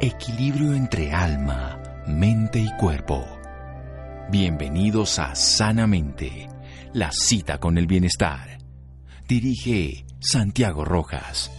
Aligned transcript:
Equilibrio 0.00 0.74
entre 0.74 1.12
alma, 1.12 1.80
mente 2.06 2.58
y 2.58 2.68
cuerpo. 2.76 3.24
Bienvenidos 4.28 5.20
a 5.20 5.36
Sanamente, 5.36 6.48
la 6.92 7.12
cita 7.12 7.58
con 7.58 7.78
el 7.78 7.86
bienestar. 7.86 8.58
Dirige 9.28 10.04
Santiago 10.18 10.84
Rojas. 10.84 11.50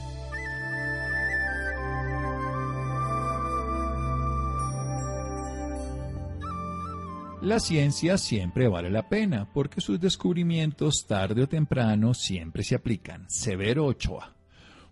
La 7.42 7.60
ciencia 7.60 8.18
siempre 8.18 8.68
vale 8.68 8.90
la 8.90 9.08
pena 9.08 9.48
porque 9.54 9.80
sus 9.80 10.00
descubrimientos 10.00 11.06
tarde 11.08 11.44
o 11.44 11.48
temprano 11.48 12.14
siempre 12.14 12.64
se 12.64 12.76
aplican. 12.76 13.26
Severo 13.30 13.86
Ochoa. 13.86 14.35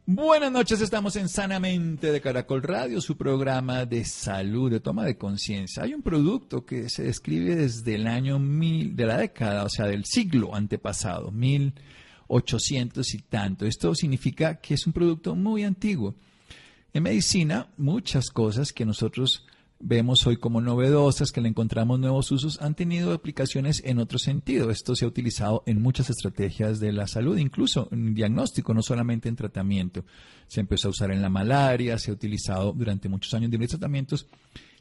Buenas 0.06 0.52
noches, 0.52 0.82
estamos 0.82 1.16
en 1.16 1.30
Sanamente 1.30 2.12
de 2.12 2.20
Caracol 2.20 2.62
Radio, 2.62 3.00
su 3.00 3.16
programa 3.16 3.86
de 3.86 4.04
salud, 4.04 4.70
de 4.70 4.82
toma 4.82 5.06
de 5.06 5.18
conciencia. 5.18 5.84
Hay 5.84 5.94
un 5.94 6.02
producto 6.02 6.66
que 6.66 6.90
se 6.90 7.04
describe 7.04 7.56
desde 7.56 7.96
el 7.96 8.08
año 8.08 8.38
mil, 8.38 8.98
de 8.98 9.06
la 9.06 9.16
década, 9.16 9.64
o 9.64 9.70
sea, 9.70 9.86
del 9.86 10.04
siglo 10.04 10.54
antepasado, 10.54 11.32
1800 11.32 13.14
y 13.14 13.20
tanto. 13.20 13.66
Esto 13.66 13.96
significa 13.96 14.60
que 14.60 14.74
es 14.74 14.86
un 14.86 14.92
producto 14.92 15.36
muy 15.36 15.64
antiguo. 15.64 16.16
En 16.92 17.04
medicina, 17.04 17.70
muchas 17.78 18.30
cosas 18.30 18.74
que 18.74 18.86
nosotros 18.86 19.46
vemos 19.84 20.26
hoy 20.26 20.38
como 20.38 20.62
novedosas, 20.62 21.32
que 21.32 21.42
le 21.42 21.50
encontramos 21.50 22.00
nuevos 22.00 22.32
usos, 22.32 22.62
han 22.62 22.74
tenido 22.74 23.12
aplicaciones 23.14 23.84
en 23.86 24.00
otro 24.00 24.18
sentido. 24.18 24.72
Esto 24.72 24.96
se 24.96 25.06
ha 25.06 25.08
utilizado 25.08 25.64
en 25.66 25.82
muchas 25.82 26.10
estrategias 26.10 26.80
de 26.80 26.94
la 26.94 27.06
salud, 27.08 27.38
incluso 27.38 27.90
en 27.92 28.14
diagnóstico, 28.16 28.74
no 28.74 28.82
solamente 28.82 29.30
en 29.30 29.36
tratamiento. 29.36 30.06
Se 30.48 30.62
empezó 30.62 30.88
a 30.88 30.92
usar 30.92 31.12
en 31.12 31.22
la 31.22 31.30
malaria, 31.30 31.98
se 31.98 32.12
ha 32.12 32.14
utilizado 32.14 32.72
durante 32.74 33.10
muchos 33.10 33.34
años 33.34 33.46
en 33.46 33.52
diferentes 33.52 33.78
tratamientos 33.78 34.28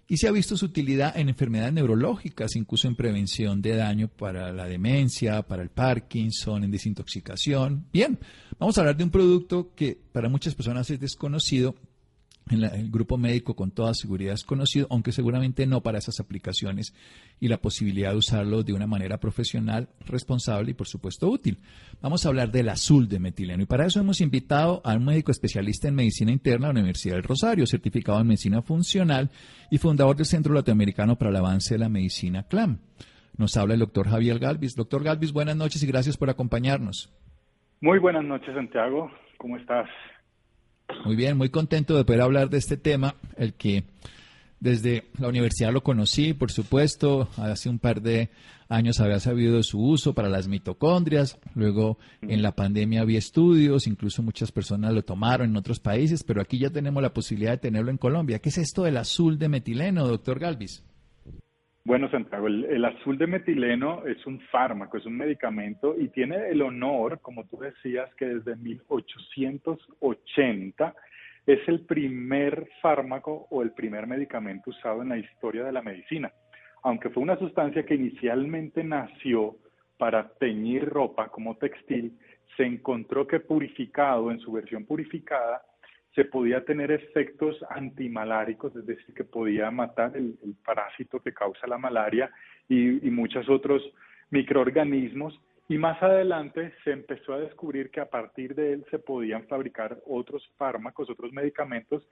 y 0.09 0.17
se 0.19 0.29
ha 0.29 0.33
visto 0.33 0.57
su 0.57 0.67
utilidad 0.67 1.17
en 1.17 1.29
enfermedades 1.29 1.73
neurológicas, 1.73 2.55
incluso 2.57 2.87
en 2.87 2.97
prevención 2.97 3.63
de 3.63 3.77
daño 3.77 4.09
para 4.09 4.53
la 4.53 4.67
demencia, 4.67 5.43
para 5.43 5.63
el 5.63 5.71
Parkinson, 5.71 6.65
en 6.65 6.71
desintoxicación. 6.71 7.87
Bien, 7.93 8.19
vamos 8.59 8.77
a 8.77 8.83
hablar 8.83 8.97
de 8.97 9.05
un 9.05 9.11
producto 9.11 9.73
que 9.75 9.99
para 10.13 10.29
muchas 10.29 10.55
personas 10.55 10.91
es 10.91 11.01
desconocido, 11.01 11.75
el 12.51 12.91
grupo 12.91 13.17
médico 13.19 13.55
con 13.55 13.71
toda 13.71 13.95
seguridad 13.95 14.35
es 14.35 14.45
conocido, 14.45 14.87
aunque 14.91 15.13
seguramente 15.13 15.67
no 15.67 15.81
para 15.83 15.99
esas 15.99 16.21
aplicaciones 16.21 16.95
y 17.41 17.49
la 17.49 17.59
posibilidad 17.59 18.11
de 18.11 18.19
usarlo 18.19 18.63
de 18.63 18.73
una 18.73 18.87
manera 18.87 19.19
profesional, 19.19 19.89
responsable 20.07 20.73
y 20.73 20.75
por 20.75 20.87
supuesto 20.87 21.29
útil. 21.29 21.59
Vamos 22.01 22.25
a 22.25 22.29
hablar 22.29 22.51
del 22.51 22.69
azul 22.69 23.09
de 23.09 23.21
metileno 23.21 23.63
y 23.63 23.67
para 23.67 23.87
eso 23.87 24.01
hemos 24.01 24.21
invitado 24.21 24.83
a 24.85 24.95
un 24.95 25.05
médico 25.05 25.31
especialista 25.31 25.89
en 25.89 25.95
medicina 25.95 26.33
interna 26.33 26.69
de 26.69 26.75
la 26.75 26.81
Universidad 26.81 27.15
del 27.15 27.25
Rosario, 27.25 27.67
certificado 27.67 28.21
en 28.21 28.27
medicina 28.27 28.63
funcional 28.63 29.31
y 29.71 29.79
fundador 29.79 30.17
del 30.17 30.27
Centro 30.27 30.53
Latinoamericano 30.53 31.17
para 31.17 31.31
el 31.31 31.37
Avance 31.37 31.75
de 31.75 31.79
la 31.79 31.89
Medicina 31.89 32.43
CLAM. 32.45 32.79
Nos 33.39 33.57
habla 33.57 33.75
el 33.75 33.81
doctor 33.81 34.09
Javier 34.09 34.39
Galvis. 34.39 34.75
Doctor 34.77 35.03
Galvis, 35.03 35.33
buenas 35.33 35.57
noches 35.57 35.83
y 35.83 35.87
gracias 35.87 36.17
por 36.17 36.29
acompañarnos. 36.29 37.13
Muy 37.81 37.99
buenas 37.99 38.25
noches, 38.25 38.55
Santiago. 38.55 39.11
¿Cómo 39.39 39.57
estás? 39.57 39.89
Muy 41.05 41.17
bien, 41.17 41.37
muy 41.37 41.49
contento 41.49 41.97
de 41.97 42.05
poder 42.05 42.21
hablar 42.21 42.51
de 42.51 42.59
este 42.59 42.77
tema, 42.77 43.17
el 43.37 43.55
que 43.55 43.85
desde 44.61 45.09
la 45.19 45.29
universidad 45.29 45.73
lo 45.73 45.83
conocí, 45.83 46.35
por 46.35 46.53
supuesto, 46.53 47.29
hace 47.37 47.69
un 47.69 47.81
par 47.81 48.01
de 48.01 48.31
años 48.69 49.01
había 49.01 49.19
sabido 49.19 49.57
de 49.57 49.65
su 49.65 49.83
uso 49.83 50.15
para 50.15 50.29
las 50.29 50.47
mitocondrias, 50.47 51.39
luego 51.55 51.99
en 52.21 52.43
la 52.43 52.53
pandemia 52.53 53.01
había 53.01 53.19
estudios, 53.19 53.89
incluso 53.89 54.23
muchas 54.23 54.53
personas 54.53 54.95
lo 54.95 55.03
tomaron 55.03 55.51
en 55.51 55.57
otros 55.57 55.81
países, 55.81 56.23
pero 56.23 56.41
aquí 56.41 56.59
ya 56.59 56.71
tenemos 56.71 57.03
la 57.03 57.13
posibilidad 57.13 57.51
de 57.51 57.59
tenerlo 57.59 57.91
en 57.91 57.99
Colombia. 57.99 58.39
¿Qué 58.39 58.51
es 58.51 58.59
esto 58.59 58.85
del 58.85 58.99
azul 58.99 59.39
de 59.39 59.49
metileno, 59.49 60.07
doctor 60.07 60.39
Galvis? 60.39 60.85
Bueno, 61.85 62.09
Santiago, 62.11 62.47
el, 62.47 62.85
azul 62.85 63.19
de 63.19 63.27
metileno 63.27 64.07
es 64.07 64.25
un 64.25 64.39
fármaco, 64.53 64.99
es 64.99 65.07
un 65.07 65.17
medicamento 65.17 65.97
y 65.99 66.11
tiene 66.11 66.49
el 66.49 66.63
honor, 66.63 67.19
como 67.21 67.45
tú 67.47 67.59
decías, 67.59 68.09
que 68.15 68.27
desde 68.27 68.55
1880 68.55 70.95
es 71.45 71.59
el 71.67 71.81
primer 71.81 72.69
fármaco 72.81 73.49
o 73.51 73.63
el 73.63 73.73
primer 73.73 74.07
medicamento 74.07 74.71
usado 74.71 75.03
en 75.03 75.09
la 75.09 75.19
historia 75.19 75.65
de 75.65 75.73
la 75.73 75.83
medicina. 75.83 76.31
Aunque 76.85 77.11
fue 77.11 77.21
una 77.21 77.37
sustancia 77.37 77.85
que 77.85 77.97
inicialmente 77.97 78.85
nació 78.85 79.57
para 79.99 80.29
teñir 80.35 80.89
ropa 80.89 81.31
como 81.31 81.57
textil, 81.57 82.17
se 82.57 82.65
encontró 82.65 83.27
que 83.27 83.41
purificado, 83.41 84.31
en 84.31 84.39
su 84.39 84.53
versión 84.53 84.85
purificada, 84.85 85.63
se 86.15 86.25
podía 86.27 86.65
tener 86.65 86.91
efectos 86.91 87.57
antimaláricos, 87.71 88.75
es 88.77 88.87
decir, 88.87 89.15
que 89.15 89.25
podía 89.25 89.71
matar 89.71 90.17
el, 90.17 90.37
parásito 90.65 91.21
que 91.21 91.33
causa 91.33 91.67
la 91.67 91.79
malaria 91.79 92.31
y, 92.69 93.07
y, 93.07 93.11
muchos 93.11 93.49
otros 93.49 93.83
microorganismos. 94.31 95.39
Y 95.69 95.79
más 95.79 96.03
adelante 96.03 96.75
se 96.85 96.93
empezó 96.93 97.33
a 97.33 97.41
descubrir 97.41 97.91
que 97.91 98.01
a 98.01 98.11
partir 98.11 98.55
de 98.55 98.75
él 98.75 98.85
se 98.91 98.99
podían 98.99 99.47
fabricar 99.47 99.99
otros 100.07 100.47
fármacos, 100.59 101.09
otros 101.09 101.33
medicamentos. 101.33 102.07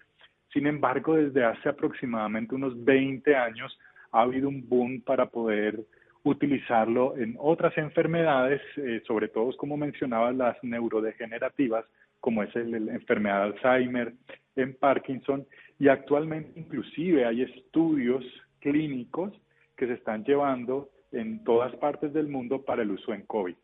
Sin 0.52 0.66
embargo, 0.66 1.16
desde 1.16 1.44
hace 1.44 1.68
aproximadamente 1.68 2.54
unos 2.54 2.82
20 2.82 3.36
años 3.36 3.78
ha 4.12 4.22
habido 4.22 4.48
un 4.48 4.66
boom 4.66 5.02
para 5.02 5.26
poder 5.26 5.78
utilizarlo 6.22 7.16
en 7.16 7.36
otras 7.38 7.76
enfermedades, 7.78 8.60
eh, 8.76 9.02
sobre 9.06 9.28
todo, 9.28 9.56
como 9.56 9.76
mencionaba, 9.76 10.32
las 10.32 10.56
neurodegenerativas, 10.62 11.84
como 12.20 12.42
es 12.42 12.54
la 12.54 12.92
enfermedad 12.92 13.44
de 13.44 13.54
Alzheimer, 13.54 14.12
en 14.56 14.74
Parkinson, 14.74 15.46
y 15.78 15.88
actualmente 15.88 16.60
inclusive 16.60 17.24
hay 17.24 17.42
estudios 17.42 18.24
clínicos 18.58 19.32
que 19.76 19.86
se 19.86 19.94
están 19.94 20.24
llevando 20.24 20.90
en 21.12 21.42
todas 21.44 21.74
partes 21.76 22.12
del 22.12 22.28
mundo 22.28 22.62
para 22.62 22.82
el 22.82 22.90
uso 22.90 23.14
en 23.14 23.22
COVID. 23.22 23.54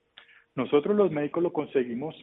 Nosotros 0.55 0.97
los 0.97 1.11
médicos 1.11 1.43
lo 1.43 1.53
conseguimos, 1.53 2.15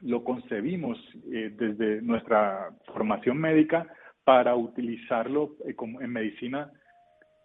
lo 0.00 0.24
concebimos 0.24 0.98
eh, 1.32 1.52
desde 1.56 2.02
nuestra 2.02 2.70
formación 2.92 3.38
médica 3.38 3.86
para 4.24 4.56
utilizarlo 4.56 5.56
eh, 5.64 5.76
en 5.78 6.10
medicina 6.10 6.72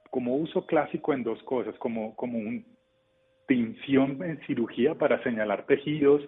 como 0.09 0.36
uso 0.36 0.66
clásico 0.66 1.14
en 1.14 1.24
dos 1.24 1.42
cosas, 1.44 1.75
como, 1.80 2.16
como 2.16 2.38
un 2.38 2.66
tinción 3.47 4.24
en 4.24 4.40
cirugía 4.46 4.96
para 4.96 5.22
señalar 5.24 5.66
tejidos, 5.66 6.22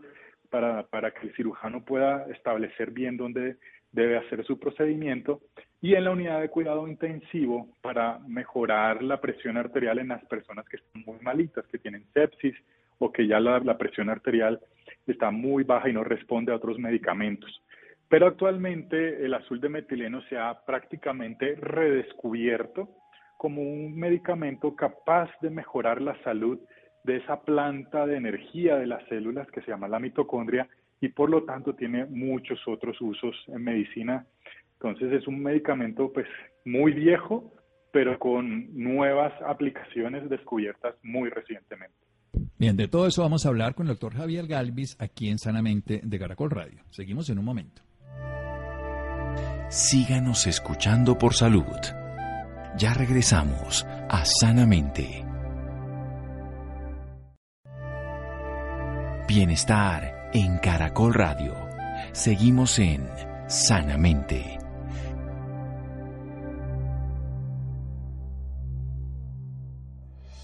para, 0.49 0.83
para 0.87 1.11
que 1.11 1.27
el 1.27 1.35
cirujano 1.35 1.83
pueda 1.85 2.25
establecer 2.31 2.91
bien 2.91 3.15
dónde 3.15 3.57
debe 3.91 4.17
hacer 4.17 4.45
su 4.45 4.59
procedimiento 4.59 5.41
y 5.81 5.95
en 5.95 6.03
la 6.05 6.11
unidad 6.11 6.41
de 6.41 6.49
cuidado 6.49 6.87
intensivo 6.87 7.67
para 7.81 8.19
mejorar 8.27 9.03
la 9.03 9.19
presión 9.19 9.57
arterial 9.57 9.99
en 9.99 10.09
las 10.09 10.23
personas 10.25 10.67
que 10.67 10.77
están 10.77 11.03
muy 11.05 11.19
malitas, 11.21 11.65
que 11.67 11.79
tienen 11.79 12.05
sepsis 12.13 12.55
o 12.99 13.11
que 13.11 13.27
ya 13.27 13.39
la, 13.39 13.59
la 13.59 13.77
presión 13.77 14.09
arterial 14.09 14.59
está 15.07 15.31
muy 15.31 15.63
baja 15.63 15.89
y 15.89 15.93
no 15.93 16.03
responde 16.03 16.51
a 16.51 16.55
otros 16.55 16.77
medicamentos. 16.77 17.61
Pero 18.07 18.27
actualmente 18.27 19.25
el 19.25 19.33
azul 19.33 19.59
de 19.59 19.69
metileno 19.69 20.21
se 20.23 20.37
ha 20.37 20.65
prácticamente 20.65 21.55
redescubierto 21.55 22.89
como 23.41 23.63
un 23.63 23.95
medicamento 23.95 24.75
capaz 24.75 25.27
de 25.41 25.49
mejorar 25.49 25.99
la 25.99 26.15
salud 26.23 26.59
de 27.03 27.17
esa 27.17 27.41
planta 27.41 28.05
de 28.05 28.15
energía 28.15 28.75
de 28.75 28.85
las 28.85 29.03
células 29.07 29.49
que 29.49 29.61
se 29.61 29.71
llama 29.71 29.87
la 29.87 29.97
mitocondria 29.97 30.69
y 30.99 31.07
por 31.07 31.31
lo 31.31 31.43
tanto 31.43 31.73
tiene 31.73 32.05
muchos 32.05 32.59
otros 32.67 33.01
usos 33.01 33.35
en 33.47 33.63
medicina. 33.63 34.27
Entonces 34.73 35.11
es 35.13 35.27
un 35.27 35.41
medicamento 35.41 36.13
pues 36.13 36.27
muy 36.65 36.93
viejo, 36.93 37.51
pero 37.91 38.19
con 38.19 38.77
nuevas 38.79 39.33
aplicaciones 39.41 40.29
descubiertas 40.29 40.93
muy 41.01 41.31
recientemente. 41.31 41.97
Bien, 42.59 42.77
de 42.77 42.87
todo 42.87 43.07
eso 43.07 43.23
vamos 43.23 43.47
a 43.47 43.49
hablar 43.49 43.73
con 43.73 43.87
el 43.87 43.93
doctor 43.93 44.13
Javier 44.13 44.45
Galvis 44.45 45.01
aquí 45.01 45.29
en 45.29 45.39
Sanamente 45.39 46.01
de 46.03 46.19
Caracol 46.19 46.51
Radio. 46.51 46.83
Seguimos 46.91 47.27
en 47.31 47.39
un 47.39 47.45
momento. 47.45 47.81
Síganos 49.67 50.45
escuchando 50.45 51.17
por 51.17 51.33
salud. 51.33 52.00
Ya 52.77 52.93
regresamos 52.93 53.85
a 54.09 54.23
Sanamente. 54.23 55.25
Bienestar 59.27 60.29
en 60.33 60.57
Caracol 60.59 61.13
Radio. 61.13 61.53
Seguimos 62.13 62.79
en 62.79 63.07
Sanamente. 63.47 64.57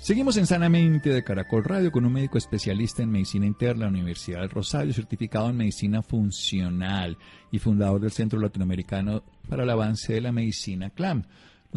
Seguimos 0.02 0.38
en 0.38 0.46
Sanamente 0.48 1.10
de 1.10 1.24
Caracol 1.24 1.64
Radio 1.64 1.92
con 1.92 2.06
un 2.06 2.14
médico 2.14 2.38
especialista 2.38 3.04
en 3.04 3.12
medicina 3.12 3.46
interna 3.46 3.86
de 3.86 3.92
la 3.92 3.98
Universidad 3.98 4.42
del 4.42 4.50
Rosario, 4.50 4.94
certificado 4.94 5.50
en 5.50 5.58
medicina 5.58 6.02
funcional 6.02 7.18
y 7.52 7.60
fundador 7.60 8.02
del 8.02 8.12
Centro 8.12 8.40
Latinoamericano 8.40 9.24
para 9.50 9.64
el 9.64 9.70
Avance 9.70 10.14
de 10.14 10.22
la 10.22 10.32
Medicina 10.32 10.90
CLAM. 10.90 11.24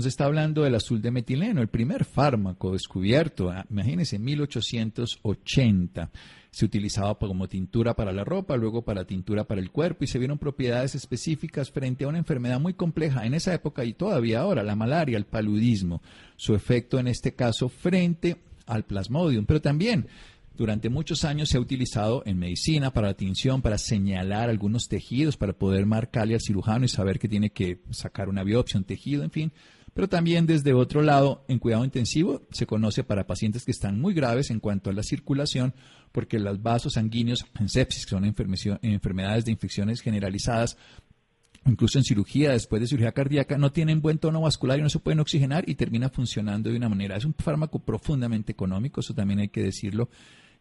Nos 0.01 0.07
está 0.07 0.25
hablando 0.25 0.63
del 0.63 0.75
azul 0.75 1.03
de 1.03 1.11
metileno, 1.11 1.61
el 1.61 1.69
primer 1.69 2.07
fármaco 2.07 2.73
descubierto, 2.73 3.51
ah, 3.51 3.67
imagínense, 3.69 4.17
en 4.17 4.25
1880. 4.25 6.11
Se 6.51 6.65
utilizaba 6.65 7.19
como 7.19 7.49
tintura 7.49 7.93
para 7.93 8.11
la 8.11 8.25
ropa, 8.25 8.57
luego 8.57 8.81
para 8.81 9.05
tintura 9.05 9.45
para 9.45 9.61
el 9.61 9.71
cuerpo 9.71 10.05
y 10.05 10.07
se 10.07 10.19
vieron 10.19 10.39
propiedades 10.39 10.95
específicas 10.95 11.71
frente 11.71 12.05
a 12.05 12.09
una 12.09 12.17
enfermedad 12.17 12.59
muy 12.59 12.73
compleja 12.73 13.27
en 13.27 13.35
esa 13.35 13.53
época 13.53 13.85
y 13.85 13.93
todavía 13.93 14.41
ahora, 14.41 14.63
la 14.63 14.75
malaria, 14.75 15.19
el 15.19 15.27
paludismo, 15.27 16.01
su 16.35 16.55
efecto 16.55 16.99
en 16.99 17.07
este 17.07 17.35
caso 17.35 17.69
frente 17.69 18.39
al 18.65 18.85
plasmodium, 18.85 19.45
pero 19.45 19.61
también 19.61 20.07
durante 20.57 20.89
muchos 20.89 21.25
años 21.25 21.51
se 21.51 21.59
ha 21.59 21.61
utilizado 21.61 22.23
en 22.25 22.39
medicina 22.39 22.91
para 22.91 23.09
la 23.09 23.15
tinción, 23.15 23.61
para 23.61 23.77
señalar 23.77 24.49
algunos 24.49 24.89
tejidos, 24.89 25.37
para 25.37 25.53
poder 25.53 25.85
marcarle 25.85 26.35
al 26.35 26.41
cirujano 26.41 26.87
y 26.87 26.89
saber 26.89 27.19
que 27.19 27.29
tiene 27.29 27.51
que 27.51 27.81
sacar 27.91 28.31
una 28.31 28.45
biopsia, 28.45 28.79
un 28.79 28.85
tejido, 28.85 29.25
en 29.25 29.31
fin. 29.31 29.53
Pero 29.95 30.09
también 30.09 30.47
desde 30.47 30.73
otro 30.73 31.03
lado, 31.03 31.45
en 31.49 31.59
cuidado 31.59 31.85
intensivo, 31.85 32.43
se 32.53 32.67
conoce 32.67 33.05
para 33.05 33.27
pacientes 33.27 33.65
que 33.65 33.73
están 33.73 34.01
muy 34.01 34.15
graves 34.15 34.51
en 34.51 34.61
cuanto 34.61 34.91
a 34.91 34.93
la 34.93 35.03
circulación, 35.03 35.75
porque 36.13 36.39
los 36.39 36.63
vasos 36.63 36.95
sanguíneos 36.95 37.47
en 37.59 37.69
sepsis, 37.69 38.05
que 38.05 38.11
son 38.11 38.25
enfermedades 38.25 39.45
de 39.45 39.53
infecciones 39.53 40.01
generalizadas, 40.01 40.77
incluso 41.67 41.99
en 41.99 42.05
cirugía, 42.05 42.53
después 42.53 42.81
de 42.81 42.89
cirugía 42.89 43.13
cardíaca, 43.13 43.59
no 43.59 43.73
tienen 43.73 44.01
buen 44.01 44.19
tono 44.19 44.41
vascular 44.41 44.79
y 44.79 44.83
no 44.83 44.89
se 44.89 44.99
pueden 44.99 45.21
oxigenar 45.21 45.69
y 45.69 45.75
termina 45.75 46.09
funcionando 46.09 46.71
de 46.71 46.77
una 46.77 46.89
manera. 46.89 47.17
Es 47.17 47.25
un 47.25 47.35
fármaco 47.35 47.81
profundamente 47.81 48.53
económico, 48.53 49.01
eso 49.01 49.15
también 49.15 49.41
hay 49.41 49.49
que 49.49 49.63
decirlo, 49.63 50.09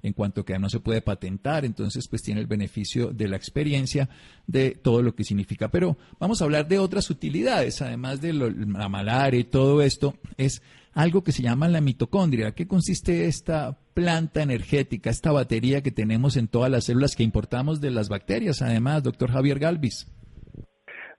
en 0.02 0.14
cuanto 0.14 0.46
que 0.46 0.58
no 0.60 0.70
se 0.70 0.80
puede 0.80 1.02
patentar, 1.02 1.66
entonces 1.66 2.08
pues 2.08 2.22
tiene 2.22 2.42
el 2.42 2.48
beneficio 2.48 3.12
de 3.12 3.28
la 3.28 3.36
experiencia 3.36 4.10
de 4.48 4.72
todo 4.72 5.02
lo 5.02 5.14
que 5.16 5.24
significa. 5.24 5.70
Pero 5.70 5.98
vamos 6.20 6.42
a 6.42 6.46
hablar 6.46 6.68
de 6.68 6.80
otras 6.80 7.10
utilidades, 7.10 7.82
además 7.82 8.22
de 8.22 8.34
la 8.34 8.90
malaria 8.90 9.40
y 9.40 9.46
todo 9.46 9.82
esto, 9.82 10.16
es 10.38 10.62
algo 10.94 11.24
que 11.24 11.32
se 11.32 11.44
llama 11.44 11.68
la 11.68 11.82
mitocondria. 11.82 12.54
¿Qué 12.54 12.68
consiste 12.68 13.26
esta 13.26 13.78
planta 13.94 14.42
energética, 14.42 15.10
esta 15.10 15.32
batería 15.32 15.82
que 15.82 15.92
tenemos 15.92 16.38
en 16.38 16.48
todas 16.48 16.72
las 16.72 16.86
células 16.86 17.16
que 17.16 17.24
importamos 17.24 17.82
de 17.82 17.92
las 17.92 18.10
bacterias? 18.10 18.62
Además, 18.62 19.04
doctor 19.04 19.32
Javier 19.32 19.60
Galvis. 19.60 20.08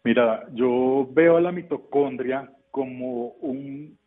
Mira, 0.03 0.47
yo 0.55 1.09
veo 1.13 1.37
a 1.37 1.41
la 1.41 1.53
mitocondria 1.53 2.51
como 2.71 3.33
un 3.43 4.00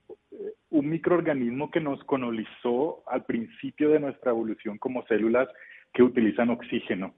un 0.70 0.90
microorganismo 0.90 1.70
que 1.72 1.80
nos 1.80 2.04
colonizó 2.04 3.04
al 3.08 3.26
principio 3.26 3.90
de 3.90 4.00
nuestra 4.00 4.32
evolución 4.32 4.78
como 4.78 5.06
células 5.06 5.48
que 5.94 6.04
utilizan 6.04 6.50
oxígeno. 6.50 7.14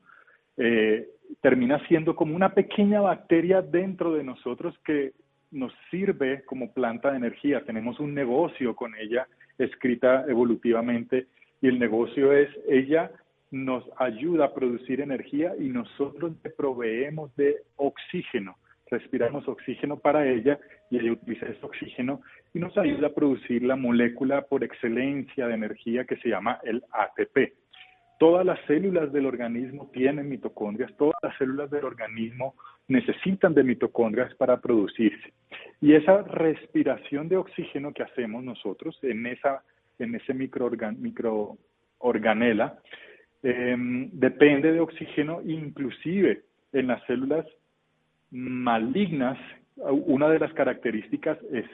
Eh, 0.58 1.08
termina 1.42 1.86
siendo 1.88 2.16
como 2.16 2.36
una 2.36 2.54
pequeña 2.54 3.02
bacteria 3.02 3.62
dentro 3.62 4.14
de 4.14 4.24
nosotros 4.24 4.78
que 4.86 5.14
nos 5.52 5.74
sirve 5.90 6.44
como 6.46 6.74
planta 6.74 7.12
de 7.12 7.18
energía. 7.18 7.64
Tenemos 7.66 8.00
un 8.00 8.14
negocio 8.14 8.76
con 8.76 8.96
ella 8.96 9.28
escrita 9.58 10.26
evolutivamente 10.28 11.28
y 11.62 11.68
el 11.68 11.80
negocio 11.80 12.34
es 12.34 12.50
ella 12.68 13.12
nos 13.52 13.86
ayuda 13.98 14.46
a 14.46 14.54
producir 14.54 15.00
energía 15.00 15.54
y 15.58 15.70
nosotros 15.70 16.34
le 16.44 16.50
proveemos 16.50 17.34
de 17.38 17.58
oxígeno 17.78 18.58
respiramos 18.88 19.48
oxígeno 19.48 19.98
para 19.98 20.28
ella 20.28 20.60
y 20.90 20.98
ella 20.98 21.14
utiliza 21.14 21.48
ese 21.48 21.66
oxígeno 21.66 22.22
y 22.56 22.60
nos 22.60 22.76
ayuda 22.78 23.08
a 23.08 23.14
producir 23.14 23.64
la 23.64 23.76
molécula 23.76 24.44
por 24.44 24.64
excelencia 24.64 25.46
de 25.46 25.56
energía 25.56 26.06
que 26.06 26.16
se 26.16 26.30
llama 26.30 26.62
el 26.64 26.82
ATP. 26.90 27.52
Todas 28.18 28.46
las 28.46 28.58
células 28.66 29.12
del 29.12 29.26
organismo 29.26 29.92
tienen 29.92 30.30
mitocondrias, 30.30 30.96
todas 30.96 31.18
las 31.22 31.38
células 31.38 31.70
del 31.70 31.84
organismo 31.84 32.56
necesitan 32.88 33.54
de 33.54 33.66
mitocondrias 33.66 34.34
para 34.36 34.62
producirse. 34.62 35.34
Y 35.82 35.96
esa 35.96 36.22
respiración 36.22 37.28
de 37.28 37.36
oxígeno 37.36 37.94
que 37.94 38.04
hacemos 38.04 38.42
nosotros 38.42 38.98
en, 39.02 39.26
esa, 39.26 39.62
en 40.00 40.16
ese 40.16 40.34
microorganela 40.34 42.80
em, 43.44 44.10
depende 44.14 44.72
de 44.72 44.80
oxígeno 44.80 45.42
inclusive 45.42 46.44
en 46.72 46.88
las 46.88 47.04
células 47.04 47.46
malignas, 48.32 49.38
una 49.76 50.30
de 50.30 50.40
las 50.40 50.54
características 50.54 51.38
es, 51.52 51.66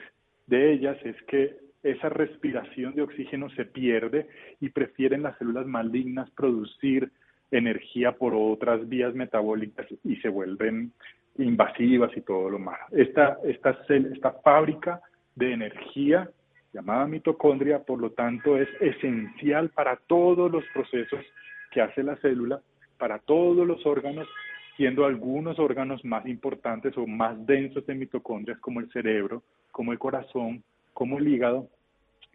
de 0.52 0.70
ellas 0.74 0.98
es 1.02 1.16
que 1.22 1.56
esa 1.82 2.10
respiración 2.10 2.94
de 2.94 3.00
oxígeno 3.00 3.48
se 3.50 3.64
pierde 3.64 4.28
y 4.60 4.68
prefieren 4.68 5.22
las 5.22 5.36
células 5.38 5.66
malignas 5.66 6.30
producir 6.32 7.10
energía 7.50 8.12
por 8.12 8.34
otras 8.34 8.86
vías 8.86 9.14
metabólicas 9.14 9.86
y 10.04 10.16
se 10.16 10.28
vuelven 10.28 10.92
invasivas 11.38 12.14
y 12.16 12.20
todo 12.20 12.50
lo 12.50 12.58
malo. 12.58 12.84
Esta, 12.92 13.38
esta, 13.44 13.78
esta 13.88 14.32
fábrica 14.44 15.00
de 15.34 15.54
energía 15.54 16.28
llamada 16.74 17.06
mitocondria, 17.06 17.78
por 17.82 17.98
lo 17.98 18.10
tanto, 18.10 18.58
es 18.58 18.68
esencial 18.80 19.70
para 19.70 19.96
todos 20.06 20.52
los 20.52 20.64
procesos 20.74 21.24
que 21.70 21.80
hace 21.80 22.02
la 22.02 22.16
célula, 22.16 22.60
para 22.98 23.18
todos 23.20 23.66
los 23.66 23.84
órganos 23.86 24.28
siendo 24.76 25.04
algunos 25.04 25.58
órganos 25.58 26.04
más 26.04 26.26
importantes 26.26 26.96
o 26.96 27.06
más 27.06 27.46
densos 27.46 27.86
de 27.86 27.94
mitocondrias 27.94 28.58
como 28.60 28.80
el 28.80 28.90
cerebro, 28.90 29.42
como 29.72 29.92
el 29.92 29.98
corazón, 29.98 30.62
como 30.94 31.18
el 31.18 31.26
hígado 31.26 31.68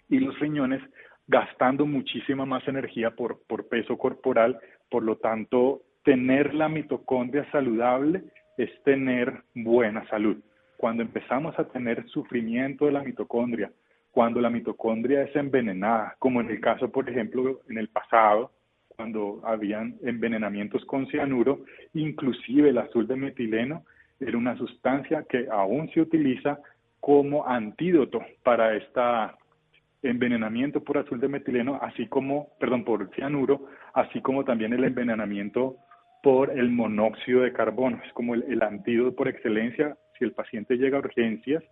y 0.10 0.20
los 0.20 0.38
riñones, 0.40 0.82
gastando 1.28 1.86
muchísima 1.86 2.46
más 2.46 2.68
energía 2.68 3.12
por, 3.12 3.42
por 3.48 3.68
peso 3.68 3.98
corporal. 3.98 4.60
Por 4.90 5.04
lo 5.04 5.18
tanto, 5.18 5.82
tener 6.04 6.54
la 6.54 6.70
mitocondria 6.70 7.50
saludable 7.52 8.24
es 8.58 8.70
tener 8.84 9.44
buena 9.54 10.08
salud. 10.10 10.38
Cuando 10.78 11.04
empezamos 11.04 11.58
a 11.60 11.66
tener 11.66 12.08
sufrimiento 12.10 12.86
de 12.86 12.92
la 12.92 13.04
mitocondria, 13.04 13.72
cuando 14.12 14.42
la 14.42 14.50
mitocondria 14.50 15.24
es 15.24 15.36
envenenada, 15.36 16.16
como 16.20 16.42
en 16.42 16.50
el 16.50 16.60
caso, 16.60 16.92
por 16.92 17.10
ejemplo, 17.10 17.62
en 17.70 17.78
el 17.78 17.90
pasado, 17.90 18.52
cuando 18.88 19.42
habían 19.44 19.96
envenenamientos 20.02 20.84
con 20.86 21.06
cianuro, 21.08 21.64
inclusive 21.94 22.70
el 22.70 22.80
azul 22.80 23.08
de 23.08 23.16
metileno 23.16 23.84
era 24.20 24.38
una 24.38 24.58
sustancia 24.58 25.24
que 25.30 25.48
aún 25.52 25.90
se 25.92 26.02
utiliza 26.02 26.60
como 27.08 27.48
antídoto 27.48 28.20
para 28.44 28.76
este 28.76 29.00
envenenamiento 30.04 30.84
por 30.84 30.98
azul 30.98 31.22
de 31.22 31.30
metileno, 31.30 31.80
así 31.82 32.06
como, 32.08 32.50
perdón, 32.60 32.84
por 32.84 33.10
cianuro, 33.16 33.68
así 33.94 34.20
como 34.20 34.44
también 34.44 34.74
el 34.74 34.84
envenenamiento 34.84 35.78
por 36.22 36.52
el 36.52 36.70
monóxido 36.70 37.44
de 37.44 37.54
carbono. 37.54 38.02
Es 38.06 38.12
como 38.12 38.36
el, 38.36 38.44
el 38.50 38.62
antídoto 38.62 39.16
por 39.16 39.30
excelencia. 39.30 39.96
Si 40.20 40.26
el 40.26 40.34
paciente 40.34 40.76
llega 40.76 40.98
a 40.98 41.00
urgencias 41.00 41.64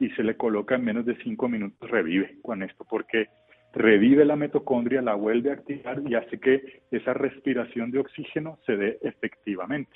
y 0.00 0.08
se 0.12 0.22
le 0.22 0.38
coloca 0.38 0.76
en 0.76 0.84
menos 0.86 1.04
de 1.04 1.22
cinco 1.22 1.50
minutos, 1.50 1.90
revive 1.90 2.38
con 2.40 2.62
esto, 2.62 2.86
porque 2.88 3.26
revive 3.74 4.24
la 4.24 4.36
mitocondria, 4.36 5.02
la 5.02 5.16
vuelve 5.16 5.50
a 5.50 5.54
activar 5.54 6.00
y 6.06 6.14
hace 6.14 6.40
que 6.40 6.80
esa 6.90 7.12
respiración 7.12 7.90
de 7.90 7.98
oxígeno 7.98 8.58
se 8.64 8.74
dé 8.78 8.98
efectivamente. 9.02 9.92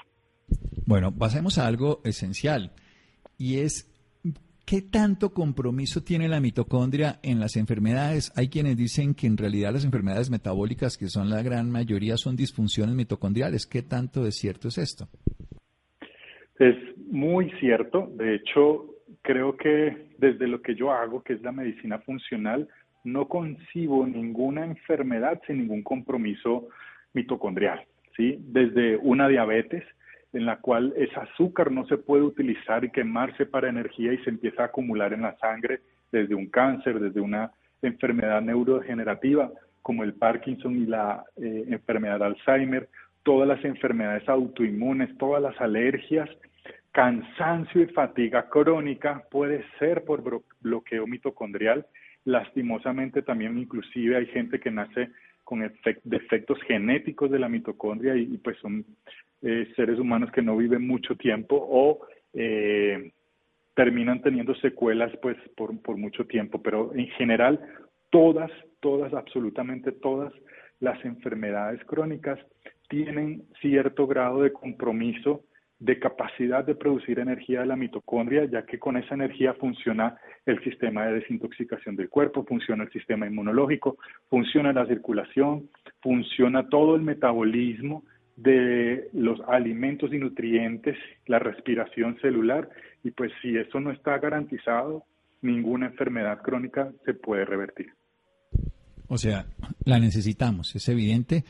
Bueno, 0.84 1.16
pasemos 1.16 1.56
a 1.56 1.66
algo 1.66 2.02
esencial 2.04 2.72
y 3.38 3.60
es 3.60 3.91
¿qué 4.64 4.82
tanto 4.82 5.30
compromiso 5.30 6.02
tiene 6.02 6.28
la 6.28 6.40
mitocondria 6.40 7.18
en 7.22 7.40
las 7.40 7.56
enfermedades? 7.56 8.32
Hay 8.36 8.48
quienes 8.48 8.76
dicen 8.76 9.14
que 9.14 9.26
en 9.26 9.36
realidad 9.36 9.72
las 9.72 9.84
enfermedades 9.84 10.30
metabólicas, 10.30 10.96
que 10.96 11.08
son 11.08 11.30
la 11.30 11.42
gran 11.42 11.70
mayoría, 11.70 12.16
son 12.16 12.36
disfunciones 12.36 12.94
mitocondriales. 12.94 13.66
¿Qué 13.66 13.82
tanto 13.82 14.24
de 14.24 14.32
cierto 14.32 14.68
es 14.68 14.78
esto? 14.78 15.08
Es 16.58 16.76
muy 17.10 17.50
cierto. 17.60 18.10
De 18.14 18.36
hecho, 18.36 18.86
creo 19.22 19.56
que 19.56 20.08
desde 20.18 20.46
lo 20.46 20.62
que 20.62 20.74
yo 20.74 20.92
hago, 20.92 21.22
que 21.22 21.34
es 21.34 21.42
la 21.42 21.52
medicina 21.52 21.98
funcional, 21.98 22.68
no 23.04 23.28
concibo 23.28 24.06
ninguna 24.06 24.64
enfermedad 24.64 25.40
sin 25.46 25.58
ningún 25.58 25.82
compromiso 25.82 26.68
mitocondrial, 27.14 27.84
¿sí? 28.16 28.38
Desde 28.40 28.96
una 28.96 29.28
diabetes 29.28 29.84
en 30.32 30.46
la 30.46 30.56
cual 30.56 30.92
ese 30.96 31.14
azúcar 31.16 31.70
no 31.70 31.86
se 31.86 31.98
puede 31.98 32.22
utilizar 32.22 32.84
y 32.84 32.90
quemarse 32.90 33.46
para 33.46 33.68
energía 33.68 34.12
y 34.12 34.18
se 34.24 34.30
empieza 34.30 34.62
a 34.62 34.66
acumular 34.66 35.12
en 35.12 35.22
la 35.22 35.36
sangre, 35.38 35.80
desde 36.10 36.34
un 36.34 36.48
cáncer, 36.48 37.00
desde 37.00 37.20
una 37.20 37.50
enfermedad 37.80 38.40
neurodegenerativa 38.42 39.50
como 39.82 40.04
el 40.04 40.14
Parkinson 40.14 40.76
y 40.76 40.86
la 40.86 41.24
eh, 41.36 41.64
enfermedad 41.68 42.20
de 42.20 42.26
Alzheimer, 42.26 42.88
todas 43.24 43.48
las 43.48 43.64
enfermedades 43.64 44.28
autoinmunes, 44.28 45.16
todas 45.18 45.42
las 45.42 45.60
alergias, 45.60 46.28
cansancio 46.92 47.82
y 47.82 47.86
fatiga 47.86 48.48
crónica 48.48 49.24
puede 49.30 49.64
ser 49.78 50.04
por 50.04 50.42
bloqueo 50.60 51.06
mitocondrial. 51.06 51.86
Lastimosamente 52.24 53.22
también 53.22 53.58
inclusive 53.58 54.16
hay 54.16 54.26
gente 54.26 54.60
que 54.60 54.70
nace 54.70 55.10
con 55.42 55.60
defectos 56.04 56.58
genéticos 56.62 57.30
de 57.30 57.38
la 57.38 57.48
mitocondria 57.48 58.14
y, 58.16 58.38
pues 58.38 58.56
son 58.58 58.84
eh, 59.42 59.72
seres 59.76 59.98
humanos 59.98 60.30
que 60.32 60.42
no 60.42 60.56
viven 60.56 60.86
mucho 60.86 61.16
tiempo 61.16 61.56
o 61.56 62.06
eh, 62.32 63.12
terminan 63.74 64.22
teniendo 64.22 64.54
secuelas 64.56 65.12
pues 65.20 65.36
por, 65.56 65.80
por 65.82 65.96
mucho 65.96 66.26
tiempo, 66.26 66.62
pero 66.62 66.92
en 66.94 67.08
general 67.08 67.60
todas, 68.10 68.50
todas, 68.80 69.12
absolutamente 69.14 69.92
todas 69.92 70.32
las 70.80 71.02
enfermedades 71.04 71.84
crónicas 71.84 72.38
tienen 72.88 73.44
cierto 73.60 74.06
grado 74.06 74.42
de 74.42 74.52
compromiso 74.52 75.44
de 75.82 75.98
capacidad 75.98 76.64
de 76.64 76.76
producir 76.76 77.18
energía 77.18 77.60
de 77.60 77.66
la 77.66 77.74
mitocondria, 77.74 78.44
ya 78.44 78.64
que 78.64 78.78
con 78.78 78.96
esa 78.96 79.16
energía 79.16 79.54
funciona 79.54 80.16
el 80.46 80.62
sistema 80.62 81.06
de 81.06 81.14
desintoxicación 81.14 81.96
del 81.96 82.08
cuerpo, 82.08 82.44
funciona 82.44 82.84
el 82.84 82.92
sistema 82.92 83.26
inmunológico, 83.26 83.96
funciona 84.30 84.72
la 84.72 84.86
circulación, 84.86 85.68
funciona 86.00 86.68
todo 86.68 86.94
el 86.94 87.02
metabolismo 87.02 88.04
de 88.36 89.08
los 89.12 89.40
alimentos 89.48 90.12
y 90.12 90.18
nutrientes, 90.18 90.96
la 91.26 91.38
respiración 91.38 92.18
celular, 92.20 92.68
y 93.04 93.10
pues 93.10 93.32
si 93.42 93.56
eso 93.56 93.80
no 93.80 93.90
está 93.90 94.18
garantizado, 94.18 95.04
ninguna 95.42 95.86
enfermedad 95.86 96.40
crónica 96.42 96.92
se 97.04 97.14
puede 97.14 97.44
revertir. 97.44 97.92
O 99.08 99.18
sea, 99.18 99.46
la 99.84 99.98
necesitamos, 99.98 100.74
es 100.74 100.88
evidente. 100.88 101.44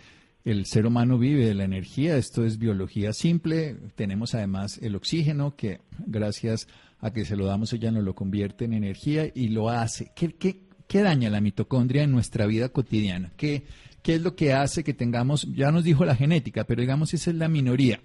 El 0.44 0.66
ser 0.66 0.86
humano 0.86 1.18
vive 1.18 1.46
de 1.46 1.54
la 1.54 1.62
energía, 1.64 2.16
esto 2.16 2.44
es 2.44 2.58
biología 2.58 3.12
simple. 3.12 3.76
Tenemos 3.94 4.34
además 4.34 4.78
el 4.82 4.96
oxígeno 4.96 5.54
que 5.54 5.78
gracias 6.04 6.66
a 6.98 7.12
que 7.12 7.24
se 7.24 7.36
lo 7.36 7.46
damos 7.46 7.72
ella 7.72 7.92
nos 7.92 8.02
lo 8.02 8.14
convierte 8.14 8.64
en 8.64 8.72
energía 8.72 9.30
y 9.32 9.48
lo 9.48 9.68
hace. 9.68 10.10
¿Qué, 10.16 10.34
qué, 10.36 11.02
daña 11.02 11.30
la 11.30 11.40
mitocondria 11.40 12.02
en 12.02 12.10
nuestra 12.10 12.46
vida 12.46 12.70
cotidiana? 12.70 13.30
¿Qué, 13.36 13.62
¿Qué 14.02 14.14
es 14.14 14.22
lo 14.22 14.34
que 14.34 14.52
hace 14.52 14.82
que 14.82 14.94
tengamos, 14.94 15.42
ya 15.54 15.70
nos 15.70 15.84
dijo 15.84 16.04
la 16.04 16.16
genética, 16.16 16.64
pero 16.64 16.80
digamos 16.80 17.14
esa 17.14 17.30
es 17.30 17.36
la 17.36 17.48
minoría? 17.48 18.00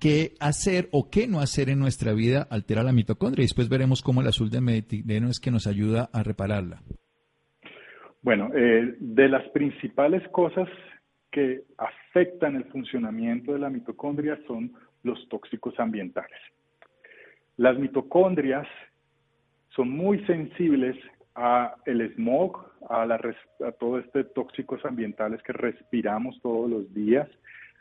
¿Qué 0.00 0.32
hacer 0.40 0.88
o 0.92 1.10
qué 1.10 1.28
no 1.28 1.40
hacer 1.40 1.68
en 1.68 1.78
nuestra 1.78 2.12
vida 2.14 2.46
altera 2.50 2.82
la 2.82 2.92
mitocondria? 2.92 3.42
Y 3.42 3.46
después 3.46 3.68
veremos 3.68 4.02
cómo 4.02 4.22
el 4.22 4.28
azul 4.28 4.50
de 4.50 4.60
metileno 4.60 5.28
es 5.28 5.38
que 5.38 5.50
nos 5.50 5.66
ayuda 5.66 6.08
a 6.12 6.22
repararla. 6.22 6.82
Bueno, 8.22 8.50
eh, 8.54 8.96
de 8.98 9.28
las 9.28 9.46
principales 9.50 10.26
cosas 10.28 10.68
que 11.30 11.62
afectan 11.78 12.56
el 12.56 12.64
funcionamiento 12.64 13.52
de 13.52 13.60
la 13.60 13.70
mitocondria 13.70 14.38
son 14.46 14.72
los 15.02 15.28
tóxicos 15.28 15.78
ambientales. 15.78 16.38
Las 17.56 17.78
mitocondrias 17.78 18.66
son 19.76 19.90
muy 19.90 20.24
sensibles 20.26 20.96
a 21.40 21.74
el 21.86 22.02
smog, 22.14 22.58
a, 22.90 23.06
la, 23.06 23.14
a 23.16 23.72
todos 23.72 24.04
estos 24.04 24.32
tóxicos 24.34 24.84
ambientales 24.84 25.42
que 25.42 25.54
respiramos 25.54 26.38
todos 26.42 26.68
los 26.68 26.94
días, 26.94 27.28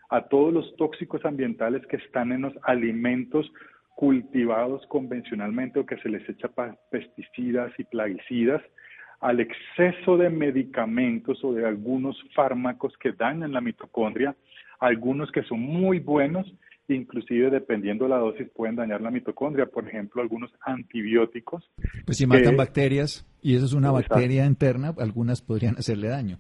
a 0.10 0.22
todos 0.22 0.54
los 0.54 0.76
tóxicos 0.78 1.26
ambientales 1.26 1.86
que 1.88 1.98
están 1.98 2.32
en 2.32 2.44
los 2.44 2.54
alimentos 2.64 3.52
cultivados 3.96 4.86
convencionalmente 4.88 5.78
o 5.78 5.86
que 5.86 5.98
se 5.98 6.08
les 6.08 6.28
echa 6.30 6.50
pesticidas 6.90 7.72
y 7.78 7.84
plaguicidas, 7.84 8.62
al 9.20 9.42
exceso 9.42 10.16
de 10.16 10.30
medicamentos 10.30 11.44
o 11.44 11.54
de 11.54 11.68
algunos 11.68 12.18
fármacos 12.34 12.98
que 12.98 13.12
dañan 13.12 13.52
la 13.52 13.60
mitocondria, 13.60 14.34
algunos 14.80 15.30
que 15.34 15.44
son 15.44 15.60
muy 15.60 16.00
buenos, 16.00 16.50
inclusive 16.94 17.50
dependiendo 17.50 18.06
de 18.06 18.10
la 18.10 18.18
dosis 18.18 18.50
pueden 18.50 18.76
dañar 18.76 19.02
la 19.02 19.12
mitocondria, 19.12 19.66
por 19.66 19.88
ejemplo, 19.88 20.22
algunos 20.22 20.52
antibióticos. 20.62 21.70
Pues 22.06 22.18
si 22.18 22.28
matan 22.28 22.58
bacterias 22.58 23.26
y 23.42 23.56
eso 23.56 23.66
es 23.66 23.74
una 23.74 23.92
bacteria 23.92 24.46
interna, 24.46 24.94
algunas 24.98 25.42
podrían 25.42 25.76
hacerle 25.78 26.10
daño. 26.10 26.40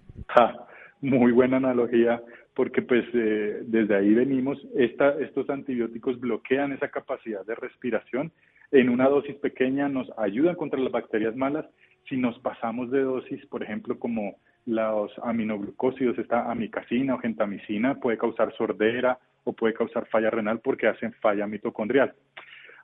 muy 1.01 1.31
buena 1.31 1.57
analogía, 1.57 2.21
porque 2.53 2.81
pues 2.81 3.05
eh, 3.13 3.61
desde 3.63 3.95
ahí 3.95 4.13
venimos, 4.13 4.57
esta, 4.75 5.11
estos 5.19 5.49
antibióticos 5.49 6.19
bloquean 6.19 6.73
esa 6.73 6.89
capacidad 6.89 7.45
de 7.45 7.55
respiración, 7.55 8.31
en 8.71 8.89
una 8.89 9.07
dosis 9.07 9.35
pequeña 9.37 9.89
nos 9.89 10.11
ayudan 10.17 10.55
contra 10.55 10.79
las 10.79 10.91
bacterias 10.91 11.35
malas 11.35 11.65
si 12.07 12.17
nos 12.17 12.37
pasamos 12.39 12.91
de 12.91 13.01
dosis, 13.01 13.45
por 13.47 13.63
ejemplo, 13.63 13.97
como 13.99 14.35
los 14.65 15.11
aminoglucósidos, 15.23 16.17
esta 16.17 16.51
amicacina 16.51 17.15
o 17.15 17.19
gentamicina, 17.19 17.95
puede 17.95 18.17
causar 18.17 18.53
sordera 18.57 19.19
o 19.43 19.53
puede 19.53 19.73
causar 19.73 20.07
falla 20.07 20.29
renal 20.29 20.59
porque 20.59 20.87
hacen 20.87 21.13
falla 21.13 21.47
mitocondrial. 21.47 22.13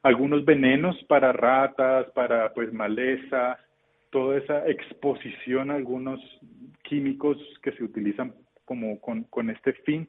Algunos 0.03 0.45
venenos 0.45 0.95
para 1.05 1.33
ratas, 1.33 2.09
para 2.11 2.53
pues 2.53 2.71
malezas, 2.71 3.57
toda 4.11 4.37
esa 4.37 4.67
exposición 4.67 5.71
a 5.71 5.75
algunos 5.75 6.21
químicos 6.83 7.37
que 7.61 7.71
se 7.73 7.83
utilizan 7.83 8.33
como 8.65 8.99
con, 8.99 9.23
con 9.25 9.49
este 9.49 9.73
fin, 9.73 10.07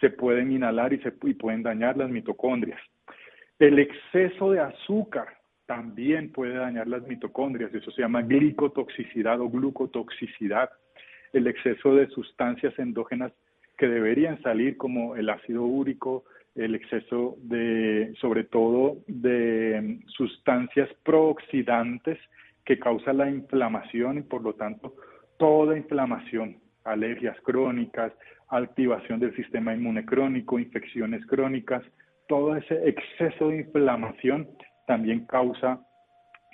se 0.00 0.10
pueden 0.10 0.52
inhalar 0.52 0.92
y, 0.92 0.98
se, 0.98 1.12
y 1.22 1.34
pueden 1.34 1.62
dañar 1.62 1.96
las 1.96 2.10
mitocondrias. 2.10 2.80
El 3.58 3.78
exceso 3.78 4.50
de 4.50 4.60
azúcar 4.60 5.28
también 5.66 6.32
puede 6.32 6.54
dañar 6.54 6.88
las 6.88 7.02
mitocondrias, 7.06 7.72
eso 7.74 7.90
se 7.90 8.02
llama 8.02 8.22
glicotoxicidad 8.22 9.40
o 9.40 9.48
glucotoxicidad, 9.48 10.70
el 11.32 11.46
exceso 11.46 11.94
de 11.94 12.08
sustancias 12.08 12.78
endógenas 12.78 13.32
que 13.76 13.88
deberían 13.88 14.40
salir 14.42 14.76
como 14.76 15.16
el 15.16 15.28
ácido 15.30 15.62
úrico, 15.62 16.24
el 16.54 16.74
exceso 16.74 17.36
de, 17.42 18.14
sobre 18.20 18.44
todo, 18.44 18.98
de 19.06 19.98
sustancias 20.06 20.88
prooxidantes 21.02 22.18
que 22.64 22.78
causan 22.78 23.18
la 23.18 23.30
inflamación 23.30 24.18
y 24.18 24.22
por 24.22 24.42
lo 24.42 24.54
tanto 24.54 24.94
toda 25.36 25.76
inflamación, 25.76 26.58
alergias 26.84 27.36
crónicas, 27.42 28.12
activación 28.48 29.20
del 29.20 29.34
sistema 29.34 29.74
inmune 29.74 30.04
crónico, 30.04 30.58
infecciones 30.58 31.26
crónicas, 31.26 31.82
todo 32.28 32.56
ese 32.56 32.88
exceso 32.88 33.48
de 33.48 33.58
inflamación 33.58 34.48
también 34.86 35.26
causa 35.26 35.80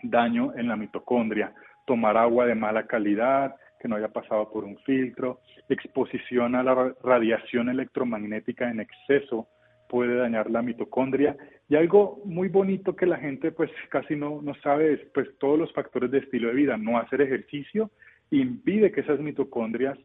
daño 0.02 0.52
en 0.56 0.68
la 0.68 0.76
mitocondria. 0.76 1.52
Tomar 1.86 2.16
agua 2.16 2.46
de 2.46 2.54
mala 2.54 2.86
calidad, 2.86 3.54
que 3.80 3.88
no 3.88 3.96
haya 3.96 4.08
pasado 4.08 4.50
por 4.50 4.64
un 4.64 4.76
filtro, 4.78 5.40
exposición 5.68 6.54
a 6.54 6.62
la 6.62 6.94
radiación 7.02 7.70
electromagnética 7.70 8.70
en 8.70 8.80
exceso 8.80 9.48
puede 9.88 10.14
dañar 10.16 10.50
la 10.50 10.62
mitocondria. 10.62 11.36
Y 11.68 11.74
algo 11.74 12.20
muy 12.24 12.48
bonito 12.48 12.94
que 12.94 13.06
la 13.06 13.16
gente 13.16 13.50
pues 13.50 13.70
casi 13.88 14.14
no, 14.14 14.40
no 14.42 14.54
sabe 14.62 14.92
es 14.92 15.00
pues 15.12 15.28
todos 15.38 15.58
los 15.58 15.72
factores 15.72 16.10
de 16.10 16.18
estilo 16.18 16.48
de 16.48 16.54
vida. 16.54 16.76
No 16.76 16.98
hacer 16.98 17.22
ejercicio 17.22 17.90
impide 18.30 18.92
que 18.92 19.00
esas 19.00 19.18
mitocondrias 19.18 19.98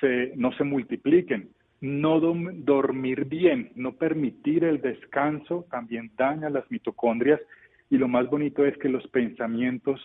se, 0.00 0.32
no 0.36 0.52
se 0.52 0.64
multipliquen. 0.64 1.50
No 1.80 2.20
dormir 2.20 3.26
bien, 3.26 3.70
no 3.74 3.92
permitir 3.92 4.64
el 4.64 4.80
descanso 4.80 5.66
también 5.70 6.10
daña 6.16 6.48
las 6.48 6.70
mitocondrias 6.70 7.40
y 7.90 7.98
lo 7.98 8.08
más 8.08 8.28
bonito 8.28 8.64
es 8.64 8.76
que 8.78 8.88
los 8.88 9.06
pensamientos 9.08 10.00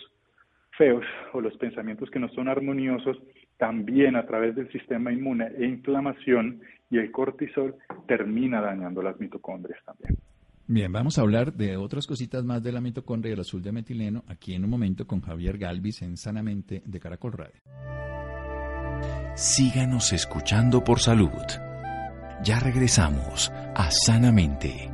feos 0.81 1.05
o 1.33 1.41
los 1.41 1.55
pensamientos 1.57 2.09
que 2.09 2.17
no 2.17 2.27
son 2.29 2.47
armoniosos 2.47 3.15
también 3.57 4.15
a 4.15 4.25
través 4.25 4.55
del 4.55 4.67
sistema 4.71 5.13
inmune 5.13 5.45
e 5.59 5.65
inflamación 5.67 6.59
y 6.89 6.97
el 6.97 7.11
cortisol 7.11 7.75
termina 8.07 8.61
dañando 8.61 9.03
las 9.03 9.19
mitocondrias 9.19 9.77
también. 9.85 10.17
Bien, 10.65 10.91
vamos 10.91 11.19
a 11.19 11.21
hablar 11.21 11.53
de 11.53 11.77
otras 11.77 12.07
cositas 12.07 12.43
más 12.43 12.63
de 12.63 12.71
la 12.71 12.81
mitocondria 12.81 13.29
y 13.29 13.33
el 13.33 13.41
azul 13.41 13.61
de 13.61 13.71
metileno 13.71 14.23
aquí 14.27 14.55
en 14.55 14.63
un 14.63 14.71
momento 14.71 15.05
con 15.05 15.21
Javier 15.21 15.59
Galvis 15.59 16.01
en 16.01 16.17
Sanamente 16.17 16.81
de 16.83 16.99
Caracol 16.99 17.33
Radio. 17.33 17.61
Síganos 19.35 20.13
escuchando 20.13 20.83
por 20.83 20.97
salud. 20.97 21.29
Ya 22.43 22.59
regresamos 22.59 23.51
a 23.75 23.91
Sanamente. 23.91 24.89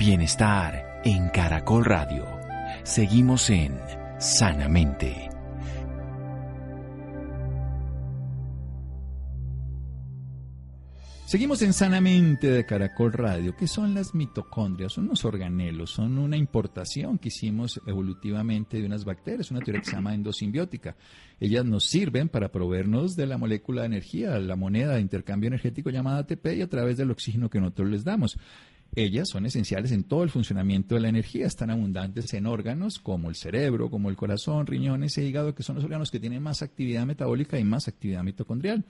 Bienestar 0.00 0.85
en 1.06 1.28
Caracol 1.28 1.84
Radio. 1.84 2.26
Seguimos 2.82 3.48
en 3.50 3.78
Sanamente. 4.18 5.30
Seguimos 11.26 11.62
en 11.62 11.72
Sanamente 11.72 12.50
de 12.50 12.66
Caracol 12.66 13.12
Radio. 13.12 13.54
¿Qué 13.56 13.68
son 13.68 13.94
las 13.94 14.16
mitocondrias? 14.16 14.94
Son 14.94 15.04
unos 15.04 15.24
organelos, 15.24 15.90
son 15.90 16.18
una 16.18 16.36
importación 16.36 17.18
que 17.18 17.28
hicimos 17.28 17.80
evolutivamente 17.86 18.80
de 18.80 18.86
unas 18.86 19.04
bacterias, 19.04 19.52
una 19.52 19.60
teoría 19.60 19.82
que 19.82 19.90
se 19.90 19.96
llama 19.96 20.12
endosimbiótica. 20.12 20.96
Ellas 21.38 21.64
nos 21.64 21.84
sirven 21.84 22.28
para 22.28 22.50
proveernos 22.50 23.14
de 23.14 23.26
la 23.26 23.38
molécula 23.38 23.82
de 23.82 23.86
energía, 23.86 24.40
la 24.40 24.56
moneda 24.56 24.94
de 24.94 25.02
intercambio 25.02 25.46
energético 25.46 25.90
llamada 25.90 26.18
ATP 26.18 26.46
y 26.56 26.62
a 26.62 26.68
través 26.68 26.96
del 26.96 27.12
oxígeno 27.12 27.48
que 27.48 27.60
nosotros 27.60 27.90
les 27.90 28.02
damos. 28.02 28.36
Ellas 28.94 29.28
son 29.28 29.44
esenciales 29.44 29.92
en 29.92 30.04
todo 30.04 30.22
el 30.22 30.30
funcionamiento 30.30 30.94
de 30.94 31.02
la 31.02 31.08
energía, 31.08 31.46
están 31.46 31.70
abundantes 31.70 32.32
en 32.32 32.46
órganos 32.46 32.98
como 32.98 33.28
el 33.28 33.36
cerebro, 33.36 33.90
como 33.90 34.08
el 34.08 34.16
corazón, 34.16 34.66
riñones 34.66 35.18
e 35.18 35.24
hígado, 35.24 35.54
que 35.54 35.62
son 35.62 35.76
los 35.76 35.84
órganos 35.84 36.10
que 36.10 36.20
tienen 36.20 36.42
más 36.42 36.62
actividad 36.62 37.04
metabólica 37.04 37.58
y 37.58 37.64
más 37.64 37.88
actividad 37.88 38.22
mitocondrial. 38.22 38.84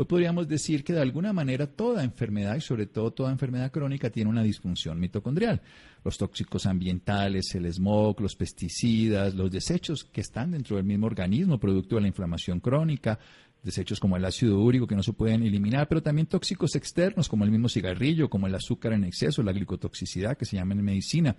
Hoy 0.00 0.04
podríamos 0.04 0.46
decir 0.46 0.84
que 0.84 0.92
de 0.92 1.00
alguna 1.00 1.32
manera 1.32 1.66
toda 1.66 2.04
enfermedad 2.04 2.54
y 2.54 2.60
sobre 2.60 2.86
todo 2.86 3.10
toda 3.10 3.32
enfermedad 3.32 3.72
crónica 3.72 4.10
tiene 4.10 4.30
una 4.30 4.44
disfunción 4.44 5.00
mitocondrial. 5.00 5.60
Los 6.04 6.16
tóxicos 6.16 6.66
ambientales, 6.66 7.52
el 7.56 7.66
smog, 7.72 8.20
los 8.20 8.36
pesticidas, 8.36 9.34
los 9.34 9.50
desechos 9.50 10.04
que 10.04 10.20
están 10.20 10.52
dentro 10.52 10.76
del 10.76 10.84
mismo 10.84 11.06
organismo 11.06 11.58
producto 11.58 11.96
de 11.96 12.02
la 12.02 12.06
inflamación 12.06 12.60
crónica, 12.60 13.18
desechos 13.62 14.00
como 14.00 14.16
el 14.16 14.24
ácido 14.24 14.60
úrico 14.60 14.86
que 14.86 14.94
no 14.94 15.02
se 15.02 15.12
pueden 15.12 15.42
eliminar, 15.42 15.88
pero 15.88 16.02
también 16.02 16.26
tóxicos 16.26 16.76
externos 16.76 17.28
como 17.28 17.44
el 17.44 17.50
mismo 17.50 17.68
cigarrillo, 17.68 18.30
como 18.30 18.46
el 18.46 18.54
azúcar 18.54 18.92
en 18.92 19.04
exceso, 19.04 19.42
la 19.42 19.52
glicotoxicidad 19.52 20.36
que 20.36 20.44
se 20.44 20.56
llama 20.56 20.74
en 20.74 20.84
medicina, 20.84 21.36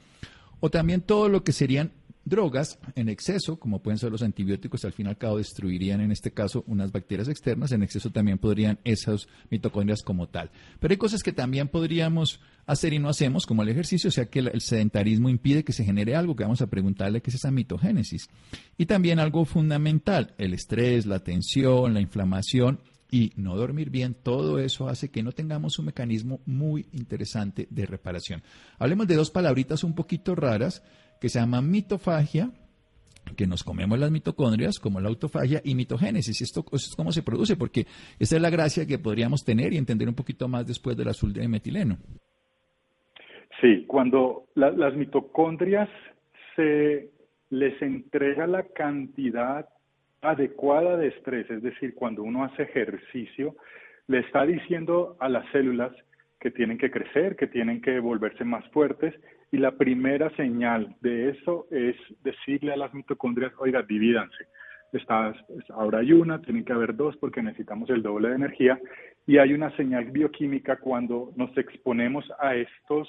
o 0.60 0.70
también 0.70 1.02
todo 1.02 1.30
lo 1.30 1.44
que 1.44 1.52
serían 1.52 1.92
drogas 2.30 2.80
en 2.96 3.10
exceso, 3.10 3.60
como 3.60 3.82
pueden 3.82 3.98
ser 3.98 4.12
los 4.12 4.22
antibióticos, 4.22 4.86
al 4.86 4.94
fin 4.94 5.08
y 5.08 5.10
al 5.10 5.18
cabo 5.18 5.38
destruirían 5.38 6.02
en 6.02 6.12
este 6.12 6.32
caso 6.32 6.64
unas 6.68 6.92
bacterias 6.92 7.28
externas, 7.28 7.72
en 7.72 7.84
exceso 7.84 8.12
también 8.12 8.38
podrían 8.38 8.80
esas 8.84 9.28
mitocondrias 9.50 10.04
como 10.04 10.28
tal. 10.28 10.52
Pero 10.80 10.92
hay 10.92 10.98
cosas 10.98 11.24
que 11.24 11.34
también 11.34 11.68
podríamos 11.68 12.40
hacer 12.66 12.94
y 12.94 13.00
no 13.00 13.10
hacemos, 13.10 13.46
como 13.46 13.64
el 13.64 13.70
ejercicio, 13.70 14.10
o 14.10 14.12
sea 14.12 14.26
que 14.26 14.40
el 14.40 14.62
sedentarismo 14.62 15.28
impide 15.28 15.64
que 15.64 15.74
se 15.74 15.84
genere 15.84 16.16
algo, 16.16 16.36
que 16.36 16.44
vamos 16.44 16.62
a 16.62 16.68
preguntarle 16.68 17.22
qué 17.22 17.32
es 17.32 17.36
esa 17.36 17.52
mitogénesis. 17.52 18.30
Y 18.78 18.86
también 18.86 19.20
algo 19.20 19.44
fundamental, 19.46 20.36
el 20.38 20.54
estrés, 20.54 21.06
la 21.06 21.20
tensión, 21.20 21.94
la 21.94 22.02
inflamación 22.02 22.80
y 23.12 23.32
no 23.36 23.56
dormir 23.56 23.90
bien, 23.90 24.14
todo 24.14 24.60
eso 24.60 24.88
hace 24.88 25.10
que 25.10 25.24
no 25.24 25.32
tengamos 25.32 25.80
un 25.80 25.86
mecanismo 25.86 26.42
muy 26.46 26.86
interesante 26.94 27.68
de 27.70 27.86
reparación. 27.86 28.44
Hablemos 28.78 29.08
de 29.08 29.16
dos 29.16 29.32
palabritas 29.32 29.84
un 29.84 29.96
poquito 29.96 30.36
raras 30.36 30.84
que 31.20 31.30
se 31.30 31.40
llama 31.40 31.62
mitofagia, 31.62 32.52
que 33.36 33.48
nos 33.48 33.64
comemos 33.64 34.00
las 34.00 34.12
mitocondrias, 34.12 34.80
como 34.80 35.00
la 35.00 35.10
autofagia 35.10 35.62
y 35.64 35.76
mitogénesis. 35.76 36.42
¿Esto 36.42 36.66
es 36.72 36.96
cómo 36.96 37.12
se 37.12 37.24
produce? 37.24 37.56
Porque 37.56 37.86
esa 38.20 38.36
es 38.36 38.42
la 38.42 38.50
gracia 38.50 38.86
que 38.86 39.00
podríamos 39.00 39.44
tener 39.44 39.74
y 39.74 39.78
entender 39.78 40.08
un 40.08 40.16
poquito 40.16 40.48
más 40.48 40.66
después 40.66 40.96
del 40.96 41.10
azul 41.10 41.34
de 41.34 41.48
metileno. 41.48 41.98
Sí, 43.62 43.86
cuando 43.88 44.46
las 44.56 44.96
mitocondrias 44.96 45.90
se 46.56 47.10
les 47.50 47.82
entrega 47.82 48.48
la 48.48 48.64
cantidad 48.64 49.68
adecuada 50.22 50.98
de 50.98 51.08
estrés, 51.08 51.50
es 51.50 51.62
decir, 51.62 51.94
cuando 51.96 52.24
uno 52.24 52.44
hace 52.44 52.64
ejercicio, 52.64 53.56
le 54.08 54.20
está 54.20 54.46
diciendo 54.46 55.16
a 55.20 55.30
las 55.30 55.50
células 55.52 55.92
que 56.40 56.52
tienen 56.52 56.78
que 56.78 56.92
crecer, 56.92 57.36
que 57.36 57.48
tienen 57.48 57.82
que 57.82 58.00
volverse 58.00 58.44
más 58.44 58.68
fuertes, 58.70 59.14
y 59.52 59.58
la 59.58 59.72
primera 59.72 60.30
señal 60.36 60.96
de 61.02 61.30
eso 61.30 61.68
es 61.72 61.96
decirle 62.24 62.74
a 62.74 62.78
las 62.78 62.94
mitocondrias, 62.94 63.52
oiga, 63.58 63.82
divídanse. 63.82 64.46
Estás, 64.94 65.38
ahora 65.70 66.00
hay 66.00 66.14
una, 66.14 66.42
tienen 66.42 66.66
que 66.66 66.74
haber 66.74 66.96
dos 66.96 67.16
porque 67.18 67.44
necesitamos 67.44 67.90
el 67.90 68.02
doble 68.02 68.30
de 68.30 68.36
energía, 68.36 68.80
y 69.28 69.38
hay 69.38 69.54
una 69.54 69.76
señal 69.76 70.06
bioquímica 70.06 70.78
cuando 70.78 71.32
nos 71.36 71.56
exponemos 71.58 72.26
a 72.40 72.56
estos 72.56 73.08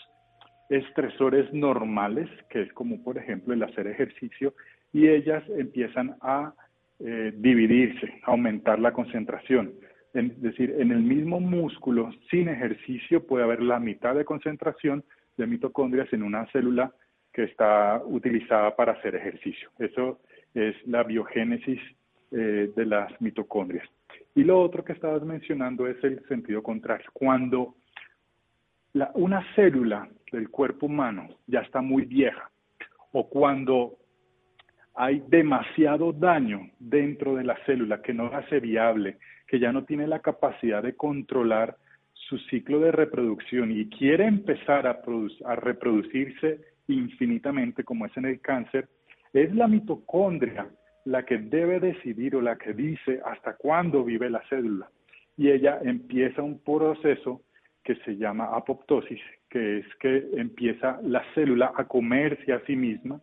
estresores 0.69 1.53
normales, 1.53 2.29
que 2.51 2.63
es 2.63 2.73
como 2.75 3.03
por 3.03 3.17
ejemplo 3.17 3.55
el 3.55 3.63
hacer 3.63 3.87
ejercicio, 3.87 4.55
y 4.93 5.09
ellas 5.09 5.43
empiezan 5.57 6.17
a 6.21 6.53
eh, 7.03 7.33
dividirse, 7.35 8.21
aumentar 8.25 8.79
la 8.79 8.93
concentración. 8.93 9.73
Es 10.13 10.41
decir, 10.43 10.75
en 10.79 10.91
el 10.91 11.01
mismo 11.01 11.41
músculo, 11.41 12.11
sin 12.31 12.49
ejercicio, 12.49 13.27
puede 13.27 13.45
haber 13.45 13.63
la 13.63 13.79
mitad 13.79 14.15
de 14.15 14.25
concentración 14.25 15.05
de 15.37 15.47
mitocondrias 15.47 16.13
en 16.13 16.23
una 16.23 16.47
célula 16.53 16.93
que 17.33 17.45
está 17.45 18.03
utilizada 18.05 18.75
para 18.77 18.93
hacer 18.93 19.15
ejercicio. 19.15 19.71
Eso 19.79 20.21
es 20.55 20.75
la 20.87 21.05
biogénesis 21.05 21.81
eh, 22.33 22.71
de 22.75 22.87
las 22.87 23.19
mitocondrias. 23.21 23.89
Y 24.35 24.45
lo 24.45 24.61
otro 24.61 24.85
que 24.85 24.93
estabas 24.93 25.23
mencionando 25.23 25.87
es 25.87 26.03
el 26.05 26.23
sentido 26.29 26.63
contrario. 26.63 27.09
Cuando 27.13 27.77
una 29.15 29.43
célula 29.55 30.09
del 30.33 30.51
cuerpo 30.51 30.87
humano 30.87 31.29
ya 31.47 31.61
está 31.61 31.81
muy 31.81 32.05
vieja 32.05 32.51
o 33.13 33.29
cuando 33.29 33.97
hay 34.95 35.23
demasiado 35.29 36.13
daño 36.13 36.69
dentro 36.79 37.37
de 37.37 37.45
la 37.45 37.57
célula 37.65 38.03
que 38.03 38.15
no 38.15 38.27
hace 38.27 38.61
viable, 38.61 39.19
que 39.47 39.59
ya 39.59 39.73
no 39.73 39.85
tiene 39.85 40.07
la 40.07 40.21
capacidad 40.21 40.83
de 40.83 40.95
controlar 40.95 41.77
su 42.13 42.39
ciclo 42.39 42.81
de 42.81 42.93
reproducción 42.93 43.71
y 43.73 43.89
quiere 43.89 44.27
empezar 44.27 44.87
a, 44.87 45.01
a 45.47 45.57
reproducirse 45.57 46.61
infinitamente, 46.89 47.85
como 47.85 48.07
es 48.07 48.17
en 48.17 48.27
el 48.27 48.41
cáncer, 48.41 48.89
es 49.33 49.55
la 49.55 49.69
mitocondria 49.69 50.69
la 51.05 51.25
que 51.25 51.39
debe 51.39 51.81
decidir 51.81 52.37
o 52.37 52.41
la 52.41 52.57
que 52.57 52.73
dice 52.73 53.21
hasta 53.25 53.57
cuándo 53.57 54.05
vive 54.05 54.29
la 54.29 54.43
célula. 54.49 54.89
Y 55.37 55.51
ella 55.51 55.79
empieza 55.83 56.43
un 56.43 56.59
proceso 56.63 57.43
que 57.83 57.95
se 57.97 58.17
llama 58.17 58.55
apoptosis, 58.55 59.21
que 59.49 59.79
es 59.79 59.87
que 59.99 60.29
empieza 60.35 61.01
la 61.03 61.25
célula 61.35 61.73
a 61.75 61.85
comerse 61.85 62.53
a 62.53 62.61
sí 62.67 62.77
misma 62.77 63.21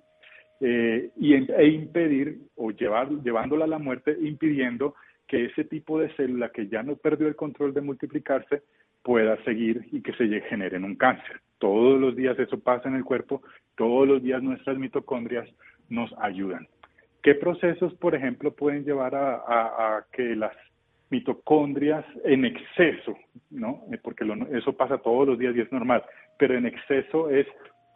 eh, 0.59 1.11
y, 1.17 1.33
e 1.33 1.67
impedir 1.67 2.39
o 2.55 2.71
llevar, 2.71 3.09
llevándola 3.23 3.65
a 3.65 3.67
la 3.67 3.79
muerte, 3.79 4.17
impidiendo 4.19 4.95
que 5.27 5.45
ese 5.45 5.65
tipo 5.65 5.99
de 5.99 6.09
célula 6.15 6.51
que 6.51 6.67
ya 6.67 6.83
no 6.83 6.95
perdió 6.95 7.27
el 7.27 7.35
control 7.35 7.73
de 7.73 7.81
multiplicarse 7.81 8.63
pueda 9.03 9.41
seguir 9.43 9.87
y 9.91 10.01
que 10.01 10.13
se 10.13 10.27
genere 10.41 10.77
un 10.77 10.95
cáncer. 10.95 11.41
Todos 11.59 11.99
los 11.99 12.15
días 12.15 12.37
eso 12.39 12.59
pasa 12.59 12.89
en 12.89 12.95
el 12.95 13.03
cuerpo, 13.03 13.41
todos 13.75 14.07
los 14.07 14.23
días 14.23 14.41
nuestras 14.41 14.77
mitocondrias 14.77 15.47
nos 15.89 16.13
ayudan. 16.19 16.67
¿Qué 17.23 17.35
procesos, 17.35 17.93
por 17.95 18.15
ejemplo, 18.15 18.53
pueden 18.53 18.83
llevar 18.83 19.15
a, 19.15 20.05
que 20.11 20.35
las 20.35 20.55
mitocondrias 21.09 22.05
en 22.23 22.45
exceso, 22.45 23.17
¿no? 23.49 23.83
Porque 24.01 24.25
eso 24.51 24.73
pasa 24.73 24.97
todos 24.97 25.27
los 25.27 25.39
días 25.39 25.55
y 25.55 25.61
es 25.61 25.71
normal, 25.71 26.03
pero 26.37 26.55
en 26.55 26.65
exceso 26.65 27.29
es 27.29 27.47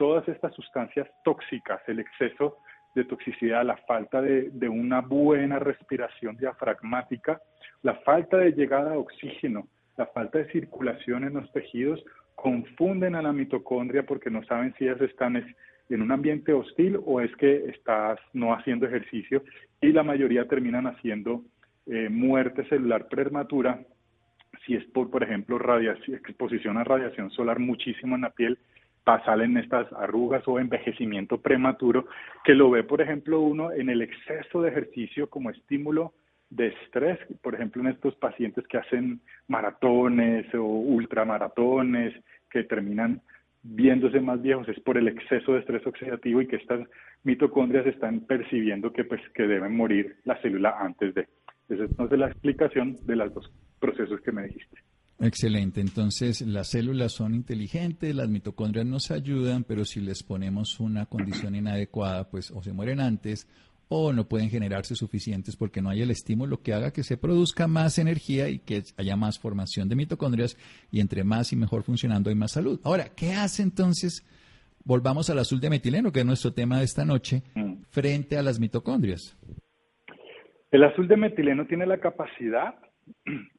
todas 0.02 0.28
estas 0.28 0.52
sustancias 0.56 1.08
tóxicas, 1.24 1.80
el 1.86 2.00
exceso 2.00 2.58
de 2.96 3.04
toxicidad, 3.04 3.64
la 3.64 3.78
falta 3.86 4.20
de, 4.20 4.50
una 4.68 5.00
buena 5.02 5.60
respiración 5.60 6.36
diafragmática, 6.38 7.40
la 7.84 7.94
falta 7.98 8.38
de 8.38 8.52
llegada 8.54 8.94
de 8.94 8.98
oxígeno, 8.98 9.68
la 9.98 10.08
falta 10.08 10.40
de 10.40 10.52
circulación 10.52 11.24
en 11.26 11.36
los 11.36 11.52
tejidos, 11.52 12.04
confunden 12.34 13.14
a 13.14 13.22
la 13.22 13.32
mitocondria 13.32 14.02
porque 14.02 14.32
no 14.32 14.44
saben 14.46 14.74
si 14.80 14.86
ellas 14.86 15.02
están 15.02 15.36
en 15.36 16.02
un 16.02 16.12
ambiente 16.12 16.52
hostil 16.52 17.00
o 17.06 17.22
es 17.22 17.36
que 17.36 17.70
estás 17.70 18.20
no 18.34 18.56
haciendo 18.56 18.88
ejercicio 18.88 19.44
y 19.82 19.92
la 19.92 20.02
mayoría 20.02 20.48
terminan 20.48 20.88
haciendo 20.88 21.44
eh, 21.86 22.10
muerte 22.10 22.68
celular 22.70 23.08
prematura 23.08 23.80
si 24.66 24.74
es 24.76 24.84
por, 24.86 25.12
por 25.12 25.22
ejemplo, 25.22 25.60
radiación, 25.60 26.18
exposición 26.18 26.78
a 26.78 26.84
radiación 26.84 27.30
solar 27.30 27.60
muchísimo 27.60 28.16
en 28.16 28.22
la 28.22 28.32
piel 28.32 28.58
salen 29.26 29.58
estas 29.58 29.92
arrugas 29.94 30.48
o 30.48 30.60
envejecimiento 30.60 31.42
prematuro, 31.42 32.06
que 32.44 32.54
lo 32.54 32.70
ve, 32.70 32.84
por 32.84 33.02
ejemplo, 33.02 33.42
uno 33.42 33.72
en 33.72 33.90
el 33.90 34.02
exceso 34.02 34.62
de 34.62 34.70
ejercicio 34.70 35.30
como 35.30 35.50
estímulo 35.50 36.14
de 36.50 36.68
estrés, 36.68 37.18
por 37.42 37.56
ejemplo, 37.56 37.82
en 37.82 37.90
estos 37.90 38.16
pacientes 38.16 38.68
que 38.68 38.78
hacen 38.78 39.22
maratones 39.48 40.54
o 40.54 40.64
ultramaratones, 40.64 42.14
que 42.50 42.64
terminan 42.64 43.22
viéndose 43.64 44.20
más 44.20 44.42
viejos, 44.42 44.68
es 44.68 44.80
por 44.82 44.98
el 44.98 45.08
exceso 45.08 45.54
de 45.54 45.60
estrés 45.60 45.86
oxidativo 45.88 46.42
y 46.42 46.48
que 46.48 46.58
estas 46.58 46.82
mitocondrias 47.24 47.86
están 47.86 48.22
percibiendo 48.22 48.92
que, 48.92 49.06
pues, 49.06 49.22
que 49.34 49.44
deben 49.44 49.76
morir 49.76 50.18
la 50.26 50.42
célula 50.42 50.76
antes 50.80 51.14
de. 51.14 51.28
Esa 51.70 51.86
es 51.86 52.12
la 52.12 52.28
explicación 52.28 52.98
de 53.06 53.16
los 53.16 53.34
dos 53.34 53.52
procesos 53.80 54.20
que 54.22 54.32
me 54.32 54.44
dijiste. 54.44 54.78
Excelente. 55.22 55.82
Entonces, 55.82 56.42
las 56.42 56.70
células 56.70 57.12
son 57.12 57.36
inteligentes, 57.36 58.16
las 58.16 58.28
mitocondrias 58.28 58.86
nos 58.88 59.12
ayudan, 59.12 59.64
pero 59.64 59.86
si 59.86 60.02
les 60.02 60.24
ponemos 60.24 60.80
una 60.80 61.06
condición 61.06 61.56
inadecuada, 61.56 62.30
pues 62.30 62.50
o 62.52 62.64
se 62.64 62.74
mueren 62.74 63.00
antes 63.00 63.48
o 63.94 64.14
no 64.14 64.28
pueden 64.28 64.50
generarse 64.50 64.96
suficientes 64.96 65.58
porque 65.58 65.82
no 65.82 65.90
hay 65.90 66.02
el 66.02 66.12
estímulo 66.12 66.62
que 66.62 66.74
haga 66.74 66.92
que 66.92 67.04
se 67.04 67.18
produzca 67.18 67.68
más 67.68 68.00
energía 68.00 68.48
y 68.48 68.60
que 68.60 68.84
haya 68.98 69.18
más 69.18 69.38
formación 69.38 69.90
de 69.90 69.98
mitocondrias 69.98 70.58
y 70.92 71.02
entre 71.02 71.26
más 71.26 71.52
y 71.52 71.58
mejor 71.58 71.84
funcionando 71.84 72.30
hay 72.30 72.36
más 72.36 72.54
salud. 72.54 72.80
Ahora, 72.86 73.10
¿qué 73.16 73.34
hace 73.34 73.64
entonces? 73.64 74.26
Volvamos 74.86 75.30
al 75.30 75.40
azul 75.40 75.60
de 75.60 75.70
metileno, 75.70 76.12
que 76.12 76.22
es 76.22 76.26
nuestro 76.26 76.54
tema 76.54 76.80
de 76.80 76.86
esta 76.86 77.06
noche, 77.06 77.44
mm. 77.54 77.84
frente 77.90 78.38
a 78.38 78.42
las 78.42 78.60
mitocondrias. 78.60 79.38
El 80.72 80.86
azul 80.86 81.08
de 81.08 81.18
metileno 81.18 81.68
tiene 81.68 81.86
la 81.86 82.00
capacidad 82.00 82.76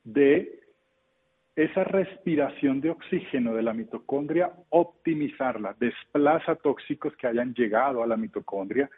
de 0.02 0.61
esa 1.54 1.84
respiración 1.84 2.80
de 2.80 2.90
oxígeno 2.90 3.54
de 3.54 3.62
la 3.62 3.74
mitocondria, 3.74 4.52
optimizarla, 4.70 5.76
desplaza 5.78 6.56
tóxicos 6.56 7.14
que 7.16 7.26
hayan 7.26 7.52
llegado 7.54 8.02
a 8.02 8.06
la 8.06 8.16
mitocondria 8.16 8.88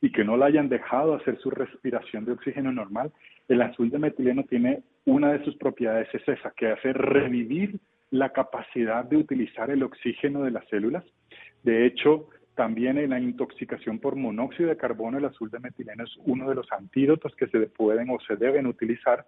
y 0.00 0.12
que 0.12 0.24
no 0.24 0.36
la 0.36 0.46
hayan 0.46 0.68
dejado 0.68 1.14
hacer 1.14 1.38
su 1.38 1.50
respiración 1.50 2.24
de 2.24 2.32
oxígeno 2.32 2.72
normal. 2.72 3.12
El 3.48 3.62
azul 3.62 3.88
de 3.90 3.98
metileno 3.98 4.44
tiene 4.44 4.82
una 5.06 5.32
de 5.32 5.44
sus 5.44 5.56
propiedades 5.56 6.08
es 6.12 6.28
esa, 6.28 6.52
que 6.56 6.72
hace 6.72 6.92
revivir 6.92 7.78
la 8.10 8.30
capacidad 8.30 9.04
de 9.04 9.16
utilizar 9.16 9.70
el 9.70 9.82
oxígeno 9.82 10.42
de 10.42 10.50
las 10.50 10.68
células. 10.68 11.04
De 11.62 11.86
hecho, 11.86 12.28
también 12.54 12.98
en 12.98 13.10
la 13.10 13.20
intoxicación 13.20 13.98
por 13.98 14.16
monóxido 14.16 14.68
de 14.68 14.76
carbono, 14.76 15.16
el 15.16 15.24
azul 15.24 15.50
de 15.50 15.60
metileno 15.60 16.04
es 16.04 16.14
uno 16.26 16.48
de 16.48 16.56
los 16.56 16.70
antídotos 16.72 17.34
que 17.36 17.46
se 17.46 17.58
pueden 17.68 18.10
o 18.10 18.18
se 18.20 18.36
deben 18.36 18.66
utilizar 18.66 19.24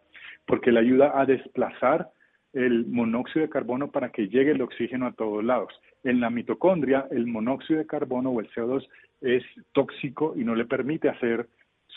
porque 0.46 0.70
le 0.70 0.80
ayuda 0.80 1.18
a 1.18 1.24
desplazar 1.24 2.10
el 2.54 2.86
monóxido 2.86 3.44
de 3.44 3.50
carbono 3.50 3.90
para 3.90 4.10
que 4.10 4.28
llegue 4.28 4.52
el 4.52 4.62
oxígeno 4.62 5.06
a 5.06 5.12
todos 5.12 5.44
lados. 5.44 5.72
En 6.04 6.20
la 6.20 6.30
mitocondria, 6.30 7.06
el 7.10 7.26
monóxido 7.26 7.80
de 7.80 7.86
carbono 7.86 8.30
o 8.30 8.40
el 8.40 8.50
CO2 8.50 8.86
es 9.20 9.42
tóxico 9.72 10.34
y 10.36 10.44
no 10.44 10.54
le 10.54 10.64
permite 10.64 11.08
hacer 11.08 11.48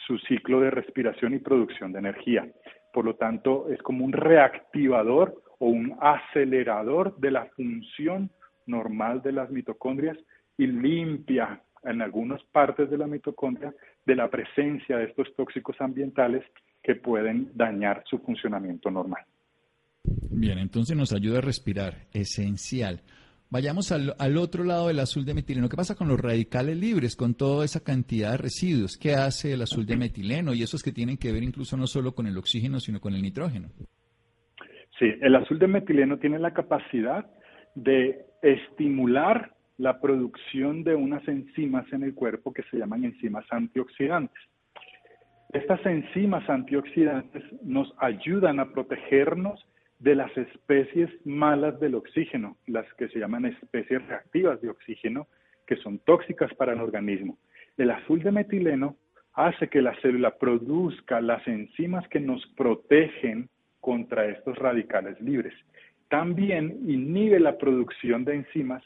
su 0.05 0.17
ciclo 0.19 0.59
de 0.61 0.71
respiración 0.71 1.33
y 1.33 1.39
producción 1.39 1.91
de 1.91 1.99
energía. 1.99 2.47
Por 2.93 3.05
lo 3.05 3.15
tanto, 3.15 3.67
es 3.69 3.81
como 3.81 4.03
un 4.03 4.13
reactivador 4.13 5.35
o 5.59 5.67
un 5.67 5.95
acelerador 6.01 7.15
de 7.17 7.31
la 7.31 7.45
función 7.55 8.29
normal 8.65 9.21
de 9.21 9.33
las 9.33 9.49
mitocondrias 9.49 10.17
y 10.57 10.67
limpia 10.67 11.61
en 11.83 12.01
algunas 12.01 12.43
partes 12.45 12.89
de 12.89 12.97
la 12.97 13.07
mitocondria 13.07 13.73
de 14.05 14.15
la 14.15 14.29
presencia 14.29 14.97
de 14.97 15.05
estos 15.05 15.33
tóxicos 15.35 15.79
ambientales 15.79 16.43
que 16.81 16.95
pueden 16.95 17.51
dañar 17.53 18.03
su 18.05 18.19
funcionamiento 18.19 18.89
normal. 18.89 19.23
Bien, 20.31 20.57
entonces 20.57 20.95
nos 20.95 21.13
ayuda 21.13 21.39
a 21.39 21.41
respirar, 21.41 22.07
esencial. 22.13 23.01
Vayamos 23.49 23.91
al, 23.91 24.13
al, 24.19 24.37
otro 24.37 24.65
lado 24.65 24.87
del 24.87 24.99
azul 24.99 25.23
de 25.23 25.33
metileno. 25.33 25.69
¿Qué 25.69 25.77
pasa 25.77 25.95
con 25.95 26.09
los 26.09 26.19
radicales 26.19 26.77
libres, 26.77 27.15
con 27.15 27.33
toda 27.33 27.63
esa 27.63 27.81
cantidad 27.81 28.31
de 28.31 28.37
residuos? 28.37 28.97
¿Qué 28.97 29.13
hace 29.13 29.53
el 29.53 29.61
azul 29.61 29.85
de 29.85 29.95
metileno 29.95 30.53
y 30.53 30.63
esos 30.63 30.83
que 30.83 30.91
tienen 30.91 31.17
que 31.17 31.31
ver 31.31 31.43
incluso 31.43 31.77
no 31.77 31.87
solo 31.87 32.13
con 32.13 32.27
el 32.27 32.37
oxígeno, 32.37 32.79
sino 32.79 32.99
con 32.99 33.13
el 33.13 33.21
nitrógeno? 33.21 33.69
Sí, 34.99 35.05
el 35.21 35.35
azul 35.35 35.59
de 35.59 35.67
metileno 35.67 36.17
tiene 36.17 36.39
la 36.39 36.53
capacidad 36.53 37.25
de 37.75 38.25
estimular 38.41 39.53
la 39.77 40.01
producción 40.01 40.83
de 40.83 40.95
unas 40.95 41.25
enzimas 41.27 41.85
en 41.93 42.03
el 42.03 42.15
cuerpo 42.15 42.51
que 42.51 42.63
se 42.63 42.77
llaman 42.77 43.05
enzimas 43.05 43.45
antioxidantes. 43.51 44.41
Estas 45.53 45.85
enzimas 45.85 46.49
antioxidantes 46.49 47.43
nos 47.63 47.93
ayudan 47.99 48.59
a 48.59 48.71
protegernos 48.71 49.65
de 49.99 50.15
las 50.15 50.35
especies 50.37 51.09
malas 51.25 51.79
del 51.79 51.95
oxígeno, 51.95 52.57
las 52.67 52.91
que 52.95 53.07
se 53.09 53.19
llaman 53.19 53.45
especies 53.45 54.05
reactivas 54.07 54.61
de 54.61 54.69
oxígeno, 54.69 55.27
que 55.65 55.75
son 55.77 55.99
tóxicas 55.99 56.53
para 56.55 56.73
el 56.73 56.81
organismo. 56.81 57.37
El 57.77 57.91
azul 57.91 58.21
de 58.21 58.31
metileno 58.31 58.95
hace 59.33 59.67
que 59.67 59.81
la 59.81 59.95
célula 60.01 60.37
produzca 60.37 61.21
las 61.21 61.47
enzimas 61.47 62.07
que 62.09 62.19
nos 62.19 62.45
protegen 62.55 63.49
contra 63.79 64.25
estos 64.25 64.57
radicales 64.57 65.19
libres. 65.21 65.53
También 66.09 66.77
inhibe 66.87 67.39
la 67.39 67.57
producción 67.57 68.25
de 68.25 68.35
enzimas 68.35 68.83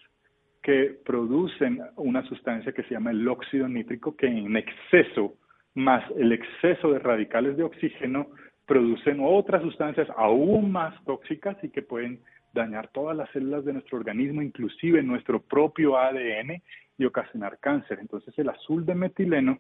que 0.62 0.96
producen 1.06 1.82
una 1.96 2.24
sustancia 2.24 2.72
que 2.72 2.84
se 2.84 2.94
llama 2.94 3.12
el 3.12 3.28
óxido 3.28 3.68
nítrico, 3.68 4.16
que 4.16 4.28
en 4.28 4.56
exceso, 4.56 5.36
más 5.74 6.04
el 6.18 6.34
exceso 6.34 6.92
de 6.92 7.00
radicales 7.00 7.58
de 7.58 7.64
oxígeno, 7.64 8.28
producen 8.72 9.20
otras 9.22 9.62
sustancias 9.64 10.08
aún 10.16 10.72
más 10.72 10.96
tóxicas 11.04 11.62
y 11.62 11.68
que 11.68 11.82
pueden 11.82 12.22
dañar 12.54 12.88
todas 12.94 13.18
las 13.18 13.30
células 13.32 13.66
de 13.66 13.74
nuestro 13.74 13.98
organismo, 13.98 14.42
inclusive 14.42 15.04
nuestro 15.04 15.42
propio 15.42 15.98
ADN 15.98 16.64
y 16.98 17.04
ocasionar 17.04 17.58
cáncer. 17.60 17.98
Entonces 18.00 18.34
el 18.40 18.48
azul 18.48 18.86
de 18.86 18.96
metileno 18.96 19.60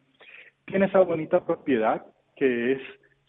tiene 0.64 0.86
esa 0.86 1.02
bonita 1.02 1.46
propiedad 1.46 2.06
que 2.38 2.72
es 2.72 2.82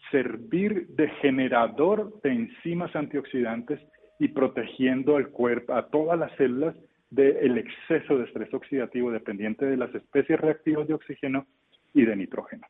servir 0.09 0.87
de 0.87 1.09
generador 1.21 2.21
de 2.21 2.31
enzimas 2.31 2.95
antioxidantes 2.95 3.81
y 4.19 4.29
protegiendo 4.29 5.17
al 5.17 5.31
cuerpo, 5.31 5.73
a 5.73 5.89
todas 5.89 6.17
las 6.17 6.31
células 6.37 6.77
del 7.09 7.57
exceso 7.57 8.17
de 8.17 8.23
estrés 8.23 8.53
oxidativo 8.53 9.11
dependiente 9.11 9.65
de 9.65 9.75
las 9.75 9.93
especies 9.93 10.39
reactivas 10.39 10.87
de 10.87 10.93
oxígeno 10.93 11.45
y 11.93 12.05
de 12.05 12.15
nitrógeno. 12.15 12.67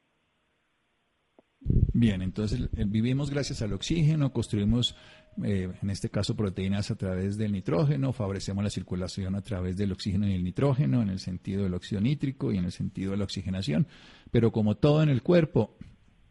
Bien, 1.66 2.22
entonces 2.22 2.70
vivimos 2.88 3.30
gracias 3.30 3.62
al 3.62 3.74
oxígeno, 3.74 4.34
construimos, 4.34 4.96
eh, 5.44 5.72
en 5.82 5.90
este 5.90 6.10
caso, 6.10 6.36
proteínas 6.36 6.92
a 6.92 6.96
través 6.96 7.38
del 7.38 7.54
nitrógeno, 7.54 8.12
favorecemos 8.12 8.64
la 8.64 8.70
circulación 8.70 9.36
a 9.36 9.42
través 9.42 9.78
del 9.78 9.92
oxígeno 9.92 10.28
y 10.28 10.34
el 10.34 10.44
nitrógeno, 10.44 11.02
en 11.02 11.10
el 11.10 11.20
sentido 11.20 11.64
del 11.64 11.74
óxido 11.74 12.02
nítrico 12.02 12.52
y 12.52 12.58
en 12.58 12.66
el 12.66 12.72
sentido 12.72 13.12
de 13.12 13.18
la 13.18 13.24
oxigenación. 13.24 13.88
Pero 14.32 14.52
como 14.52 14.76
todo 14.76 15.04
en 15.04 15.10
el 15.10 15.22
cuerpo, 15.22 15.78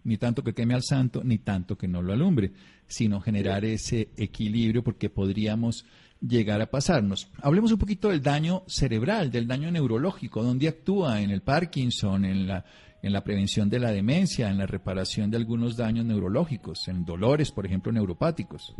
ni 0.04 0.18
tanto 0.18 0.42
que 0.42 0.52
queme 0.52 0.74
al 0.74 0.82
santo, 0.82 1.22
ni 1.24 1.38
tanto 1.38 1.78
que 1.78 1.88
no 1.88 2.02
lo 2.02 2.12
alumbre, 2.12 2.52
sino 2.86 3.20
generar 3.20 3.64
ese 3.64 4.10
equilibrio 4.16 4.82
porque 4.82 5.08
podríamos 5.10 5.86
llegar 6.20 6.60
a 6.60 6.70
pasarnos. 6.70 7.28
Hablemos 7.40 7.72
un 7.72 7.78
poquito 7.78 8.08
del 8.08 8.22
daño 8.22 8.64
cerebral, 8.66 9.30
del 9.30 9.46
daño 9.46 9.70
neurológico, 9.70 10.42
dónde 10.42 10.68
actúa 10.68 11.20
en 11.22 11.30
el 11.30 11.42
Parkinson, 11.42 12.24
en 12.24 12.46
la, 12.46 12.64
en 13.02 13.12
la 13.12 13.24
prevención 13.24 13.68
de 13.68 13.80
la 13.80 13.90
demencia, 13.90 14.48
en 14.48 14.58
la 14.58 14.66
reparación 14.66 15.30
de 15.30 15.36
algunos 15.36 15.76
daños 15.76 16.04
neurológicos, 16.04 16.86
en 16.88 17.04
dolores, 17.04 17.50
por 17.50 17.66
ejemplo, 17.66 17.92
neuropáticos. 17.92 18.74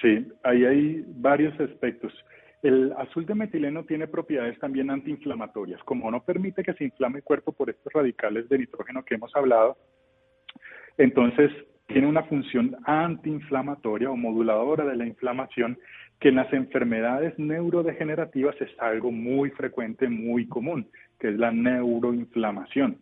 Sí, 0.00 0.28
ahí 0.44 0.64
hay 0.64 1.04
varios 1.08 1.58
aspectos. 1.60 2.12
El 2.62 2.92
azul 2.96 3.26
de 3.26 3.34
metileno 3.34 3.84
tiene 3.84 4.06
propiedades 4.06 4.58
también 4.60 4.90
antiinflamatorias. 4.90 5.82
Como 5.84 6.10
no 6.10 6.24
permite 6.24 6.62
que 6.62 6.74
se 6.74 6.84
inflame 6.84 7.18
el 7.18 7.24
cuerpo 7.24 7.52
por 7.52 7.70
estos 7.70 7.92
radicales 7.92 8.48
de 8.48 8.58
nitrógeno 8.58 9.04
que 9.04 9.16
hemos 9.16 9.34
hablado, 9.34 9.76
entonces 10.96 11.50
tiene 11.88 12.06
una 12.06 12.22
función 12.22 12.76
antiinflamatoria 12.84 14.10
o 14.10 14.16
moduladora 14.16 14.84
de 14.84 14.96
la 14.96 15.06
inflamación 15.06 15.78
que 16.22 16.28
en 16.28 16.36
las 16.36 16.52
enfermedades 16.52 17.36
neurodegenerativas 17.36 18.54
es 18.60 18.70
algo 18.78 19.10
muy 19.10 19.50
frecuente, 19.50 20.08
muy 20.08 20.46
común, 20.46 20.86
que 21.18 21.30
es 21.30 21.36
la 21.36 21.50
neuroinflamación. 21.50 22.98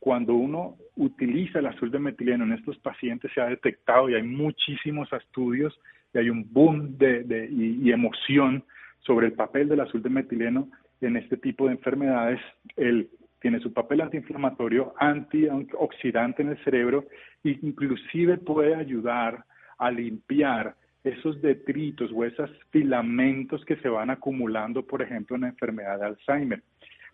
Cuando 0.00 0.34
uno 0.34 0.74
utiliza 0.96 1.60
el 1.60 1.66
azul 1.66 1.92
de 1.92 2.00
metileno 2.00 2.42
en 2.42 2.54
estos 2.54 2.76
pacientes 2.78 3.30
se 3.32 3.40
ha 3.40 3.46
detectado 3.46 4.10
y 4.10 4.14
hay 4.14 4.24
muchísimos 4.24 5.08
estudios 5.12 5.78
y 6.12 6.18
hay 6.18 6.28
un 6.28 6.52
boom 6.52 6.98
de, 6.98 7.48
y, 7.52 7.88
y 7.88 7.92
emoción 7.92 8.64
sobre 8.98 9.28
el 9.28 9.34
papel 9.34 9.68
del 9.68 9.82
azul 9.82 10.02
de 10.02 10.10
metileno 10.10 10.68
en 11.00 11.18
este 11.18 11.36
tipo 11.36 11.66
de 11.66 11.74
enfermedades. 11.74 12.40
Él 12.74 13.08
tiene 13.40 13.60
su 13.60 13.72
papel 13.72 14.00
antiinflamatorio, 14.00 14.92
antioxidante 14.98 16.42
en 16.42 16.48
el 16.48 16.64
cerebro 16.64 17.04
e 17.44 17.60
inclusive 17.62 18.38
puede 18.38 18.74
ayudar 18.74 19.44
a 19.78 19.88
limpiar 19.88 20.74
esos 21.06 21.40
detritos 21.40 22.10
o 22.14 22.24
esos 22.24 22.50
filamentos 22.70 23.64
que 23.64 23.76
se 23.76 23.88
van 23.88 24.10
acumulando, 24.10 24.84
por 24.84 25.02
ejemplo, 25.02 25.36
en 25.36 25.42
la 25.42 25.48
enfermedad 25.48 25.98
de 25.98 26.06
Alzheimer. 26.06 26.62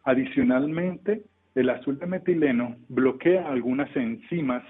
Adicionalmente, 0.04 1.22
el 1.54 1.70
azul 1.70 1.98
de 1.98 2.06
metileno 2.06 2.76
bloquea 2.88 3.48
algunas 3.48 3.94
enzimas 3.94 4.64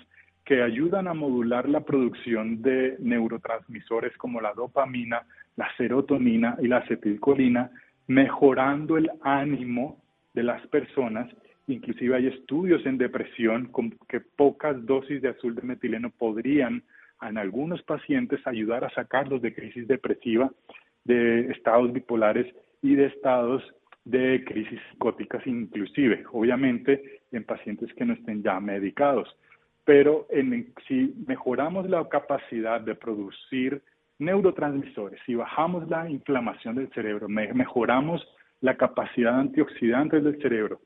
que 0.44 0.62
ayudan 0.62 1.06
a 1.06 1.14
modular 1.14 1.68
la 1.68 1.80
producción 1.80 2.62
de 2.62 2.96
neurotransmisores 2.98 4.16
como 4.16 4.40
la 4.40 4.52
dopamina, 4.54 5.22
la 5.56 5.68
serotonina 5.76 6.56
y 6.60 6.66
la 6.66 6.78
acetilcolina, 6.78 7.70
mejorando 8.08 8.96
el 8.96 9.10
ánimo 9.22 10.02
de 10.34 10.42
las 10.42 10.66
personas. 10.66 11.28
Inclusive 11.68 12.16
hay 12.16 12.26
estudios 12.26 12.84
en 12.86 12.98
depresión 12.98 13.66
con 13.66 13.96
que 14.08 14.20
pocas 14.20 14.84
dosis 14.84 15.22
de 15.22 15.28
azul 15.28 15.54
de 15.54 15.62
metileno 15.62 16.10
podrían 16.10 16.82
en 17.22 17.38
algunos 17.38 17.82
pacientes 17.82 18.44
ayudar 18.46 18.84
a 18.84 18.90
sacarlos 18.90 19.42
de 19.42 19.54
crisis 19.54 19.86
depresiva, 19.86 20.50
de 21.04 21.50
estados 21.52 21.92
bipolares 21.92 22.52
y 22.82 22.94
de 22.94 23.06
estados 23.06 23.62
de 24.04 24.44
crisis 24.44 24.80
psicóticas 24.90 25.46
inclusive, 25.46 26.24
obviamente 26.32 27.20
en 27.30 27.44
pacientes 27.44 27.92
que 27.94 28.04
no 28.04 28.14
estén 28.14 28.42
ya 28.42 28.58
medicados. 28.60 29.28
Pero 29.84 30.26
si 30.86 31.14
mejoramos 31.26 31.88
la 31.88 32.08
capacidad 32.08 32.80
de 32.80 32.94
producir 32.94 33.82
neurotransmisores, 34.18 35.20
si 35.26 35.34
bajamos 35.34 35.88
la 35.88 36.08
inflamación 36.08 36.76
del 36.76 36.88
cerebro, 36.90 37.28
mejoramos 37.28 38.26
la 38.60 38.76
capacidad 38.76 39.38
antioxidante 39.38 40.20
del 40.20 40.40
cerebro 40.40 40.80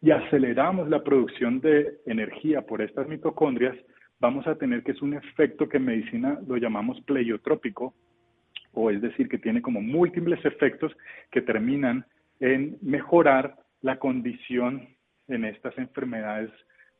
y 0.00 0.10
aceleramos 0.10 0.88
la 0.88 1.02
producción 1.02 1.60
de 1.60 1.98
energía 2.06 2.62
por 2.62 2.80
estas 2.80 3.08
mitocondrias, 3.08 3.76
vamos 4.20 4.46
a 4.46 4.56
tener 4.56 4.82
que 4.82 4.92
es 4.92 5.02
un 5.02 5.14
efecto 5.14 5.68
que 5.68 5.76
en 5.76 5.84
medicina 5.84 6.38
lo 6.46 6.56
llamamos 6.56 7.00
pleiotrópico, 7.02 7.94
o 8.72 8.90
es 8.90 9.00
decir, 9.00 9.28
que 9.28 9.38
tiene 9.38 9.62
como 9.62 9.80
múltiples 9.80 10.44
efectos 10.44 10.92
que 11.30 11.42
terminan 11.42 12.04
en 12.40 12.78
mejorar 12.82 13.56
la 13.80 13.98
condición 13.98 14.88
en 15.28 15.44
estas 15.44 15.76
enfermedades 15.78 16.50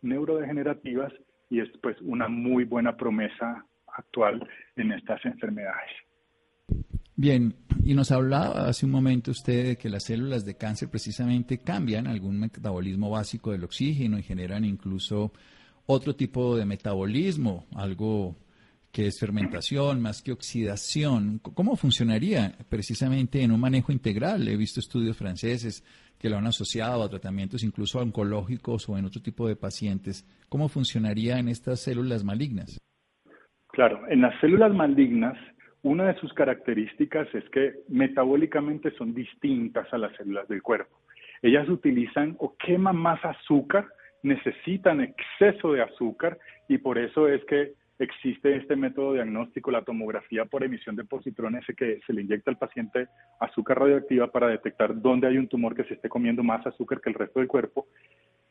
neurodegenerativas 0.03 1.13
y 1.51 1.61
es 1.61 1.69
pues 1.83 1.97
una 2.03 2.29
muy 2.29 2.65
buena 2.65 2.97
promesa 2.97 3.65
actual 3.87 4.47
en 4.77 4.93
estas 4.93 5.25
enfermedades. 5.25 5.91
Bien, 7.17 7.55
y 7.83 7.95
nos 7.95 8.13
hablaba 8.13 8.69
hace 8.69 8.87
un 8.87 8.93
momento 8.93 9.33
usted 9.33 9.67
de 9.67 9.77
que 9.77 9.89
las 9.89 10.05
células 10.05 10.45
de 10.45 10.57
cáncer 10.57 10.89
precisamente 10.89 11.59
cambian 11.59 12.07
algún 12.07 12.39
metabolismo 12.39 13.11
básico 13.11 13.51
del 13.51 13.65
oxígeno 13.65 14.19
y 14.19 14.23
generan 14.23 14.65
incluso 14.65 15.33
otro 15.90 16.14
tipo 16.14 16.55
de 16.55 16.66
metabolismo, 16.66 17.66
algo 17.74 18.37
que 18.92 19.07
es 19.07 19.18
fermentación 19.18 20.03
más 20.03 20.22
que 20.22 20.33
oxidación. 20.33 21.40
¿Cómo 21.42 21.77
funcionaría 21.77 22.53
precisamente 22.68 23.42
en 23.42 23.53
un 23.53 23.61
manejo 23.61 23.90
integral? 23.90 24.46
He 24.48 24.57
visto 24.57 24.81
estudios 24.81 25.16
franceses 25.16 25.83
que 26.18 26.29
lo 26.29 26.37
han 26.37 26.46
asociado 26.46 27.03
a 27.03 27.09
tratamientos 27.09 27.64
incluso 27.64 28.01
oncológicos 28.01 28.87
o 28.88 28.98
en 28.98 29.07
otro 29.07 29.22
tipo 29.22 29.48
de 29.48 29.57
pacientes. 29.57 30.27
¿Cómo 30.51 30.68
funcionaría 30.68 31.38
en 31.38 31.48
estas 31.48 31.81
células 31.81 32.22
malignas? 32.22 32.79
Claro, 33.68 34.03
en 34.11 34.20
las 34.20 34.38
células 34.40 34.74
malignas, 34.74 35.38
una 35.83 36.09
de 36.09 36.20
sus 36.20 36.35
características 36.35 37.29
es 37.35 37.48
que 37.48 37.77
metabólicamente 37.88 38.90
son 38.98 39.14
distintas 39.14 39.90
a 39.94 39.96
las 39.96 40.14
células 40.16 40.48
del 40.48 40.62
cuerpo. 40.62 41.01
Ellas 41.40 41.66
utilizan 41.68 42.37
o 42.40 42.57
queman 42.57 42.96
más 42.96 43.24
azúcar 43.24 43.87
necesitan 44.23 45.01
exceso 45.01 45.73
de 45.73 45.83
azúcar 45.83 46.39
y 46.69 46.79
por 46.79 46.99
eso 46.99 47.29
es 47.29 47.45
que 47.45 47.73
existe 47.99 48.57
este 48.57 48.77
método 48.77 49.15
diagnóstico, 49.15 49.71
la 49.71 49.83
tomografía 49.83 50.45
por 50.45 50.63
emisión 50.63 50.95
de 50.97 51.05
positrones, 51.05 51.65
que 51.77 52.01
se 52.07 52.13
le 52.13 52.23
inyecta 52.23 52.51
al 52.51 52.59
paciente 52.59 53.09
azúcar 53.41 53.81
radioactiva 53.81 54.29
para 54.29 54.49
detectar 54.49 55.01
dónde 55.01 55.27
hay 55.27 55.37
un 55.37 55.49
tumor 55.49 55.75
que 55.75 55.85
se 55.85 55.95
esté 55.95 56.09
comiendo 56.09 56.43
más 56.43 56.65
azúcar 56.67 57.01
que 57.01 57.11
el 57.11 57.15
resto 57.15 57.41
del 57.41 57.49
cuerpo, 57.49 57.87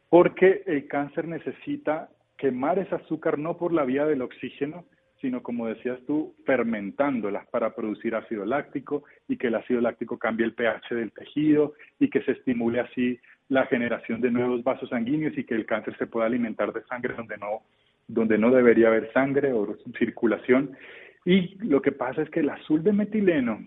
porque 0.10 0.64
el 0.66 0.88
cáncer 0.88 1.28
necesita 1.28 2.10
quemar 2.38 2.80
ese 2.80 2.96
azúcar 2.96 3.40
no 3.40 3.58
por 3.58 3.74
la 3.74 3.86
vía 3.86 4.06
del 4.06 4.22
oxígeno, 4.22 4.86
sino 5.22 5.42
como 5.42 5.68
decías 5.68 6.00
tú, 6.06 6.36
fermentándolas 6.46 7.48
para 7.48 7.74
producir 7.74 8.16
ácido 8.16 8.46
láctico 8.46 9.04
y 9.28 9.38
que 9.38 9.48
el 9.48 9.56
ácido 9.56 9.82
láctico 9.82 10.18
cambie 10.18 10.46
el 10.46 10.54
pH 10.54 10.96
del 10.96 11.12
tejido 11.12 11.74
y 12.00 12.10
que 12.10 12.22
se 12.24 12.34
estimule 12.34 12.80
así 12.80 13.20
la 13.50 13.66
generación 13.66 14.22
de 14.22 14.32
nuevos 14.32 14.64
vasos 14.64 14.90
sanguíneos 14.90 15.38
y 15.38 15.44
que 15.44 15.56
el 15.56 15.66
cáncer 15.66 15.98
se 15.98 16.08
pueda 16.08 16.28
alimentar 16.28 16.74
de 16.74 16.84
sangre 16.84 17.16
donde 17.16 17.38
no, 17.38 17.64
donde 18.08 18.38
no 18.38 18.52
debería 18.52 18.88
haber 18.88 19.12
sangre 19.14 19.54
o 19.54 19.76
circulación. 19.98 20.78
Y 21.26 21.56
lo 21.66 21.82
que 21.82 21.92
pasa 21.92 22.22
es 22.22 22.30
que 22.30 22.42
el 22.42 22.50
azul 22.50 22.84
de 22.84 22.94
metileno 22.94 23.60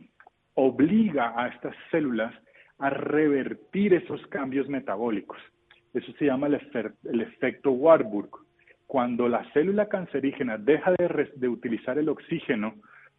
obliga 0.54 1.34
a 1.36 1.48
estas 1.48 1.74
células 1.90 2.34
a 2.78 2.90
revertir 2.90 3.94
esos 3.94 4.24
cambios 4.28 4.68
metabólicos. 4.68 5.38
Eso 5.92 6.12
se 6.18 6.26
llama 6.26 6.46
el, 6.46 6.60
el 7.04 7.20
efecto 7.20 7.72
Warburg 7.72 8.30
cuando 8.90 9.28
la 9.28 9.44
célula 9.52 9.88
cancerígena 9.88 10.58
deja 10.58 10.90
de, 10.90 11.48
utilizar 11.48 11.96
el 11.96 12.08
oxígeno 12.08 12.74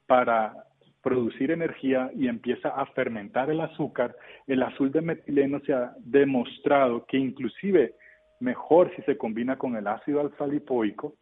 para 0.05 0.53
producir 1.01 1.49
energía 1.49 2.12
y 2.13 2.27
empieza 2.27 2.67
a 2.67 2.88
fermentar 2.88 3.49
el 3.49 3.62
azúcar, 3.62 4.13
el 4.47 4.63
azul 4.63 4.91
de 4.91 4.99
metileno 4.99 5.62
se 5.62 5.71
ha 5.71 5.93
demostrado 5.99 7.05
que 7.05 7.15
inclusive 7.15 7.93
mejor 8.41 8.93
si 8.97 9.01
se 9.03 9.15
combina 9.15 9.57
con 9.57 9.77
el 9.77 9.88
ácido 9.88 10.19
alfa 10.19 10.45
lipoico, 10.45 11.15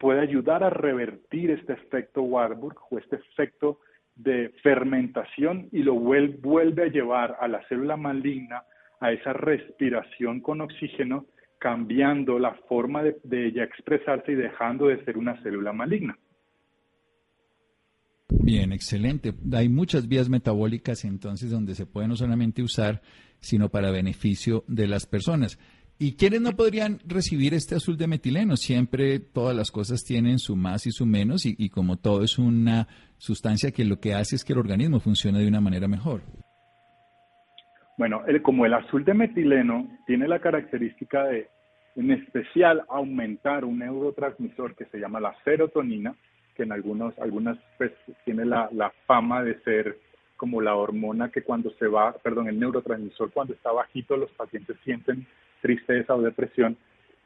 puede 0.00 0.18
ayudar 0.18 0.64
a 0.64 0.70
revertir 0.70 1.52
este 1.52 1.74
efecto 1.74 2.22
Warburg 2.22 2.78
o 2.90 2.98
este 2.98 3.14
efecto 3.14 3.78
de 4.16 4.48
fermentación 4.64 5.68
y 5.70 5.84
lo 5.84 5.94
vuelve 5.94 6.82
a 6.82 6.90
llevar 6.90 7.36
a 7.38 7.46
la 7.46 7.62
célula 7.68 7.96
maligna 7.96 8.64
a 8.98 9.12
esa 9.12 9.32
respiración 9.32 10.40
con 10.40 10.60
oxígeno 10.60 11.26
cambiando 11.62 12.40
la 12.40 12.54
forma 12.68 13.04
de, 13.04 13.46
ella 13.46 13.62
expresarse 13.62 14.32
y 14.32 14.34
dejando 14.34 14.88
de 14.88 15.02
ser 15.04 15.16
una 15.16 15.40
célula 15.44 15.72
maligna. 15.72 16.18
Bien, 18.28 18.72
excelente. 18.72 19.32
Hay 19.52 19.68
muchas 19.68 20.08
vías 20.08 20.28
metabólicas 20.28 21.04
entonces 21.04 21.50
donde 21.50 21.76
se 21.76 21.86
puede 21.86 22.08
no 22.08 22.16
solamente 22.16 22.64
usar, 22.64 23.00
sino 23.38 23.68
para 23.68 23.92
beneficio 23.92 24.64
de 24.66 24.88
las 24.88 25.06
personas. 25.06 25.56
¿Y 26.00 26.14
quiénes 26.14 26.40
no 26.40 26.56
podrían 26.56 26.98
recibir 27.06 27.54
este 27.54 27.76
azul 27.76 27.96
de 27.96 28.08
metileno? 28.08 28.56
Siempre 28.56 29.20
todas 29.20 29.54
las 29.54 29.70
cosas 29.70 30.02
tienen 30.02 30.40
su 30.40 30.56
más 30.56 30.84
y 30.88 30.90
su 30.90 31.06
menos 31.06 31.46
y, 31.46 31.68
como 31.68 31.96
todo 31.96 32.24
es 32.24 32.38
una 32.38 32.88
sustancia 33.18 33.70
que 33.70 33.84
lo 33.84 34.00
que 34.00 34.14
hace 34.14 34.34
es 34.34 34.44
que 34.44 34.52
el 34.52 34.58
organismo 34.58 34.98
funcione 34.98 35.38
de 35.38 35.46
una 35.46 35.60
manera 35.60 35.86
mejor. 35.86 36.22
Bueno, 37.98 38.22
el, 38.26 38.42
como 38.42 38.66
el 38.66 38.74
azul 38.74 39.04
de 39.04 39.14
metileno 39.14 39.88
tiene 40.06 40.26
la 40.26 40.40
característica 40.40 41.24
de, 41.24 41.48
en 41.96 42.10
especial, 42.10 42.82
aumentar 42.88 43.64
un 43.64 43.78
neurotransmisor 43.78 44.74
que 44.74 44.86
se 44.86 44.98
llama 44.98 45.20
la 45.20 45.34
serotonina, 45.44 46.14
que 46.54 46.64
en 46.64 46.72
algunos, 46.72 47.18
algunas 47.18 47.58
pues, 47.78 47.92
tiene 48.24 48.44
la, 48.44 48.68
la 48.72 48.90
fama 49.06 49.42
de 49.42 49.58
ser 49.60 49.98
como 50.36 50.60
la 50.60 50.74
hormona 50.74 51.30
que 51.30 51.42
cuando 51.42 51.70
se 51.72 51.86
va, 51.86 52.12
perdón, 52.14 52.48
el 52.48 52.58
neurotransmisor 52.58 53.30
cuando 53.30 53.54
está 53.54 53.70
bajito 53.70 54.16
los 54.16 54.30
pacientes 54.32 54.76
sienten 54.84 55.26
tristeza 55.60 56.14
o 56.14 56.20
depresión. 56.22 56.76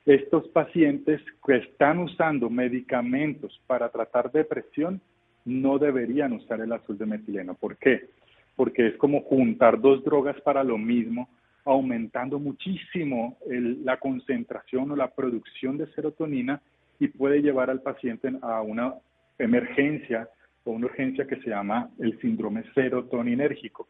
Estos 0.04 0.46
pacientes 0.48 1.20
que 1.44 1.56
están 1.56 1.98
usando 1.98 2.50
medicamentos 2.50 3.58
para 3.66 3.88
tratar 3.88 4.30
depresión 4.30 5.00
no 5.44 5.78
deberían 5.78 6.32
usar 6.32 6.60
el 6.60 6.72
azul 6.72 6.98
de 6.98 7.06
metileno. 7.06 7.54
¿Por 7.54 7.76
qué? 7.76 8.08
Porque 8.56 8.88
es 8.88 8.96
como 8.96 9.22
juntar 9.22 9.80
dos 9.80 10.02
drogas 10.02 10.40
para 10.40 10.64
lo 10.64 10.78
mismo, 10.78 11.28
aumentando 11.64 12.38
muchísimo 12.38 13.36
la 13.48 13.98
concentración 13.98 14.90
o 14.90 14.96
la 14.96 15.08
producción 15.14 15.76
de 15.76 15.86
serotonina 15.88 16.60
y 16.98 17.08
puede 17.08 17.42
llevar 17.42 17.70
al 17.70 17.82
paciente 17.82 18.32
a 18.40 18.62
una 18.62 18.94
emergencia 19.38 20.28
o 20.64 20.70
una 20.70 20.86
urgencia 20.86 21.26
que 21.26 21.36
se 21.36 21.50
llama 21.50 21.90
el 21.98 22.18
síndrome 22.20 22.64
serotoninérgico. 22.74 23.88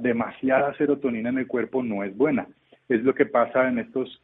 Demasiada 0.00 0.76
serotonina 0.76 1.30
en 1.30 1.38
el 1.38 1.46
cuerpo 1.46 1.82
no 1.82 2.04
es 2.04 2.16
buena. 2.16 2.46
Es 2.88 3.02
lo 3.02 3.14
que 3.14 3.26
pasa 3.26 3.68
en 3.68 3.78
estos 3.78 4.20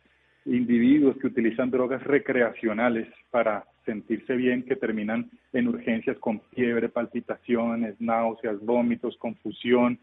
individuos 0.51 1.17
que 1.19 1.29
utilizan 1.29 1.71
drogas 1.71 2.03
recreacionales 2.03 3.09
para 3.31 3.65
sentirse 3.87 4.35
bien 4.35 4.65
que 4.65 4.77
terminan 4.77 5.31
en 5.53 5.69
urgencias 5.69 6.19
con 6.19 6.41
fiebre, 6.55 6.89
palpitaciones, 6.89 8.01
náuseas, 8.01 8.61
vómitos, 8.61 9.17
confusión, 9.17 9.99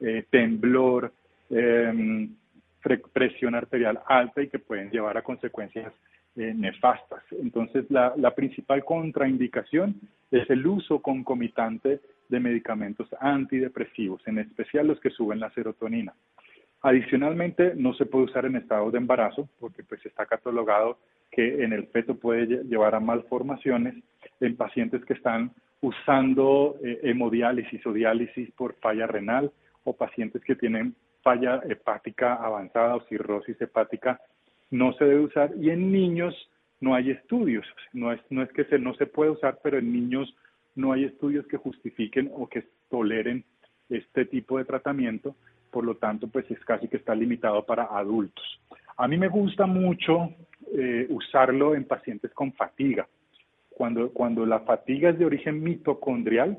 eh, 0.00 0.24
temblor, 0.30 1.12
em, 1.50 2.30
presión 3.12 3.54
arterial 3.54 4.00
alta 4.06 4.40
y 4.40 4.48
que 4.48 4.60
pueden 4.60 4.90
llevar 4.90 5.16
a 5.18 5.22
consecuencias 5.22 5.92
eh, 6.36 6.54
nefastas. 6.54 7.24
Entonces, 7.32 7.84
la 7.90 8.34
principal 8.34 8.84
contraindicación 8.84 9.96
es 10.30 10.48
el 10.48 10.64
uso 10.66 11.00
concomitante 11.02 12.00
de 12.28 12.40
medicamentos 12.40 13.08
antidepresivos, 13.20 14.22
en 14.26 14.38
especial 14.38 14.86
los 14.86 15.00
que 15.00 15.10
suben 15.10 15.40
la 15.40 15.50
serotonina. 15.50 16.14
Adicionalmente, 16.82 17.74
no 17.74 17.92
se 17.94 18.06
puede 18.06 18.26
usar 18.26 18.46
en 18.46 18.56
estado 18.56 18.90
de 18.90 18.98
embarazo 18.98 19.48
porque 19.58 19.82
pues 19.82 20.04
está 20.06 20.26
catalogado 20.26 20.98
que 21.30 21.64
en 21.64 21.72
el 21.72 21.88
feto 21.88 22.14
puede 22.14 22.64
llevar 22.64 22.94
a 22.94 23.00
malformaciones 23.00 23.94
en 24.40 24.56
pacientes 24.56 25.04
que 25.04 25.14
están 25.14 25.50
usando 25.80 26.76
eh, 26.84 27.00
hemodiálisis 27.02 27.84
o 27.86 27.92
diálisis 27.92 28.50
por 28.52 28.74
falla 28.76 29.06
renal 29.06 29.52
o 29.84 29.92
pacientes 29.96 30.42
que 30.44 30.54
tienen 30.54 30.94
falla 31.22 31.60
hepática 31.68 32.34
avanzada 32.34 32.96
o 32.96 33.00
cirrosis 33.08 33.60
hepática. 33.60 34.20
No 34.70 34.92
se 34.94 35.04
debe 35.04 35.20
usar 35.20 35.52
y 35.60 35.70
en 35.70 35.90
niños 35.90 36.34
no 36.80 36.94
hay 36.94 37.10
estudios, 37.10 37.66
no 37.92 38.12
es, 38.12 38.20
no 38.30 38.42
es 38.42 38.52
que 38.52 38.64
se, 38.64 38.78
no 38.78 38.94
se 38.94 39.06
puede 39.06 39.30
usar, 39.30 39.58
pero 39.62 39.78
en 39.78 39.92
niños 39.92 40.32
no 40.76 40.92
hay 40.92 41.04
estudios 41.04 41.46
que 41.48 41.56
justifiquen 41.56 42.30
o 42.34 42.48
que 42.48 42.64
toleren 42.88 43.44
este 43.88 44.24
tipo 44.26 44.58
de 44.58 44.64
tratamiento, 44.64 45.34
por 45.70 45.84
lo 45.84 45.96
tanto, 45.96 46.28
pues 46.28 46.50
es 46.50 46.58
casi 46.64 46.88
que 46.88 46.96
está 46.96 47.14
limitado 47.14 47.64
para 47.64 47.84
adultos. 47.84 48.44
A 48.96 49.06
mí 49.06 49.16
me 49.16 49.28
gusta 49.28 49.66
mucho 49.66 50.30
eh, 50.72 51.06
usarlo 51.10 51.74
en 51.74 51.84
pacientes 51.84 52.32
con 52.32 52.52
fatiga. 52.52 53.06
Cuando, 53.70 54.10
cuando 54.12 54.44
la 54.44 54.60
fatiga 54.60 55.10
es 55.10 55.18
de 55.18 55.24
origen 55.24 55.62
mitocondrial, 55.62 56.58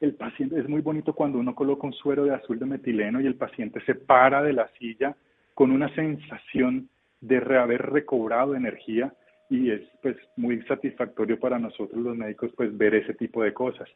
el 0.00 0.14
paciente 0.14 0.58
es 0.58 0.68
muy 0.68 0.80
bonito 0.80 1.12
cuando 1.12 1.38
uno 1.38 1.54
coloca 1.54 1.86
un 1.86 1.92
suero 1.92 2.24
de 2.24 2.34
azul 2.34 2.58
de 2.58 2.66
metileno 2.66 3.20
y 3.20 3.26
el 3.26 3.36
paciente 3.36 3.80
se 3.84 3.94
para 3.94 4.42
de 4.42 4.54
la 4.54 4.68
silla 4.78 5.14
con 5.54 5.70
una 5.70 5.94
sensación 5.94 6.88
de 7.20 7.36
haber 7.36 7.82
recobrado 7.82 8.54
energía 8.54 9.12
y 9.50 9.70
es 9.70 9.82
pues 10.00 10.16
muy 10.36 10.62
satisfactorio 10.62 11.38
para 11.38 11.58
nosotros 11.58 12.00
los 12.00 12.16
médicos 12.16 12.50
pues 12.56 12.76
ver 12.76 12.94
ese 12.94 13.14
tipo 13.14 13.42
de 13.42 13.52
cosas. 13.52 13.88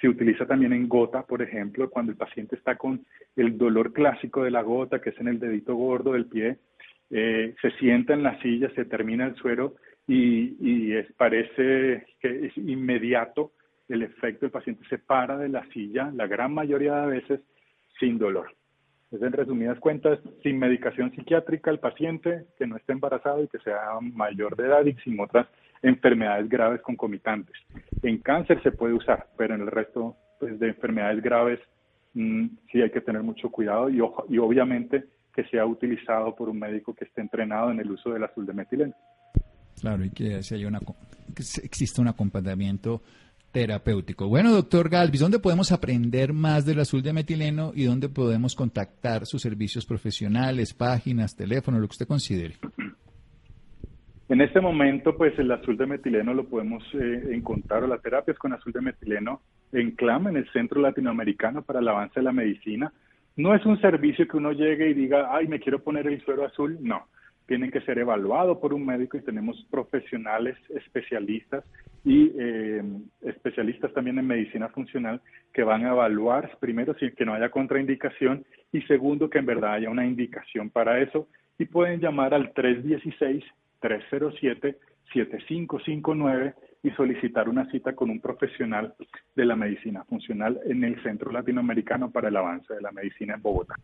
Se 0.00 0.08
utiliza 0.08 0.46
también 0.46 0.72
en 0.72 0.88
gota, 0.88 1.22
por 1.22 1.42
ejemplo, 1.42 1.90
cuando 1.90 2.12
el 2.12 2.18
paciente 2.18 2.56
está 2.56 2.76
con 2.76 3.04
el 3.36 3.58
dolor 3.58 3.92
clásico 3.92 4.44
de 4.44 4.50
la 4.50 4.62
gota, 4.62 5.00
que 5.00 5.10
es 5.10 5.20
en 5.20 5.28
el 5.28 5.40
dedito 5.40 5.74
gordo 5.74 6.12
del 6.12 6.26
pie, 6.26 6.58
eh, 7.10 7.54
se 7.60 7.70
sienta 7.72 8.12
en 8.12 8.22
la 8.22 8.40
silla, 8.40 8.70
se 8.74 8.84
termina 8.84 9.26
el 9.26 9.34
suero 9.36 9.76
y, 10.06 10.92
es, 10.92 11.12
parece 11.14 12.06
que 12.20 12.46
es 12.46 12.56
inmediato 12.56 13.52
el 13.88 14.02
efecto, 14.02 14.46
el 14.46 14.52
paciente 14.52 14.86
se 14.88 14.98
para 14.98 15.36
de 15.38 15.48
la 15.48 15.66
silla 15.68 16.10
la 16.14 16.26
gran 16.26 16.52
mayoría 16.52 16.96
de 17.00 17.06
veces 17.06 17.40
sin 17.98 18.18
dolor. 18.18 18.54
Es 19.10 19.22
en 19.22 19.32
resumidas 19.32 19.78
cuentas, 19.78 20.18
sin 20.42 20.58
medicación 20.58 21.10
psiquiátrica 21.12 21.70
el 21.70 21.78
paciente 21.78 22.44
que 22.58 22.66
no 22.66 22.76
esté 22.76 22.92
embarazado 22.92 23.42
y 23.42 23.48
que 23.48 23.58
sea 23.60 23.80
mayor 24.00 24.54
de 24.56 24.66
edad 24.66 24.84
y 24.84 24.92
sin 25.02 25.18
otras 25.18 25.46
enfermedades 25.82 26.48
graves 26.48 26.80
concomitantes. 26.82 27.56
En 28.02 28.18
cáncer 28.18 28.62
se 28.62 28.72
puede 28.72 28.94
usar, 28.94 29.26
pero 29.36 29.54
en 29.54 29.62
el 29.62 29.68
resto 29.68 30.16
pues, 30.38 30.58
de 30.58 30.68
enfermedades 30.68 31.22
graves 31.22 31.60
mm, 32.14 32.46
sí 32.70 32.82
hay 32.82 32.90
que 32.90 33.00
tener 33.00 33.22
mucho 33.22 33.50
cuidado 33.50 33.88
y, 33.90 33.98
y 34.28 34.38
obviamente 34.38 35.04
que 35.34 35.44
sea 35.44 35.64
utilizado 35.64 36.34
por 36.34 36.48
un 36.48 36.58
médico 36.58 36.94
que 36.94 37.04
esté 37.04 37.20
entrenado 37.20 37.70
en 37.70 37.78
el 37.78 37.90
uso 37.90 38.10
del 38.10 38.24
azul 38.24 38.44
de 38.44 38.52
metileno. 38.52 38.94
Claro, 39.80 40.04
y 40.04 40.10
que, 40.10 40.42
si 40.42 40.64
una, 40.64 40.80
que 40.80 41.42
exista 41.62 42.02
un 42.02 42.08
acompañamiento 42.08 43.02
terapéutico. 43.52 44.28
Bueno, 44.28 44.52
doctor 44.52 44.88
Galvis, 44.88 45.20
¿dónde 45.20 45.38
podemos 45.38 45.72
aprender 45.72 46.32
más 46.32 46.66
del 46.66 46.80
azul 46.80 47.02
de 47.02 47.12
metileno 47.12 47.72
y 47.74 47.84
dónde 47.84 48.08
podemos 48.08 48.54
contactar 48.54 49.26
sus 49.26 49.40
servicios 49.40 49.86
profesionales, 49.86 50.74
páginas, 50.74 51.34
teléfono, 51.34 51.78
lo 51.78 51.86
que 51.86 51.92
usted 51.92 52.08
considere? 52.08 52.56
En 54.28 54.42
este 54.42 54.60
momento, 54.60 55.16
pues 55.16 55.38
el 55.38 55.50
azul 55.50 55.78
de 55.78 55.86
metileno 55.86 56.34
lo 56.34 56.44
podemos 56.44 56.84
eh, 56.92 57.28
encontrar, 57.30 57.84
o 57.84 57.86
las 57.86 58.02
terapias 58.02 58.36
con 58.36 58.52
azul 58.52 58.72
de 58.72 58.82
metileno 58.82 59.40
en 59.72 59.92
CLAM, 59.92 60.28
en 60.28 60.36
el 60.36 60.50
Centro 60.52 60.82
Latinoamericano 60.82 61.62
para 61.62 61.80
el 61.80 61.88
Avance 61.88 62.20
de 62.20 62.24
la 62.24 62.32
Medicina. 62.32 62.92
No 63.36 63.54
es 63.54 63.64
un 63.64 63.80
servicio 63.80 64.28
que 64.28 64.36
uno 64.36 64.52
llegue 64.52 64.90
y 64.90 64.94
diga, 64.94 65.28
ay, 65.30 65.48
me 65.48 65.60
quiero 65.60 65.78
poner 65.78 66.06
el 66.06 66.22
suero 66.24 66.44
azul. 66.44 66.76
No. 66.82 67.06
tienen 67.46 67.70
que 67.70 67.80
ser 67.80 67.98
evaluados 67.98 68.58
por 68.58 68.74
un 68.74 68.84
médico 68.84 69.16
y 69.16 69.22
tenemos 69.22 69.66
profesionales 69.70 70.58
especialistas 70.76 71.64
y 72.04 72.30
eh, 72.38 72.82
especialistas 73.22 73.94
también 73.94 74.18
en 74.18 74.26
medicina 74.26 74.68
funcional 74.68 75.22
que 75.54 75.62
van 75.62 75.86
a 75.86 75.92
evaluar 75.92 76.50
primero 76.60 76.92
si 77.00 77.10
que 77.12 77.24
no 77.24 77.32
haya 77.32 77.48
contraindicación 77.48 78.44
y 78.70 78.82
segundo 78.82 79.30
que 79.30 79.38
en 79.38 79.46
verdad 79.46 79.72
haya 79.72 79.88
una 79.88 80.04
indicación 80.04 80.68
para 80.68 81.00
eso 81.00 81.26
y 81.58 81.64
pueden 81.64 82.00
llamar 82.00 82.34
al 82.34 82.52
316 82.52 83.42
307 83.80 84.78
7559 85.12 86.54
y 86.82 86.90
solicitar 86.90 87.48
una 87.48 87.70
cita 87.70 87.94
con 87.94 88.10
un 88.10 88.20
profesional 88.20 88.94
de 89.34 89.44
la 89.44 89.56
medicina 89.56 90.04
funcional 90.04 90.60
en 90.66 90.84
el 90.84 91.02
Centro 91.02 91.32
Latinoamericano 91.32 92.10
para 92.10 92.28
el 92.28 92.36
Avance 92.36 92.74
de 92.74 92.80
la 92.80 92.92
Medicina 92.92 93.34
en 93.34 93.42
Bogotá. 93.42 93.74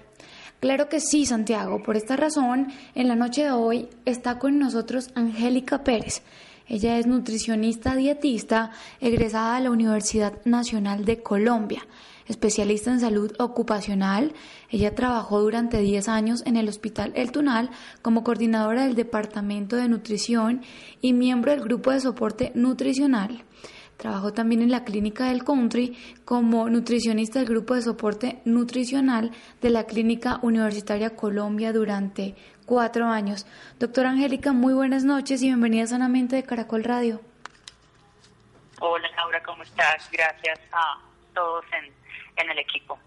Claro 0.59 0.89
que 0.89 0.99
sí, 0.99 1.27
Santiago. 1.27 1.83
Por 1.83 1.97
esta 1.97 2.17
razón, 2.17 2.73
en 2.95 3.07
la 3.07 3.15
noche 3.15 3.45
de 3.45 3.53
hoy 3.53 3.89
está 4.05 4.39
con 4.39 4.59
nosotros 4.59 5.11
Angélica 5.15 5.85
Pérez. 5.85 6.23
Ella 6.67 6.99
es 6.99 7.07
nutricionista 7.07 7.95
dietista 7.97 8.71
egresada 9.01 9.57
de 9.57 9.65
la 9.65 9.71
Universidad 9.71 10.35
Nacional 10.45 11.05
de 11.05 11.23
Colombia 11.23 11.87
especialista 12.27 12.91
en 12.91 13.01
salud 13.01 13.33
ocupacional. 13.39 14.33
Ella 14.71 14.95
trabajó 14.95 15.41
durante 15.41 15.81
10 15.81 16.09
años 16.09 16.43
en 16.47 16.57
el 16.57 16.69
Hospital 16.69 17.13
El 17.15 17.33
Tunal 17.33 17.71
como 18.03 18.25
coordinadora 18.25 18.85
del 18.85 18.95
Departamento 18.95 19.77
de 19.77 19.89
Nutrición 19.89 20.63
y 21.01 21.13
miembro 21.13 21.53
del 21.53 21.63
Grupo 21.63 21.91
de 21.91 22.01
Soporte 22.01 22.53
Nutricional. 22.55 23.45
Trabajó 23.97 24.33
también 24.33 24.63
en 24.63 24.71
la 24.71 24.85
Clínica 24.85 25.27
del 25.27 25.45
Country 25.45 25.97
como 26.25 26.69
nutricionista 26.69 27.39
del 27.39 27.49
Grupo 27.49 27.75
de 27.75 27.83
Soporte 27.83 28.41
Nutricional 28.45 29.31
de 29.61 29.71
la 29.71 29.85
Clínica 29.85 30.39
Universitaria 30.43 31.17
Colombia 31.17 31.73
durante 31.73 32.35
cuatro 32.67 33.07
años. 33.07 33.47
Doctora 33.79 34.11
Angélica, 34.11 34.53
muy 34.53 34.75
buenas 34.75 35.05
noches 35.05 35.43
y 35.43 35.47
bienvenida 35.47 35.87
sanamente 35.87 36.37
de 36.37 36.43
Caracol 36.43 36.85
Radio. 36.85 37.21
Hola 38.81 39.09
Laura, 39.17 39.43
¿cómo 39.43 39.63
estás? 39.63 40.09
Gracias 40.11 40.59
a 40.73 40.99
todos 41.33 41.65
en 41.73 42.05
en 42.37 42.51
el 42.51 42.59
equipo. 42.59 42.99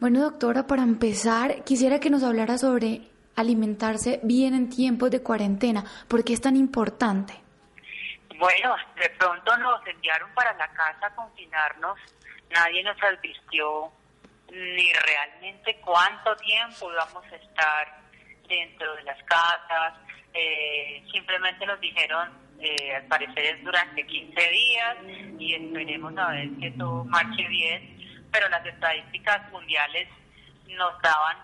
Bueno, 0.00 0.20
doctora, 0.20 0.66
para 0.66 0.82
empezar, 0.82 1.64
quisiera 1.64 2.00
que 2.00 2.10
nos 2.10 2.22
hablara 2.22 2.58
sobre 2.58 3.08
alimentarse 3.34 4.20
bien 4.22 4.54
en 4.54 4.68
tiempos 4.68 5.10
de 5.10 5.22
cuarentena. 5.22 5.84
¿Por 6.08 6.24
qué 6.24 6.32
es 6.34 6.40
tan 6.40 6.56
importante? 6.56 7.34
Bueno, 8.38 8.76
de 8.96 9.08
pronto 9.10 9.56
nos 9.58 9.86
enviaron 9.86 10.32
para 10.34 10.52
la 10.54 10.68
casa 10.68 11.06
a 11.06 11.14
confinarnos. 11.14 11.98
Nadie 12.50 12.82
nos 12.82 13.02
advirtió 13.02 13.90
ni 14.50 14.92
realmente 14.92 15.76
cuánto 15.80 16.36
tiempo 16.36 16.92
íbamos 16.92 17.24
a 17.32 17.36
estar 17.36 18.00
dentro 18.48 18.94
de 18.96 19.02
las 19.04 19.22
casas. 19.24 19.94
Eh, 20.34 21.02
simplemente 21.12 21.64
nos 21.66 21.80
dijeron, 21.80 22.30
eh, 22.60 22.96
al 22.96 23.04
parecer 23.04 23.56
es 23.56 23.64
durante 23.64 24.06
15 24.06 24.50
días 24.50 24.96
y 25.38 25.54
esperemos 25.54 26.16
a 26.18 26.30
ver 26.30 26.48
que 26.60 26.70
todo 26.72 27.04
marche 27.04 27.46
bien, 27.48 28.28
pero 28.30 28.48
las 28.48 28.64
estadísticas 28.66 29.50
mundiales 29.50 30.08
nos 30.68 31.00
daban 31.00 31.38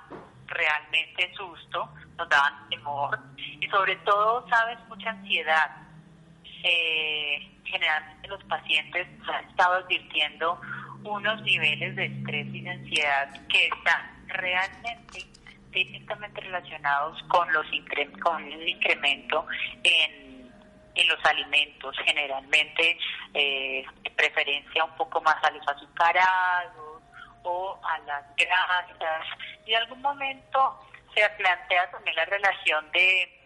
realmente 0.47 1.33
susto, 1.35 1.89
nos 2.19 2.29
daban 2.29 2.69
temor 2.69 3.19
y 3.35 3.67
sobre 3.69 3.97
todo, 3.97 4.47
sabes, 4.49 4.79
mucha 4.89 5.11
ansiedad. 5.11 5.71
Eh, 6.62 7.48
generalmente 7.64 8.29
los 8.29 8.42
pacientes 8.44 9.07
han 9.29 9.44
estado 9.48 9.75
advirtiendo 9.75 10.61
unos 11.05 11.42
niveles 11.42 11.96
de 11.96 12.07
estrés 12.07 12.46
y 12.53 12.61
de 12.61 12.70
ansiedad 12.70 13.46
que 13.48 13.66
están 13.66 14.27
realmente 14.29 15.27
directamente 15.70 16.40
relacionados 16.40 17.20
con 17.25 17.53
los 17.53 17.66
con 18.22 18.44
el 18.44 18.68
incremento 18.68 19.46
en 19.83 20.33
en 20.94 21.09
los 21.09 21.25
alimentos, 21.25 21.96
generalmente 22.05 22.98
eh, 23.35 23.85
preferencia 24.16 24.85
un 24.85 24.94
poco 24.96 25.20
más 25.22 25.42
a 25.42 25.51
los 25.51 25.66
azucarados 25.66 27.03
o 27.42 27.81
a 27.83 27.98
las 28.01 28.25
grasas. 28.37 29.27
Y 29.66 29.72
en 29.72 29.83
algún 29.83 30.03
momento 30.03 30.81
se 31.14 31.29
plantea 31.31 31.90
también 31.90 32.16
la 32.16 32.25
relación 32.27 32.90
de, 32.92 33.42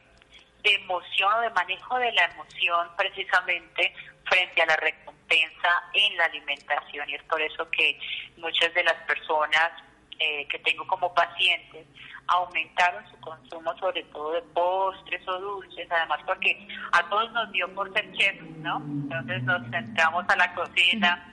de 0.66 0.74
emoción 0.74 1.32
o 1.32 1.40
de 1.42 1.50
manejo 1.50 1.96
de 1.98 2.12
la 2.12 2.24
emoción 2.24 2.88
precisamente 2.96 3.94
frente 4.24 4.62
a 4.62 4.66
la 4.66 4.76
recompensa 4.76 5.68
en 5.92 6.16
la 6.16 6.24
alimentación. 6.24 7.08
Y 7.08 7.14
es 7.14 7.22
por 7.24 7.40
eso 7.40 7.70
que 7.70 7.98
muchas 8.36 8.74
de 8.74 8.82
las 8.82 8.96
personas 9.06 9.70
eh, 10.18 10.46
que 10.48 10.58
tengo 10.60 10.84
como 10.88 11.14
pacientes 11.14 11.86
aumentaron 12.26 13.08
su 13.08 13.20
consumo 13.20 13.78
sobre 13.78 14.02
todo 14.04 14.32
de 14.32 14.42
postres 14.42 15.28
o 15.28 15.38
dulces, 15.38 15.86
además 15.88 16.18
porque 16.26 16.66
a 16.90 17.08
todos 17.08 17.30
nos 17.30 17.52
dio 17.52 17.72
por 17.72 17.92
ser 17.92 18.10
chefs, 18.14 18.42
¿no? 18.56 18.78
Entonces 18.78 19.44
nos 19.44 19.62
centramos 19.70 20.24
a 20.28 20.34
la 20.34 20.52
cocina 20.52 21.32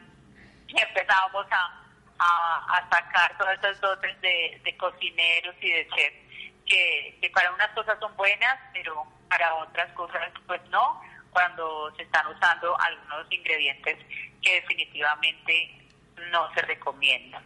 y 0.68 0.80
empezamos 0.80 1.48
a, 1.50 1.84
a, 2.20 2.90
sacar 2.92 3.36
todas 3.40 3.58
esas 3.58 3.82
dotes 3.82 4.22
de, 4.22 4.78
cocineros 4.78 5.56
y 5.62 5.72
de 5.72 5.88
chefs 5.88 6.24
que 6.66 7.32
para 7.34 7.52
unas 7.52 7.70
cosas 7.70 7.98
son 8.00 8.16
buenas, 8.16 8.60
pero 8.74 9.08
para 9.34 9.56
otras 9.56 9.92
cosas 9.94 10.32
pues 10.46 10.62
no, 10.70 11.02
cuando 11.32 11.92
se 11.96 12.04
están 12.04 12.28
usando 12.28 12.80
algunos 12.80 13.32
ingredientes 13.32 13.98
que 14.44 14.62
definitivamente 14.62 15.90
no 16.32 16.54
se 16.54 16.62
recomienda. 16.62 17.42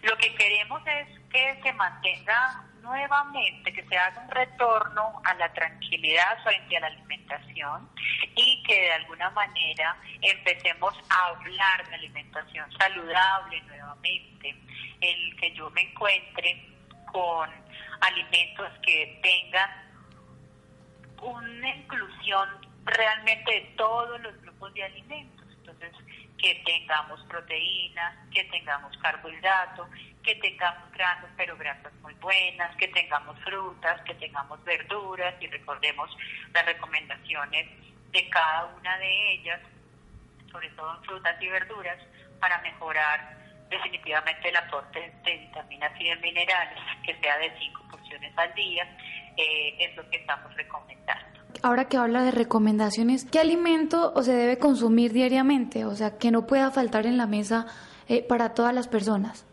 Lo 0.00 0.16
que 0.16 0.34
queremos 0.34 0.80
es 0.86 1.08
que 1.30 1.60
se 1.62 1.72
mantenga 1.74 2.64
nuevamente, 2.80 3.70
que 3.70 3.84
se 3.86 3.98
haga 3.98 4.22
un 4.22 4.30
retorno 4.30 5.20
a 5.24 5.34
la 5.34 5.52
tranquilidad 5.52 6.42
frente 6.42 6.78
a 6.78 6.80
la 6.80 6.86
alimentación 6.86 7.90
y 8.34 8.62
que 8.62 8.80
de 8.80 8.92
alguna 8.92 9.28
manera 9.30 9.94
empecemos 10.22 10.94
a 11.10 11.26
hablar 11.26 11.86
de 11.86 11.96
alimentación 11.96 12.72
saludable 12.78 13.60
nuevamente, 13.62 14.56
el 15.02 15.36
que 15.36 15.52
yo 15.52 15.68
me 15.70 15.82
encuentre 15.82 16.66
con 17.12 17.50
alimentos 18.00 18.72
que 18.82 19.20
tengan 19.22 19.85
una 21.22 21.74
inclusión 21.74 22.48
realmente 22.84 23.52
de 23.52 23.60
todos 23.76 24.20
los 24.20 24.40
grupos 24.42 24.72
de 24.74 24.84
alimentos. 24.84 25.46
Entonces, 25.58 25.92
que 26.38 26.62
tengamos 26.64 27.20
proteínas, 27.24 28.14
que 28.32 28.44
tengamos 28.44 28.96
carbohidratos, 28.98 29.88
que 30.22 30.34
tengamos 30.36 30.90
grasas, 30.92 31.30
pero 31.36 31.56
grasas 31.56 31.92
muy 32.02 32.14
buenas, 32.14 32.74
que 32.76 32.88
tengamos 32.88 33.38
frutas, 33.40 34.00
que 34.02 34.14
tengamos 34.14 34.62
verduras 34.64 35.34
y 35.40 35.46
recordemos 35.46 36.14
las 36.52 36.66
recomendaciones 36.66 37.66
de 38.12 38.28
cada 38.30 38.66
una 38.66 38.98
de 38.98 39.32
ellas, 39.32 39.60
sobre 40.50 40.68
todo 40.70 40.96
en 40.96 41.04
frutas 41.04 41.40
y 41.40 41.48
verduras, 41.48 41.98
para 42.40 42.60
mejorar 42.62 43.36
definitivamente 43.68 44.48
el 44.48 44.56
aporte 44.56 45.12
de 45.24 45.36
vitaminas 45.38 45.92
y 46.00 46.08
de 46.08 46.16
minerales, 46.16 46.78
que 47.04 47.16
sea 47.20 47.38
de 47.38 47.52
5 47.58 47.88
porciones 47.90 48.32
al 48.36 48.54
día, 48.54 48.86
eh, 49.36 49.76
es 49.78 49.96
lo 49.96 50.08
que 50.10 50.16
estamos 50.18 50.54
recomendando. 50.54 51.40
Ahora 51.62 51.88
que 51.88 51.96
habla 51.96 52.22
de 52.22 52.30
recomendaciones, 52.30 53.24
¿qué 53.24 53.40
alimento 53.40 54.12
o 54.14 54.22
se 54.22 54.32
debe 54.32 54.58
consumir 54.58 55.12
diariamente? 55.12 55.84
O 55.84 55.94
sea, 55.94 56.18
que 56.18 56.30
no 56.30 56.46
pueda 56.46 56.70
faltar 56.70 57.06
en 57.06 57.16
la 57.16 57.26
mesa 57.26 57.66
eh, 58.08 58.22
para 58.22 58.54
todas 58.54 58.74
las 58.74 58.88
personas. 58.88 59.46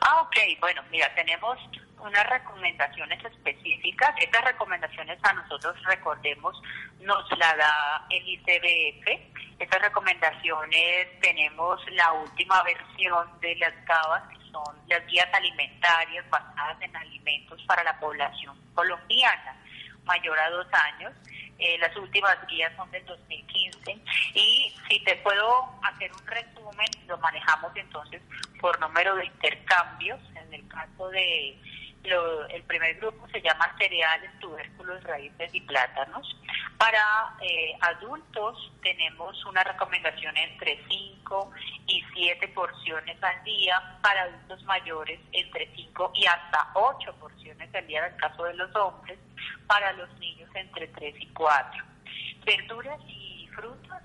Ah, 0.00 0.22
ok. 0.22 0.36
Bueno, 0.60 0.82
mira, 0.90 1.12
tenemos 1.14 1.58
unas 2.00 2.26
recomendaciones 2.30 3.24
específicas. 3.24 4.10
Estas 4.20 4.44
recomendaciones 4.44 5.18
a 5.22 5.32
nosotros, 5.32 5.76
recordemos, 5.84 6.60
nos 7.00 7.38
la 7.38 7.56
da 7.56 8.06
el 8.10 8.28
ICBF. 8.28 9.58
Estas 9.58 9.82
recomendaciones 9.82 11.20
tenemos 11.20 11.80
la 11.92 12.12
última 12.12 12.62
versión 12.62 13.28
de 13.40 13.56
las 13.56 13.72
GABAS, 13.86 14.28
que 14.28 14.35
son 14.56 14.76
las 14.88 15.06
guías 15.06 15.28
alimentarias 15.32 16.24
basadas 16.30 16.80
en 16.80 16.96
alimentos 16.96 17.62
para 17.66 17.84
la 17.84 17.98
población 17.98 18.58
colombiana 18.74 19.56
mayor 20.04 20.38
a 20.38 20.50
dos 20.50 20.66
años. 20.72 21.12
Eh, 21.58 21.78
las 21.78 21.94
últimas 21.96 22.36
guías 22.48 22.72
son 22.76 22.90
del 22.90 23.04
2015 23.06 23.98
y 24.34 24.74
si 24.88 25.00
te 25.04 25.16
puedo 25.16 25.70
hacer 25.82 26.12
un 26.12 26.26
resumen, 26.26 26.86
lo 27.06 27.18
manejamos 27.18 27.72
entonces 27.74 28.22
por 28.60 28.78
número 28.80 29.16
de 29.16 29.26
intercambios. 29.26 30.20
En 30.36 30.54
el 30.54 30.68
caso 30.68 31.08
de 31.08 31.58
el 32.50 32.62
primer 32.64 32.96
grupo 32.96 33.26
se 33.28 33.40
llama 33.40 33.74
cereales, 33.78 34.30
tubérculos, 34.38 35.02
raíces 35.04 35.54
y 35.54 35.60
plátanos. 35.62 36.36
Para 36.78 37.34
eh, 37.40 37.72
adultos 37.80 38.72
tenemos 38.82 39.44
una 39.46 39.64
recomendación 39.64 40.36
entre 40.36 40.82
5 40.88 41.50
y 41.86 42.04
7 42.14 42.48
porciones 42.48 43.22
al 43.22 43.42
día, 43.44 43.98
para 44.02 44.22
adultos 44.22 44.62
mayores 44.64 45.20
entre 45.32 45.74
5 45.74 46.12
y 46.14 46.26
hasta 46.26 46.70
8 46.74 47.14
porciones 47.18 47.74
al 47.74 47.86
día 47.86 48.06
en 48.06 48.12
el 48.12 48.20
caso 48.20 48.44
de 48.44 48.54
los 48.54 48.74
hombres, 48.76 49.18
para 49.66 49.92
los 49.94 50.12
niños 50.18 50.50
entre 50.54 50.88
3 50.88 51.14
y 51.18 51.26
4. 51.28 51.84
Verduras 52.44 53.00
y 53.08 53.48
frutas 53.54 54.02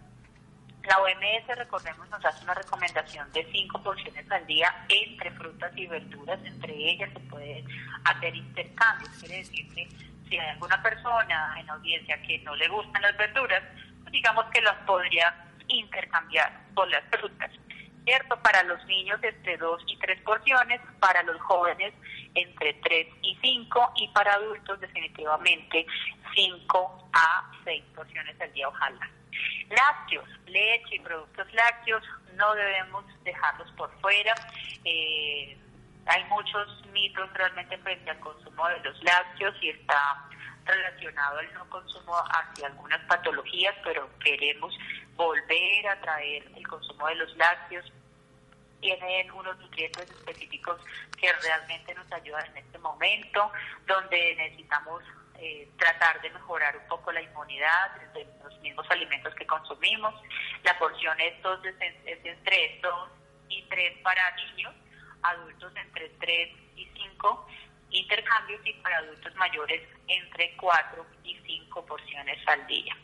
la 0.83 0.97
OMS, 0.97 1.57
recordemos, 1.57 2.09
nos 2.09 2.25
hace 2.25 2.43
una 2.43 2.53
recomendación 2.53 3.31
de 3.33 3.47
cinco 3.51 3.81
porciones 3.83 4.29
al 4.31 4.45
día 4.47 4.73
entre 4.89 5.31
frutas 5.31 5.71
y 5.75 5.85
verduras. 5.87 6.39
Entre 6.43 6.73
ellas 6.73 7.09
se 7.13 7.19
puede 7.21 7.63
hacer 8.03 8.35
intercambios. 8.35 9.09
Quiere 9.19 9.37
decir 9.37 9.73
que 9.73 9.87
si 10.27 10.37
hay 10.37 10.49
alguna 10.49 10.81
persona 10.81 11.55
en 11.59 11.69
audiencia 11.69 12.21
que 12.23 12.39
no 12.39 12.55
le 12.55 12.67
gustan 12.67 13.01
las 13.01 13.15
verduras, 13.17 13.61
pues 14.01 14.11
digamos 14.11 14.45
que 14.45 14.61
las 14.61 14.75
podría 14.85 15.33
intercambiar 15.67 16.51
por 16.73 16.89
las 16.89 17.03
frutas. 17.11 17.51
¿Cierto? 18.03 18.35
Para 18.41 18.63
los 18.63 18.83
niños 18.85 19.19
entre 19.23 19.57
dos 19.57 19.81
y 19.87 19.97
tres 19.97 20.19
porciones, 20.21 20.81
para 20.99 21.21
los 21.23 21.39
jóvenes 21.41 21.93
entre 22.33 22.73
tres 22.75 23.07
y 23.21 23.37
cinco 23.41 23.91
y 23.95 24.07
para 24.09 24.33
adultos 24.33 24.79
definitivamente 24.79 25.85
cinco 26.33 27.09
a 27.13 27.51
seis 27.63 27.83
porciones 27.95 28.39
al 28.39 28.51
día, 28.53 28.67
ojalá. 28.67 29.09
Lácteos, 29.69 30.27
leche 30.47 30.95
y 30.95 30.99
productos 30.99 31.53
lácteos 31.53 32.03
no 32.35 32.53
debemos 32.55 33.05
dejarlos 33.23 33.71
por 33.73 33.91
fuera. 34.01 34.33
Eh, 34.83 35.57
hay 36.05 36.23
muchos 36.25 36.85
mitos 36.91 37.31
realmente 37.33 37.77
frente 37.79 38.09
al 38.09 38.19
consumo 38.19 38.67
de 38.67 38.79
los 38.79 39.03
lácteos 39.03 39.55
y 39.61 39.69
está 39.69 40.27
relacionado 40.65 41.39
al 41.39 41.53
no 41.53 41.69
consumo 41.69 42.15
hacia 42.15 42.67
algunas 42.67 42.99
patologías, 43.05 43.75
pero 43.83 44.09
queremos 44.19 44.77
volver 45.15 45.87
a 45.87 45.99
traer 46.01 46.43
el 46.55 46.67
consumo 46.67 47.07
de 47.07 47.15
los 47.15 47.35
lácteos. 47.37 47.91
Tienen 48.79 49.31
unos 49.31 49.57
nutrientes 49.59 50.09
específicos 50.09 50.81
que 51.19 51.31
realmente 51.33 51.93
nos 51.93 52.11
ayudan 52.11 52.45
en 52.47 52.57
este 52.57 52.77
momento, 52.79 53.51
donde 53.85 54.35
necesitamos 54.35 55.03
eh, 55.35 55.69
tratar 55.77 56.21
de 56.21 56.29
mejorar 56.31 56.77
un 56.77 56.87
poco 56.87 57.11
la 57.11 57.21
inmunidad 57.21 57.95
de 58.13 58.27
los 58.43 58.59
mismos 58.59 58.85
alimentos 58.89 59.33
que 59.35 59.45
consumimos. 59.45 60.13
La 60.63 60.77
porción 60.79 61.19
entonces 61.19 61.75
es 62.05 62.25
entre 62.25 62.79
2 62.81 63.09
y 63.49 63.63
3 63.63 63.99
para 64.03 64.35
niños, 64.35 64.73
adultos 65.23 65.75
entre 65.75 66.09
3 66.09 66.49
y 66.75 66.85
5 66.93 67.47
intercambios 67.91 68.61
y 68.65 68.73
para 68.73 68.97
adultos 68.97 69.35
mayores 69.35 69.81
entre 70.07 70.55
4 70.57 71.05
y 71.23 71.37
5 71.45 71.85
porciones 71.85 72.37
al 72.47 72.65
día. 72.67 72.95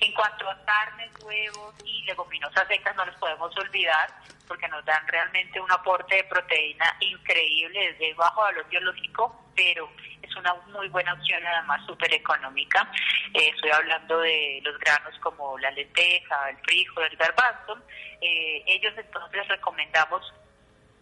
En 0.00 0.12
cuanto 0.12 0.48
a 0.48 0.64
carnes, 0.64 1.10
huevos 1.24 1.74
y 1.84 2.04
leguminosas 2.04 2.66
secas, 2.68 2.94
no 2.96 3.04
los 3.04 3.16
podemos 3.16 3.56
olvidar 3.56 4.08
porque 4.48 4.68
nos 4.68 4.84
dan 4.84 5.06
realmente 5.08 5.60
un 5.60 5.70
aporte 5.70 6.16
de 6.16 6.24
proteína 6.24 6.96
increíble 7.00 7.92
desde 7.92 8.14
bajo 8.14 8.42
valor 8.42 8.68
biológico, 8.68 9.50
pero 9.54 9.90
es 10.20 10.36
una 10.36 10.54
muy 10.72 10.88
buena 10.88 11.14
opción, 11.14 11.44
además 11.46 11.84
súper 11.86 12.12
económica. 12.12 12.90
Eh, 13.34 13.50
estoy 13.54 13.70
hablando 13.70 14.18
de 14.18 14.60
los 14.64 14.78
granos 14.78 15.18
como 15.20 15.58
la 15.58 15.70
lenteja, 15.70 16.50
el 16.50 16.58
frijol, 16.58 17.04
el 17.04 17.16
garbanzo. 17.16 17.78
Eh, 18.20 18.62
ellos 18.66 18.92
entonces 18.96 19.48
recomendamos 19.48 20.34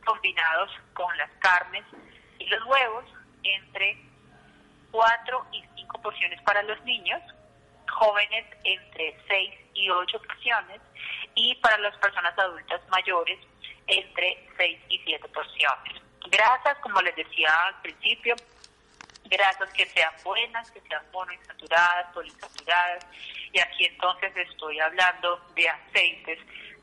combinados 0.04 0.70
con 0.94 1.16
las 1.16 1.30
carnes 1.40 1.84
y 2.38 2.46
los 2.46 2.64
huevos 2.66 3.04
entre 3.42 3.96
4 4.90 5.46
y 5.52 5.64
5 5.76 6.02
porciones 6.02 6.40
para 6.42 6.62
los 6.62 6.82
niños, 6.84 7.22
jóvenes 7.88 8.46
entre 8.64 9.16
6 9.28 9.54
y 9.74 9.90
8 9.90 10.22
porciones 10.22 10.80
y 11.34 11.54
para 11.56 11.78
las 11.78 11.96
personas 11.98 12.36
adultas 12.38 12.80
mayores 12.88 13.38
entre 13.86 14.48
6 14.56 14.78
y 14.88 14.98
7 14.98 15.28
porciones. 15.28 16.02
Grasas, 16.26 16.78
como 16.78 17.00
les 17.02 17.16
decía 17.16 17.50
al 17.66 17.80
principio, 17.82 18.36
grasas 19.24 19.72
que 19.72 19.86
sean 19.86 20.12
buenas, 20.22 20.70
que 20.70 20.80
sean 20.82 21.02
monoinsaturadas, 21.12 22.12
poliinsaturadas, 22.12 23.06
y 23.52 23.58
aquí 23.60 23.86
entonces 23.86 24.36
estoy 24.36 24.78
hablando 24.80 25.40
de 25.54 25.68
aceites 25.68 26.38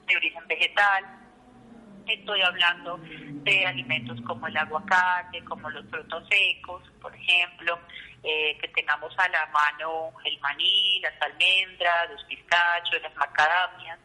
de 0.06 0.16
origen 0.16 0.48
vegetal, 0.48 1.27
estoy 2.14 2.42
hablando 2.42 3.00
de 3.02 3.66
alimentos 3.66 4.20
como 4.22 4.48
el 4.48 4.58
aguacate, 4.58 5.44
como 5.46 5.70
los 5.70 5.86
frutos 5.88 6.24
secos, 6.30 6.84
por 7.02 7.16
ejemplo, 7.16 7.80
eh, 8.24 8.58
que 8.60 8.68
tengamos 8.70 9.14
a 9.18 9.28
la 9.30 9.46
mano 9.48 10.12
el 10.26 10.40
maní, 10.40 11.00
las 11.02 11.14
almendras, 11.22 12.10
los 12.12 12.24
pistachos, 12.26 13.02
las 13.02 13.16
macadamias. 13.16 14.00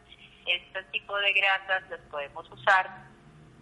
Este 0.45 0.83
tipo 0.91 1.17
de 1.17 1.33
grasas 1.33 1.89
las 1.89 1.99
podemos 2.11 2.49
usar 2.51 2.89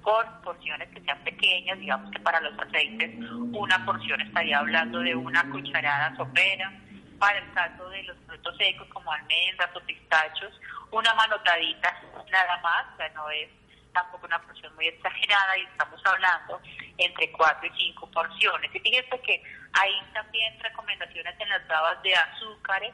con 0.02 0.26
porciones 0.44 0.90
que 0.90 1.02
sean 1.02 1.24
pequeñas, 1.24 1.80
digamos 1.80 2.12
que 2.12 2.20
para 2.20 2.42
los 2.42 2.58
aceites 2.60 3.12
una 3.54 3.86
porción 3.86 4.20
estaría 4.22 4.58
hablando 4.58 5.00
de 5.00 5.16
una 5.16 5.48
cucharada 5.52 6.16
sopera, 6.16 6.72
para 7.20 7.38
el 7.38 7.54
caso 7.54 7.88
de 7.90 8.04
los 8.04 8.18
frutos 8.26 8.58
secos 8.58 8.88
como 8.88 9.12
almendras 9.12 9.70
o 9.76 9.80
pistachos, 9.82 10.60
una 10.92 11.14
manotadita 11.14 12.02
nada 12.32 12.58
más, 12.64 12.86
o 12.94 12.98
sea, 12.98 13.10
no 13.10 13.30
es 13.30 13.50
tampoco 13.94 14.26
una 14.26 14.42
porción 14.42 14.74
muy 14.76 14.88
exagerada 14.88 15.58
y 15.58 15.64
estamos 15.64 16.02
hablando 16.06 16.60
entre 16.98 17.32
4 17.32 17.68
y 17.68 17.78
5 17.94 18.12
porciones. 18.12 18.76
Y 18.76 18.80
fíjense 18.80 19.20
que 19.22 19.44
hay 19.74 19.92
también 20.14 20.60
recomendaciones 20.60 21.40
en 21.40 21.50
las 21.50 21.68
babas 21.68 22.02
de 22.04 22.16
azúcares, 22.16 22.94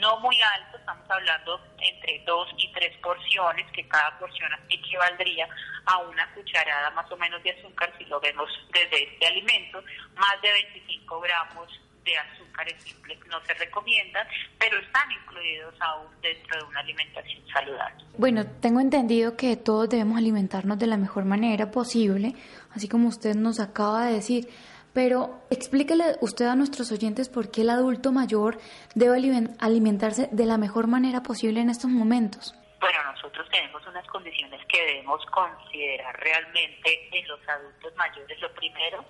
no 0.00 0.18
muy 0.20 0.36
altos, 0.42 0.80
estamos 0.80 1.10
hablando 1.10 1.60
entre 1.78 2.22
2 2.24 2.48
y 2.58 2.72
3 2.72 2.98
porciones, 2.98 3.70
que 3.72 3.86
cada 3.88 4.18
porción 4.18 4.50
equivaldría 4.68 5.48
a 5.86 5.98
una 5.98 6.32
cucharada 6.34 6.90
más 6.90 7.10
o 7.10 7.16
menos 7.16 7.42
de 7.42 7.52
azúcar 7.52 7.92
si 7.96 8.04
lo 8.06 8.20
vemos 8.20 8.50
desde 8.72 9.04
este 9.04 9.26
alimento, 9.26 9.82
más 10.16 10.40
de 10.42 10.52
25 10.52 11.20
gramos 11.20 11.80
de 12.06 12.16
azúcares 12.16 12.82
simples 12.82 13.18
no 13.28 13.44
se 13.44 13.52
recomiendan, 13.54 14.26
pero 14.58 14.78
están 14.78 15.10
incluidos 15.10 15.74
aún 15.80 16.06
dentro 16.22 16.58
de 16.58 16.64
una 16.64 16.80
alimentación 16.80 17.42
saludable. 17.52 18.04
Bueno, 18.16 18.46
tengo 18.60 18.80
entendido 18.80 19.36
que 19.36 19.56
todos 19.56 19.90
debemos 19.90 20.16
alimentarnos 20.16 20.78
de 20.78 20.86
la 20.86 20.96
mejor 20.96 21.24
manera 21.24 21.70
posible, 21.70 22.34
así 22.70 22.88
como 22.88 23.08
usted 23.08 23.34
nos 23.34 23.60
acaba 23.60 24.06
de 24.06 24.14
decir. 24.14 24.48
Pero 24.94 25.42
explíquele 25.50 26.16
usted 26.22 26.46
a 26.46 26.56
nuestros 26.56 26.90
oyentes 26.90 27.28
por 27.28 27.50
qué 27.50 27.60
el 27.60 27.68
adulto 27.68 28.12
mayor 28.12 28.58
debe 28.94 29.18
alimentarse 29.58 30.30
de 30.32 30.46
la 30.46 30.56
mejor 30.56 30.86
manera 30.86 31.22
posible 31.22 31.60
en 31.60 31.68
estos 31.68 31.90
momentos. 31.90 32.54
Bueno, 32.78 33.02
nosotros 33.04 33.48
tenemos 33.50 33.84
unas 33.86 34.06
condiciones 34.06 34.64
que 34.66 34.84
debemos 34.84 35.24
considerar 35.26 36.18
realmente 36.20 37.08
en 37.12 37.26
los 37.28 37.40
adultos 37.48 37.94
mayores. 37.96 38.40
Lo 38.40 38.52
primero 38.52 39.04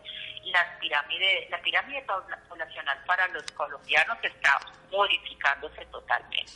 la 0.52 0.78
pirámide, 0.78 1.48
la 1.50 1.60
pirámide 1.60 2.04
poblacional 2.48 2.98
para 3.06 3.26
los 3.28 3.42
colombianos 3.52 4.18
está 4.22 4.58
modificándose 4.90 5.84
totalmente. 5.86 6.52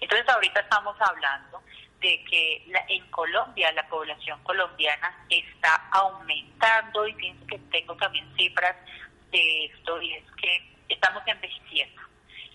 Entonces 0.00 0.28
ahorita 0.28 0.60
estamos 0.60 0.96
hablando 1.00 1.62
de 2.00 2.24
que 2.24 2.64
en 2.88 3.10
Colombia 3.10 3.72
la 3.72 3.86
población 3.88 4.42
colombiana 4.44 5.26
está 5.28 5.88
aumentando 5.92 7.06
y 7.06 7.14
pienso 7.14 7.46
que 7.46 7.58
tengo 7.70 7.96
también 7.96 8.28
cifras 8.36 8.76
de 9.30 9.64
esto 9.66 10.00
y 10.00 10.14
es 10.14 10.24
que 10.40 10.74
estamos 10.88 11.22
envejeciendo. 11.26 12.02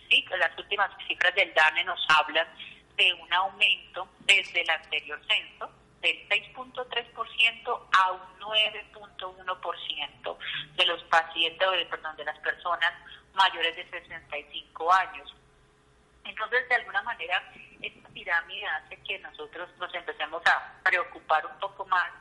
¿sí? 0.09 0.25
Las 0.37 0.57
últimas 0.57 0.89
cifras 1.07 1.35
del 1.35 1.53
DANE 1.53 1.83
nos 1.83 2.05
hablan 2.09 2.47
de 2.95 3.13
un 3.13 3.33
aumento 3.33 4.07
desde 4.21 4.61
el 4.61 4.69
anterior 4.69 5.19
censo 5.27 5.69
del 6.01 6.27
6.3% 6.29 7.87
a 7.91 8.11
un 8.11 8.39
9.1% 8.39 10.37
de 10.75 10.85
los 10.85 11.01
pacientes, 11.03 11.67
perdón, 11.89 12.15
de 12.17 12.25
las 12.25 12.37
personas 12.39 12.93
mayores 13.33 13.75
de 13.75 13.89
65 13.89 14.93
años. 14.93 15.33
Entonces, 16.25 16.67
de 16.69 16.75
alguna 16.75 17.01
manera, 17.03 17.41
esta 17.81 18.09
pirámide 18.09 18.65
hace 18.67 18.97
que 19.03 19.19
nosotros 19.19 19.69
nos 19.77 19.93
empecemos 19.93 20.41
a 20.45 20.73
preocupar 20.83 21.45
un 21.45 21.57
poco 21.59 21.85
más 21.85 22.11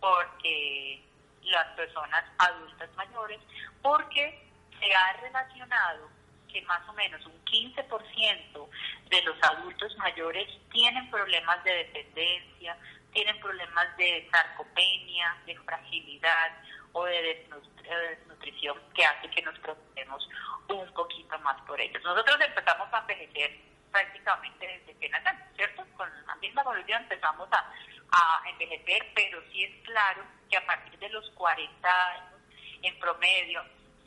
porque 0.00 1.02
las 1.42 1.66
personas 1.76 2.24
adultas 2.38 2.90
mayores, 2.94 3.40
porque 3.82 4.48
se 4.78 4.94
ha 4.94 5.12
relacionado 5.20 6.08
que 6.52 6.62
más 6.62 6.86
o 6.88 6.92
menos 6.92 7.24
un 7.26 7.44
15% 7.44 8.68
de 9.08 9.22
los 9.22 9.36
adultos 9.42 9.96
mayores 9.96 10.48
tienen 10.70 11.10
problemas 11.10 11.62
de 11.64 11.72
dependencia, 11.72 12.76
tienen 13.12 13.38
problemas 13.40 13.96
de 13.96 14.28
sarcopenia, 14.30 15.36
de 15.46 15.56
fragilidad 15.60 16.52
o 16.92 17.04
de 17.04 17.46
desnutrición 17.82 18.78
que 18.94 19.04
hace 19.04 19.30
que 19.30 19.42
nos 19.42 19.58
preocupemos 19.60 20.28
un 20.68 20.92
poquito 20.94 21.38
más 21.40 21.60
por 21.62 21.80
ellos. 21.80 22.02
Nosotros 22.02 22.36
empezamos 22.40 22.88
a 22.92 22.98
envejecer 22.98 23.58
prácticamente 23.90 24.66
desde 24.66 24.98
que 24.98 25.08
nacemos, 25.08 25.42
¿cierto? 25.56 25.84
Con 25.96 26.08
la 26.26 26.34
misma 26.36 26.62
evolución 26.62 27.02
empezamos 27.02 27.48
a, 27.52 27.70
a 28.12 28.50
envejecer, 28.50 29.12
pero 29.14 29.42
sí 29.52 29.64
es 29.64 29.84
claro 29.84 30.22
que 30.50 30.56
a 30.56 30.66
partir 30.66 30.98
de 30.98 31.08
los 31.10 31.28
40 31.30 32.06
años, 32.12 32.40
en 32.82 32.98
promedio, 32.98 33.62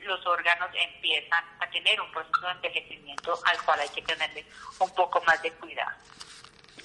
los 0.06 0.26
órganos 0.26 0.70
empiezan 0.74 1.44
a 1.60 1.70
tener 1.70 2.00
un 2.00 2.12
proceso 2.12 2.46
de 2.48 2.52
envejecimiento 2.52 3.38
al 3.46 3.62
cual 3.64 3.80
hay 3.80 3.90
que 3.90 4.02
tenerle 4.02 4.46
un 4.80 4.94
poco 4.96 5.22
más 5.24 5.42
de 5.42 5.52
cuidado. 5.54 5.98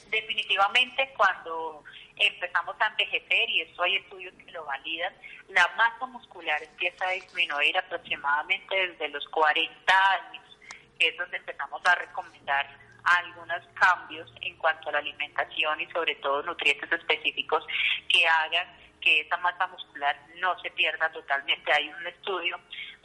Definitivamente 0.09 1.12
cuando 1.16 1.85
empezamos 2.16 2.77
a 2.81 2.87
envejecer, 2.89 3.49
y 3.49 3.62
esto 3.62 3.83
hay 3.83 3.97
estudios 3.97 4.35
que 4.35 4.51
lo 4.51 4.64
validan, 4.64 5.14
la 5.49 5.66
masa 5.77 6.07
muscular 6.07 6.62
empieza 6.62 7.07
a 7.07 7.12
disminuir 7.12 7.77
aproximadamente 7.79 8.89
desde 8.89 9.09
los 9.09 9.27
40 9.29 10.12
años, 10.12 10.59
que 10.99 11.09
es 11.09 11.16
donde 11.16 11.37
empezamos 11.37 11.81
a 11.87 11.95
recomendar 11.95 12.79
algunos 13.05 13.66
cambios 13.75 14.31
en 14.43 14.57
cuanto 14.57 14.89
a 14.89 14.93
la 14.93 14.99
alimentación 14.99 15.81
y 15.81 15.91
sobre 15.91 16.16
todo 16.16 16.43
nutrientes 16.43 16.93
específicos 16.93 17.64
que 18.09 18.27
hagan 18.27 18.68
que 19.01 19.21
esa 19.21 19.37
masa 19.39 19.66
muscular 19.68 20.14
no 20.37 20.59
se 20.61 20.71
pierda 20.73 21.11
totalmente. 21.11 21.73
Hay 21.73 21.89
un 21.89 22.07
estudio 22.07 22.61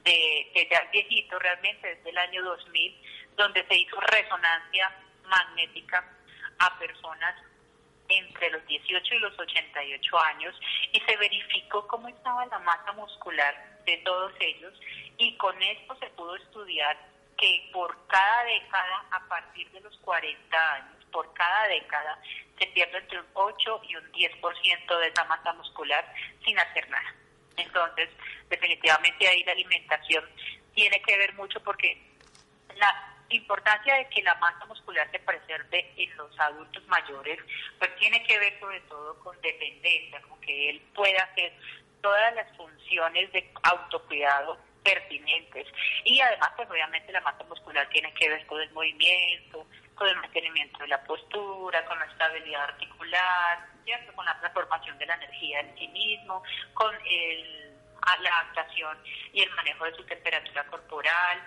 de, 0.05 0.51
que 0.53 0.67
ya 0.71 0.87
viejito 0.91 1.37
realmente, 1.39 1.95
desde 1.95 2.09
el 2.09 2.17
año 2.17 2.43
2000, 2.43 3.01
donde 3.35 3.65
se 3.67 3.75
hizo 3.75 3.99
resonancia 3.99 4.95
magnética 5.23 6.09
a 6.59 6.79
personas 6.79 7.35
entre 8.07 8.51
los 8.51 8.65
18 8.67 9.15
y 9.15 9.19
los 9.19 9.37
88 9.37 10.19
años 10.19 10.55
y 10.91 10.99
se 10.99 11.17
verificó 11.17 11.87
cómo 11.87 12.07
estaba 12.07 12.45
la 12.45 12.59
masa 12.59 12.91
muscular 12.93 13.81
de 13.85 13.97
todos 13.97 14.31
ellos 14.39 14.73
y 15.17 15.35
con 15.37 15.59
esto 15.61 15.97
se 15.99 16.07
pudo 16.11 16.35
estudiar 16.35 16.97
que 17.37 17.69
por 17.73 18.07
cada 18.07 18.43
década, 18.45 19.05
a 19.11 19.27
partir 19.27 19.69
de 19.71 19.81
los 19.81 19.97
40 19.97 20.73
años, 20.73 21.05
por 21.11 21.33
cada 21.33 21.67
década, 21.67 22.19
se 22.57 22.67
pierde 22.67 22.97
entre 22.99 23.19
un 23.19 23.25
8 23.33 23.81
y 23.89 23.95
un 23.95 24.11
10% 24.11 24.99
de 24.99 25.07
esa 25.07 25.23
masa 25.25 25.53
muscular 25.53 26.13
sin 26.45 26.57
hacer 26.57 26.89
nada. 26.89 27.15
Entonces, 27.57 28.09
definitivamente 28.49 29.27
ahí 29.27 29.43
la 29.43 29.53
alimentación 29.53 30.23
tiene 30.73 31.01
que 31.01 31.17
ver 31.17 31.33
mucho 31.33 31.61
porque 31.63 31.97
la 32.75 33.15
importancia 33.29 33.95
de 33.95 34.07
que 34.09 34.21
la 34.21 34.35
masa 34.35 34.65
muscular 34.65 35.09
se 35.11 35.19
preserve 35.19 35.93
en 35.97 36.15
los 36.17 36.39
adultos 36.39 36.85
mayores, 36.87 37.39
pues 37.79 37.95
tiene 37.95 38.21
que 38.23 38.37
ver 38.37 38.59
sobre 38.59 38.81
todo 38.81 39.17
con 39.19 39.39
dependencia, 39.41 40.21
con 40.21 40.39
que 40.41 40.69
él 40.69 40.81
pueda 40.93 41.23
hacer 41.23 41.53
todas 42.01 42.35
las 42.35 42.55
funciones 42.55 43.31
de 43.31 43.51
autocuidado 43.63 44.59
pertinentes. 44.83 45.67
Y 46.03 46.21
además, 46.21 46.51
pues 46.55 46.69
obviamente 46.69 47.11
la 47.11 47.21
masa 47.21 47.43
muscular 47.45 47.89
tiene 47.89 48.13
que 48.13 48.29
ver 48.29 48.45
con 48.45 48.61
el 48.61 48.71
movimiento, 48.71 49.65
con 49.95 50.07
el 50.07 50.15
mantenimiento 50.17 50.77
de 50.79 50.87
la 50.87 51.03
postura, 51.03 51.85
con 51.85 51.97
la 51.97 52.05
estabilidad 52.05 52.63
articular, 52.63 53.67
¿cierto? 53.83 54.13
con 54.13 54.25
la 54.25 54.39
transformación 54.39 54.97
de 54.97 55.05
la 55.05 55.15
energía 55.15 55.61
en 55.61 55.77
sí 55.77 55.87
mismo, 55.87 56.43
con 56.73 56.93
el, 57.05 57.73
la 58.21 58.39
adaptación 58.39 58.97
y 59.33 59.41
el 59.41 59.49
manejo 59.51 59.85
de 59.85 59.95
su 59.95 60.03
temperatura 60.03 60.65
corporal, 60.65 61.41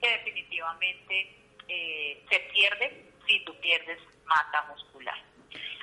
que 0.00 0.10
definitivamente 0.10 1.36
eh, 1.68 2.24
se 2.28 2.40
pierde 2.52 3.10
si 3.26 3.40
tú 3.44 3.58
pierdes 3.60 3.98
masa 4.26 4.62
muscular. 4.68 5.18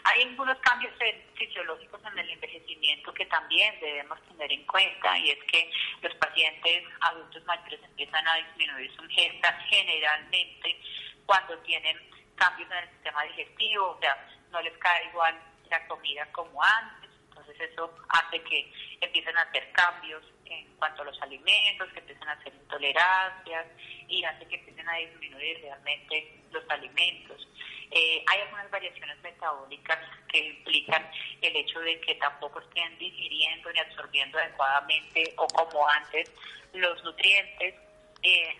Hay 0.04 0.24
algunos 0.24 0.58
cambios 0.60 0.94
fisiológicos 1.36 2.02
en 2.06 2.18
el 2.18 2.30
envejecimiento 2.32 3.14
que 3.14 3.26
también 3.28 3.80
debemos 3.80 4.20
tener 4.28 4.52
en 4.52 4.66
cuenta 4.66 5.18
y 5.20 5.30
es 5.30 5.44
que 5.46 5.72
los 6.02 6.14
pacientes 6.16 6.84
adultos 7.02 7.44
mayores 7.46 7.80
empiezan 7.84 8.28
a 8.28 8.36
disminuir 8.36 8.92
su 8.96 9.04
ingesta 9.04 9.54
generalmente 9.70 10.80
cuando 11.26 11.58
tienen 11.60 11.98
cambios 12.36 12.70
en 12.72 12.78
el 12.78 12.90
sistema 12.90 13.24
digestivo, 13.24 13.92
o 13.92 14.00
sea, 14.00 14.28
no 14.52 14.62
les 14.62 14.78
cae 14.78 15.06
igual 15.06 15.40
la 15.70 15.88
comida 15.88 16.26
como 16.32 16.62
antes, 16.64 17.10
entonces 17.30 17.72
eso 17.72 17.94
hace 18.10 18.42
que 18.44 18.72
empiecen 19.00 19.38
a 19.38 19.42
hacer 19.42 19.72
cambios 19.72 20.24
en 20.46 20.68
cuanto 20.76 21.02
a 21.02 21.06
los 21.06 21.22
alimentos, 21.22 21.92
que 21.94 22.00
empiecen 22.00 22.28
a 22.28 22.34
hacer 22.34 22.54
intolerancias 22.54 23.68
y 24.08 24.24
hace 24.24 24.46
que 24.48 24.56
empiecen 24.56 24.88
a 24.90 24.96
disminuir 24.96 25.62
realmente 25.62 26.42
los 26.52 26.70
alimentos. 26.70 27.48
Eh, 27.90 28.24
hay 28.28 28.42
algunas 28.42 28.70
variaciones 28.72 29.18
metabólicas 29.22 30.00
que 30.28 30.40
implican 30.40 31.10
el 31.42 31.56
hecho 31.56 31.80
de 31.82 32.00
que 32.02 32.16
tampoco 32.16 32.60
estén 32.60 32.98
digiriendo 32.98 33.72
ni 33.72 33.80
absorbiendo 33.80 34.38
adecuadamente 34.40 35.34
o 35.38 35.48
como 35.48 35.88
antes 35.90 36.32
los 36.74 37.04
nutrientes. 37.04 37.76
Eh, 38.24 38.58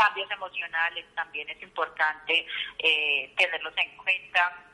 cambios 0.00 0.30
emocionales 0.30 1.04
también 1.14 1.48
es 1.50 1.62
importante 1.62 2.46
eh, 2.78 3.34
tenerlos 3.36 3.74
en 3.76 3.96
cuenta. 3.98 4.64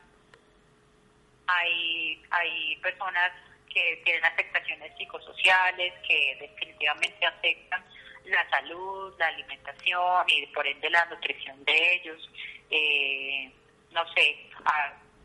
Hay, 1.47 2.23
hay 2.29 2.75
personas 2.77 3.33
que 3.73 4.01
tienen 4.05 4.23
afectaciones 4.23 4.95
psicosociales 4.97 5.93
que 6.07 6.37
definitivamente 6.39 7.25
afectan 7.25 7.83
la 8.25 8.49
salud, 8.49 9.13
la 9.19 9.27
alimentación 9.27 10.23
y 10.27 10.45
por 10.47 10.65
ende 10.65 10.89
la 10.89 11.05
nutrición 11.05 11.63
de 11.65 11.93
ellos, 11.95 12.29
eh, 12.69 13.51
no 13.91 14.07
sé, 14.13 14.49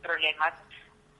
problemas 0.02 0.54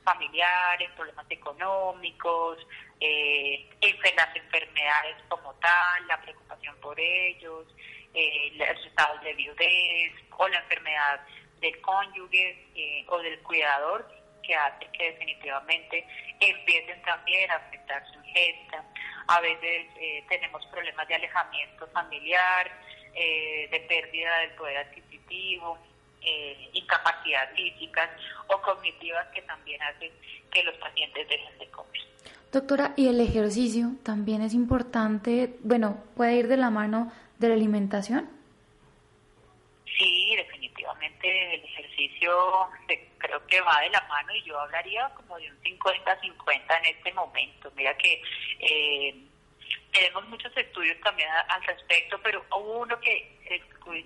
familiares, 0.04 0.90
problemas 0.96 1.26
económicos, 1.30 2.58
eh, 2.98 3.68
las 4.16 4.36
enfermedades 4.36 5.16
como 5.28 5.54
tal, 5.54 6.06
la 6.08 6.20
preocupación 6.20 6.76
por 6.80 6.98
ellos, 6.98 7.66
eh, 8.14 8.52
los 8.56 8.86
estados 8.86 9.22
de 9.22 9.34
viudez 9.34 10.12
o 10.36 10.48
la 10.48 10.58
enfermedad 10.58 11.20
del 11.60 11.80
cónyuge 11.80 12.66
eh, 12.74 13.04
o 13.08 13.18
del 13.18 13.38
cuidador 13.40 14.06
que 14.42 14.54
hace 14.54 14.86
que 14.92 15.12
definitivamente 15.12 16.06
empiecen 16.40 17.00
también 17.02 17.50
a 17.50 17.56
afectar 17.56 18.04
su 18.12 18.18
ingesta. 18.26 18.84
A 19.28 19.40
veces 19.40 19.86
eh, 19.96 20.24
tenemos 20.28 20.64
problemas 20.66 21.06
de 21.08 21.14
alejamiento 21.14 21.86
familiar, 21.88 22.70
eh, 23.14 23.68
de 23.70 23.80
pérdida 23.80 24.38
del 24.40 24.50
poder 24.52 24.78
adquisitivo, 24.78 25.78
eh, 26.20 26.70
incapacidad 26.72 27.52
físicas 27.54 28.10
o 28.48 28.60
cognitivas 28.60 29.26
que 29.28 29.42
también 29.42 29.82
hacen 29.82 30.10
que 30.50 30.62
los 30.64 30.76
pacientes 30.76 31.28
dejen 31.28 31.58
de 31.58 31.68
comer. 31.68 32.02
Doctora, 32.52 32.92
¿y 32.96 33.08
el 33.08 33.20
ejercicio 33.20 33.92
también 34.02 34.42
es 34.42 34.52
importante? 34.54 35.56
Bueno, 35.60 36.02
¿puede 36.16 36.34
ir 36.34 36.48
de 36.48 36.58
la 36.58 36.70
mano 36.70 37.10
de 37.43 37.49
la 37.49 37.55
alimentación? 37.55 38.30
Sí, 39.99 40.34
definitivamente 40.36 41.55
el 41.55 41.64
ejercicio 41.64 42.32
creo 43.18 43.47
que 43.47 43.61
va 43.61 43.80
de 43.80 43.90
la 43.90 44.01
mano 44.09 44.34
y 44.34 44.43
yo 44.43 44.59
hablaría 44.59 45.09
como 45.11 45.36
de 45.38 45.51
un 45.51 45.61
50-50 45.62 46.78
en 46.78 46.97
este 46.97 47.12
momento. 47.12 47.70
Mira 47.76 47.97
que 47.99 48.22
eh, 48.61 49.14
tenemos 49.93 50.28
muchos 50.28 50.57
estudios 50.57 50.99
también 51.01 51.28
al 51.49 51.62
respecto, 51.64 52.18
pero 52.22 52.45
hubo 52.51 52.80
uno 52.80 52.99
que, 53.01 53.38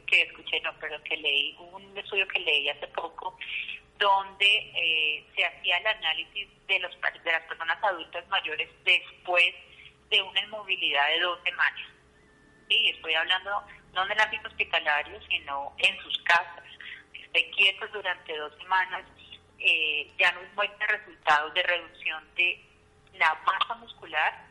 que 0.07 0.22
escuché, 0.22 0.61
no, 0.61 0.72
pero 0.80 1.03
que 1.05 1.16
leí, 1.16 1.57
un 1.59 1.97
estudio 1.97 2.26
que 2.28 2.41
leí 2.41 2.68
hace 2.68 2.89
poco 2.89 3.39
donde 3.99 4.47
eh, 4.47 5.24
se 5.34 5.45
hacía 5.45 5.78
el 5.78 5.87
análisis 5.87 6.49
de, 6.66 6.78
los, 6.80 6.93
de 7.01 7.32
las 7.32 7.43
personas 7.45 7.82
adultas 7.82 8.26
mayores 8.28 8.68
después 8.84 9.55
de 10.11 10.22
una 10.22 10.41
inmovilidad 10.41 11.09
de 11.09 11.20
dos 11.20 11.39
semanas. 11.45 11.95
Sí, 12.68 12.90
estoy 12.94 13.14
hablando 13.14 13.62
no 13.94 14.04
en 14.04 14.12
el 14.12 14.20
ámbito 14.20 14.48
hospitalario, 14.48 15.20
sino 15.28 15.72
en 15.78 15.98
sus 16.02 16.18
casas. 16.22 16.64
Estén 17.14 17.50
quietos 17.52 17.90
durante 17.92 18.36
dos 18.36 18.52
semanas, 18.58 19.04
eh, 19.58 20.10
ya 20.18 20.32
nos 20.32 20.52
muestra 20.54 20.86
resultados 20.86 21.54
de 21.54 21.62
reducción 21.62 22.22
de 22.34 22.62
la 23.14 23.34
masa 23.46 23.74
muscular 23.76 24.46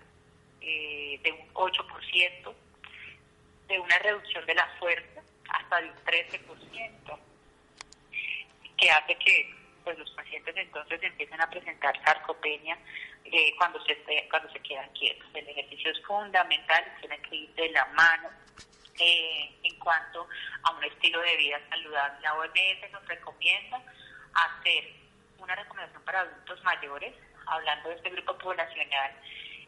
eh, 0.62 1.20
de 1.24 1.32
un 1.32 1.54
8%, 1.54 2.54
de 3.68 3.80
una 3.80 3.98
reducción 4.00 4.46
de 4.46 4.56
la 4.56 4.68
fuerza 4.80 5.22
hasta 5.50 5.82
de 5.82 5.90
un 5.90 5.96
13%, 6.06 7.20
que 8.78 8.92
hace 8.92 9.16
que 9.18 9.56
pues 9.86 9.98
los 9.98 10.10
pacientes 10.12 10.54
entonces 10.58 11.02
empiecen 11.02 11.40
a 11.40 11.50
presentar 11.50 11.96
sarcopenia 12.04 12.78
eh, 13.24 13.56
cuando 13.58 13.80
se 13.86 13.96
cuando 14.30 14.52
se 14.52 14.60
quedan 14.60 14.90
quietos. 14.92 15.28
El 15.34 15.48
ejercicio 15.48 15.92
es 15.92 16.02
fundamental, 16.04 16.84
tiene 17.00 17.22
que 17.22 17.36
ir 17.36 17.54
de 17.54 17.70
la 17.70 17.86
mano. 17.94 18.30
Eh, 18.98 19.52
en 19.64 19.78
cuanto 19.80 20.28
a 20.64 20.72
un 20.72 20.84
estilo 20.86 21.22
de 21.22 21.36
vida 21.36 21.60
saludable, 21.70 22.22
la 22.22 22.34
OMS 22.36 22.92
nos 22.92 23.06
recomienda 23.08 23.82
hacer 24.34 24.94
una 25.38 25.54
recomendación 25.54 26.02
para 26.04 26.22
adultos 26.22 26.64
mayores, 26.64 27.14
hablando 27.46 27.90
de 27.90 27.96
este 27.96 28.10
grupo 28.10 28.38
poblacional, 28.38 29.12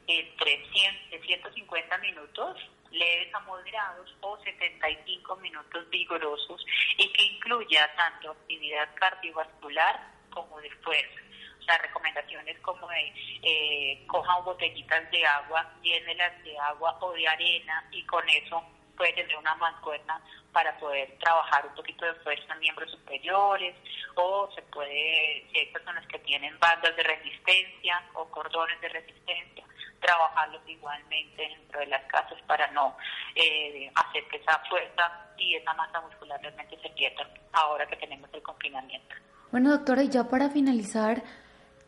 entre 0.07 0.65
100, 0.71 1.21
150 1.21 1.97
minutos 1.97 2.57
leves 2.91 3.33
a 3.33 3.39
moderados 3.41 4.15
o 4.21 4.37
75 4.43 5.35
minutos 5.37 5.89
vigorosos 5.89 6.65
y 6.97 7.11
que 7.13 7.23
incluya 7.23 7.89
tanto 7.95 8.31
actividad 8.31 8.89
cardiovascular 8.95 9.99
como 10.31 10.59
de 10.61 10.69
fuerza. 10.77 11.21
O 11.59 11.63
sea, 11.63 11.77
recomendaciones 11.79 12.57
como 12.59 12.87
de 12.87 13.13
eh, 13.43 14.03
cojan 14.07 14.43
botellitas 14.45 15.09
de 15.11 15.25
agua, 15.25 15.73
llénelas 15.81 16.43
de 16.43 16.57
agua 16.59 16.97
o 17.01 17.11
de 17.11 17.27
arena 17.27 17.87
y 17.91 18.03
con 18.05 18.27
eso 18.29 18.63
puede 18.95 19.13
tener 19.13 19.37
una 19.37 19.55
mancuerna 19.55 20.21
para 20.51 20.75
poder 20.79 21.15
trabajar 21.19 21.67
un 21.67 21.75
poquito 21.75 22.05
de 22.05 22.15
fuerza 22.15 22.53
en 22.53 22.59
miembros 22.59 22.89
superiores 22.91 23.75
o 24.15 24.49
se 24.55 24.61
puede, 24.63 25.45
si 25.51 25.59
hay 25.59 25.65
personas 25.67 26.05
que 26.07 26.19
tienen 26.19 26.57
bandas 26.59 26.95
de 26.95 27.03
resistencia 27.03 28.03
o 28.13 28.25
cordones 28.29 28.81
de 28.81 28.89
resistencia, 28.89 29.63
trabajarlos 30.07 30.61
igualmente 30.67 31.35
dentro 31.41 31.81
de 31.81 31.87
las 31.87 32.01
casas 32.05 32.41
para 32.47 32.71
no 32.71 32.95
eh, 33.35 33.91
hacer 33.93 34.23
que 34.29 34.37
esa 34.37 34.57
fuerza 34.69 35.11
y 35.37 35.55
esa 35.55 35.73
masa 35.73 35.99
muscular 35.99 36.39
realmente 36.41 36.79
se 36.81 36.89
pierda 36.91 37.27
ahora 37.51 37.85
que 37.85 37.97
tenemos 37.97 38.29
el 38.33 38.41
confinamiento. 38.41 39.15
Bueno, 39.51 39.71
doctora, 39.71 40.03
y 40.03 40.09
ya 40.09 40.23
para 40.29 40.49
finalizar, 40.49 41.23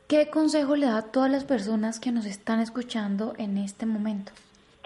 ¿qué 0.10 0.30
consejo 0.30 0.76
le 0.76 0.88
da 0.88 0.98
a 0.98 1.12
todas 1.12 1.32
las 1.32 1.46
personas 1.46 2.02
que 2.02 2.12
nos 2.12 2.26
están 2.26 2.60
escuchando 2.60 3.34
en 3.38 3.58
este 3.58 3.86
momento? 3.86 4.34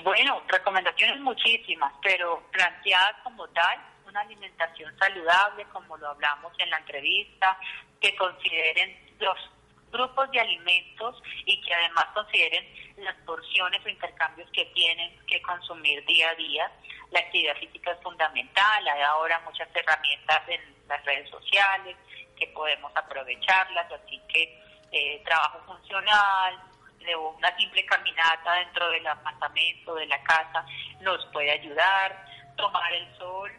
Bueno, 0.03 0.43
recomendaciones 0.47 1.19
muchísimas, 1.21 1.91
pero 2.03 2.43
planteadas 2.51 3.15
como 3.23 3.47
tal, 3.47 3.79
una 4.07 4.21
alimentación 4.21 4.95
saludable, 4.99 5.65
como 5.73 5.97
lo 5.97 6.09
hablamos 6.09 6.53
en 6.59 6.69
la 6.69 6.77
entrevista, 6.77 7.57
que 7.99 8.15
consideren 8.15 8.95
los 9.19 9.37
grupos 9.91 10.29
de 10.31 10.39
alimentos 10.39 11.21
y 11.45 11.59
que 11.61 11.73
además 11.73 12.05
consideren 12.13 12.65
las 12.97 13.15
porciones 13.25 13.83
o 13.85 13.89
intercambios 13.89 14.49
que 14.51 14.65
tienen 14.65 15.17
que 15.25 15.41
consumir 15.41 16.05
día 16.05 16.29
a 16.29 16.35
día. 16.35 16.71
La 17.11 17.19
actividad 17.19 17.55
física 17.57 17.91
es 17.91 18.01
fundamental, 18.01 18.87
hay 18.87 19.01
ahora 19.01 19.39
muchas 19.41 19.67
herramientas 19.73 20.41
en 20.47 20.61
las 20.87 21.03
redes 21.05 21.29
sociales 21.29 21.95
que 22.37 22.47
podemos 22.47 22.91
aprovecharlas, 22.95 23.91
así 23.91 24.21
que 24.27 24.61
eh, 24.91 25.21
trabajo 25.25 25.61
funcional, 25.65 26.59
una 27.37 27.57
simple 27.57 27.85
caminata 27.85 28.53
dentro 28.53 28.89
del 28.89 29.05
apartamento, 29.05 29.95
de 29.95 30.05
la 30.05 30.23
casa, 30.23 30.65
nos 31.01 31.25
puede 31.27 31.51
ayudar, 31.51 32.25
tomar 32.55 32.93
el 32.93 33.17
sol 33.17 33.51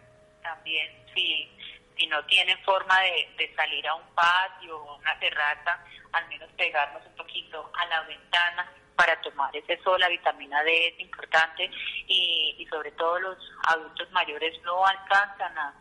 también, 0.43 0.91
si, 1.15 1.51
si 1.97 2.07
no 2.07 2.25
tienen 2.25 2.59
forma 2.65 2.99
de, 3.01 3.35
de 3.37 3.55
salir 3.55 3.87
a 3.87 3.95
un 3.95 4.15
patio 4.15 4.79
o 4.79 4.97
una 4.97 5.19
terraza, 5.19 5.79
al 6.13 6.27
menos 6.29 6.51
pegarnos 6.53 7.05
un 7.05 7.17
poquito 7.17 7.71
a 7.77 7.87
la 7.87 8.01
ventana 8.03 8.73
para 8.97 9.21
tomar 9.21 9.55
ese 9.57 9.81
sol, 9.83 10.01
la 10.01 10.09
vitamina 10.09 10.63
D 10.63 10.89
es 10.89 11.01
importante 11.01 11.71
y, 12.07 12.57
y 12.59 12.67
sobre 12.67 12.93
todo 12.93 13.19
los 13.19 13.39
adultos 13.69 14.11
mayores 14.13 14.61
no 14.63 14.87
alcanzan 14.87 15.57
a, 15.59 15.75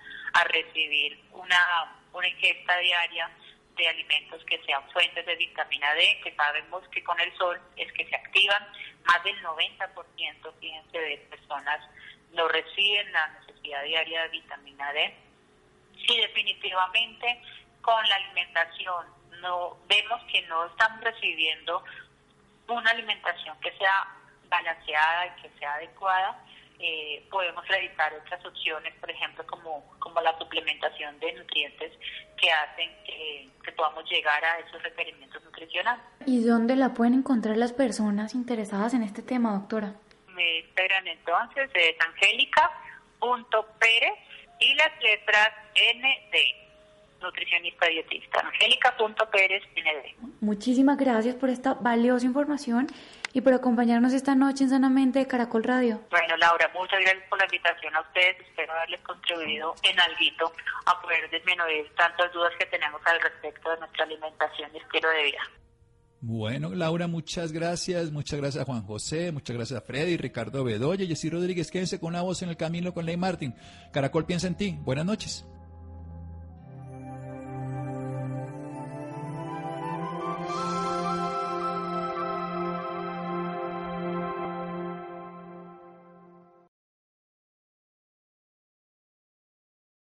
recibir 0.46 1.24
una, 1.32 1.96
una 2.12 2.28
ingesta 2.28 2.78
diaria 2.80 3.30
de 3.76 3.88
alimentos 3.88 4.44
que 4.46 4.62
sean 4.64 4.84
fuentes 4.92 5.26
de 5.26 5.36
vitamina 5.36 5.94
D, 5.94 6.20
que 6.24 6.36
sabemos 6.36 6.88
que 6.90 7.04
con 7.04 7.20
el 7.20 7.32
sol 7.38 7.60
es 7.76 7.92
que 7.94 8.06
se 8.08 8.16
activan. 8.16 8.68
Más 9.06 9.24
del 9.24 9.42
90%, 9.44 10.54
fíjense, 10.60 10.98
de 10.98 11.18
personas 11.30 11.80
no 12.32 12.48
reciben 12.48 13.12
la 13.12 13.28
necesidad 13.28 13.84
diaria 13.84 14.24
de 14.24 14.30
vitamina 14.30 14.92
D. 14.94 15.16
Y 15.96 16.18
definitivamente 16.18 17.42
con 17.82 18.08
la 18.08 18.16
alimentación 18.16 19.06
no 19.42 19.78
vemos 19.88 20.24
que 20.32 20.42
no 20.44 20.66
están 20.66 21.02
recibiendo 21.02 21.84
una 22.68 22.92
alimentación 22.92 23.58
que 23.60 23.72
sea 23.78 24.08
balanceada 24.50 25.28
y 25.28 25.32
que 25.42 25.50
sea 25.60 25.76
adecuada, 25.76 26.44
eh, 26.80 27.26
podemos 27.32 27.66
realizar 27.68 28.14
otras 28.14 28.46
opciones, 28.46 28.94
por 29.00 29.10
ejemplo, 29.10 29.48
como, 29.48 29.98
como 30.00 30.20
la 30.22 30.38
suplementación 30.38 31.18
de 31.20 31.34
nutrientes 31.34 31.92
que 32.38 32.52
hacen 32.52 32.92
que, 33.06 33.50
podamos 33.76 34.08
llegar 34.10 34.44
a 34.46 34.60
esos 34.60 34.84
requerimientos 34.84 35.44
nutricionales. 35.44 36.04
¿Y 36.28 36.44
dónde 36.44 36.76
la 36.76 36.94
pueden 36.94 37.16
encontrar 37.16 37.58
las 37.58 37.74
personas 37.74 38.36
interesadas 38.36 38.94
en 38.94 39.02
este 39.02 39.24
tema, 39.24 39.54
doctora? 39.54 39.96
Me 40.28 40.60
esperan 40.60 41.08
entonces, 41.08 41.72
es 41.74 41.96
angélica.pérez 42.00 44.14
y 44.60 44.76
las 44.76 44.92
letras 45.02 45.50
ND 45.96 46.63
nutricionista 47.24 47.88
dietista. 47.88 48.42
Angélica.pérez 48.42 49.64
ND. 49.76 50.28
Muchísimas 50.42 50.98
gracias 50.98 51.36
por 51.36 51.50
esta 51.50 51.74
valiosa 51.74 52.28
información 52.28 52.88
y 53.34 53.42
por 53.42 53.54
acompañarnos 53.54 54.14
esta 54.14 54.36
noche 54.36 54.66
en 54.66 54.70
Sanamente 54.70 55.20
de 55.20 55.28
Caracol 55.28 55.64
Radio. 55.64 56.02
Bueno, 56.12 56.38
Laura, 56.38 56.70
muchas 56.74 57.00
gracias 57.00 57.24
por 57.30 57.40
la 57.40 57.46
invitación 57.46 57.96
a 57.96 58.02
ustedes. 58.02 58.40
Espero 58.42 58.74
haberles 58.74 59.02
contribuido 59.02 59.74
en 59.84 60.00
algo 60.00 60.54
a 60.86 61.02
poder 61.02 61.30
desmenuzar 61.30 61.64
tantas 61.96 62.32
dudas 62.34 62.52
que 62.60 62.66
tenemos 62.68 63.02
al 63.06 63.20
respecto 63.22 63.72
de 63.72 63.80
nuestra 63.80 64.04
alimentación 64.04 64.70
y 64.74 64.78
estilo 64.78 65.10
de 65.10 65.24
vida. 65.24 65.42
Bueno, 66.22 66.74
Laura, 66.74 67.08
muchas 67.08 67.52
gracias. 67.52 68.12
Muchas 68.12 68.40
gracias 68.40 68.62
a 68.62 68.66
Juan 68.66 68.84
José, 68.84 69.32
muchas 69.32 69.56
gracias 69.56 69.82
a 69.82 69.86
Freddy, 69.86 70.16
Ricardo 70.16 70.64
Bedoya, 70.64 71.06
Jessy 71.06 71.30
Rodríguez. 71.30 71.70
Quédense 71.70 72.00
con 72.00 72.10
una 72.10 72.22
voz 72.22 72.42
en 72.44 72.50
el 72.50 72.56
camino 72.56 72.94
con 72.94 73.06
Ley 73.06 73.18
Martín. 73.18 73.56
Caracol 73.92 74.26
piensa 74.26 74.48
en 74.48 74.56
ti. 74.56 74.78
Buenas 74.80 75.06
noches. 75.06 75.46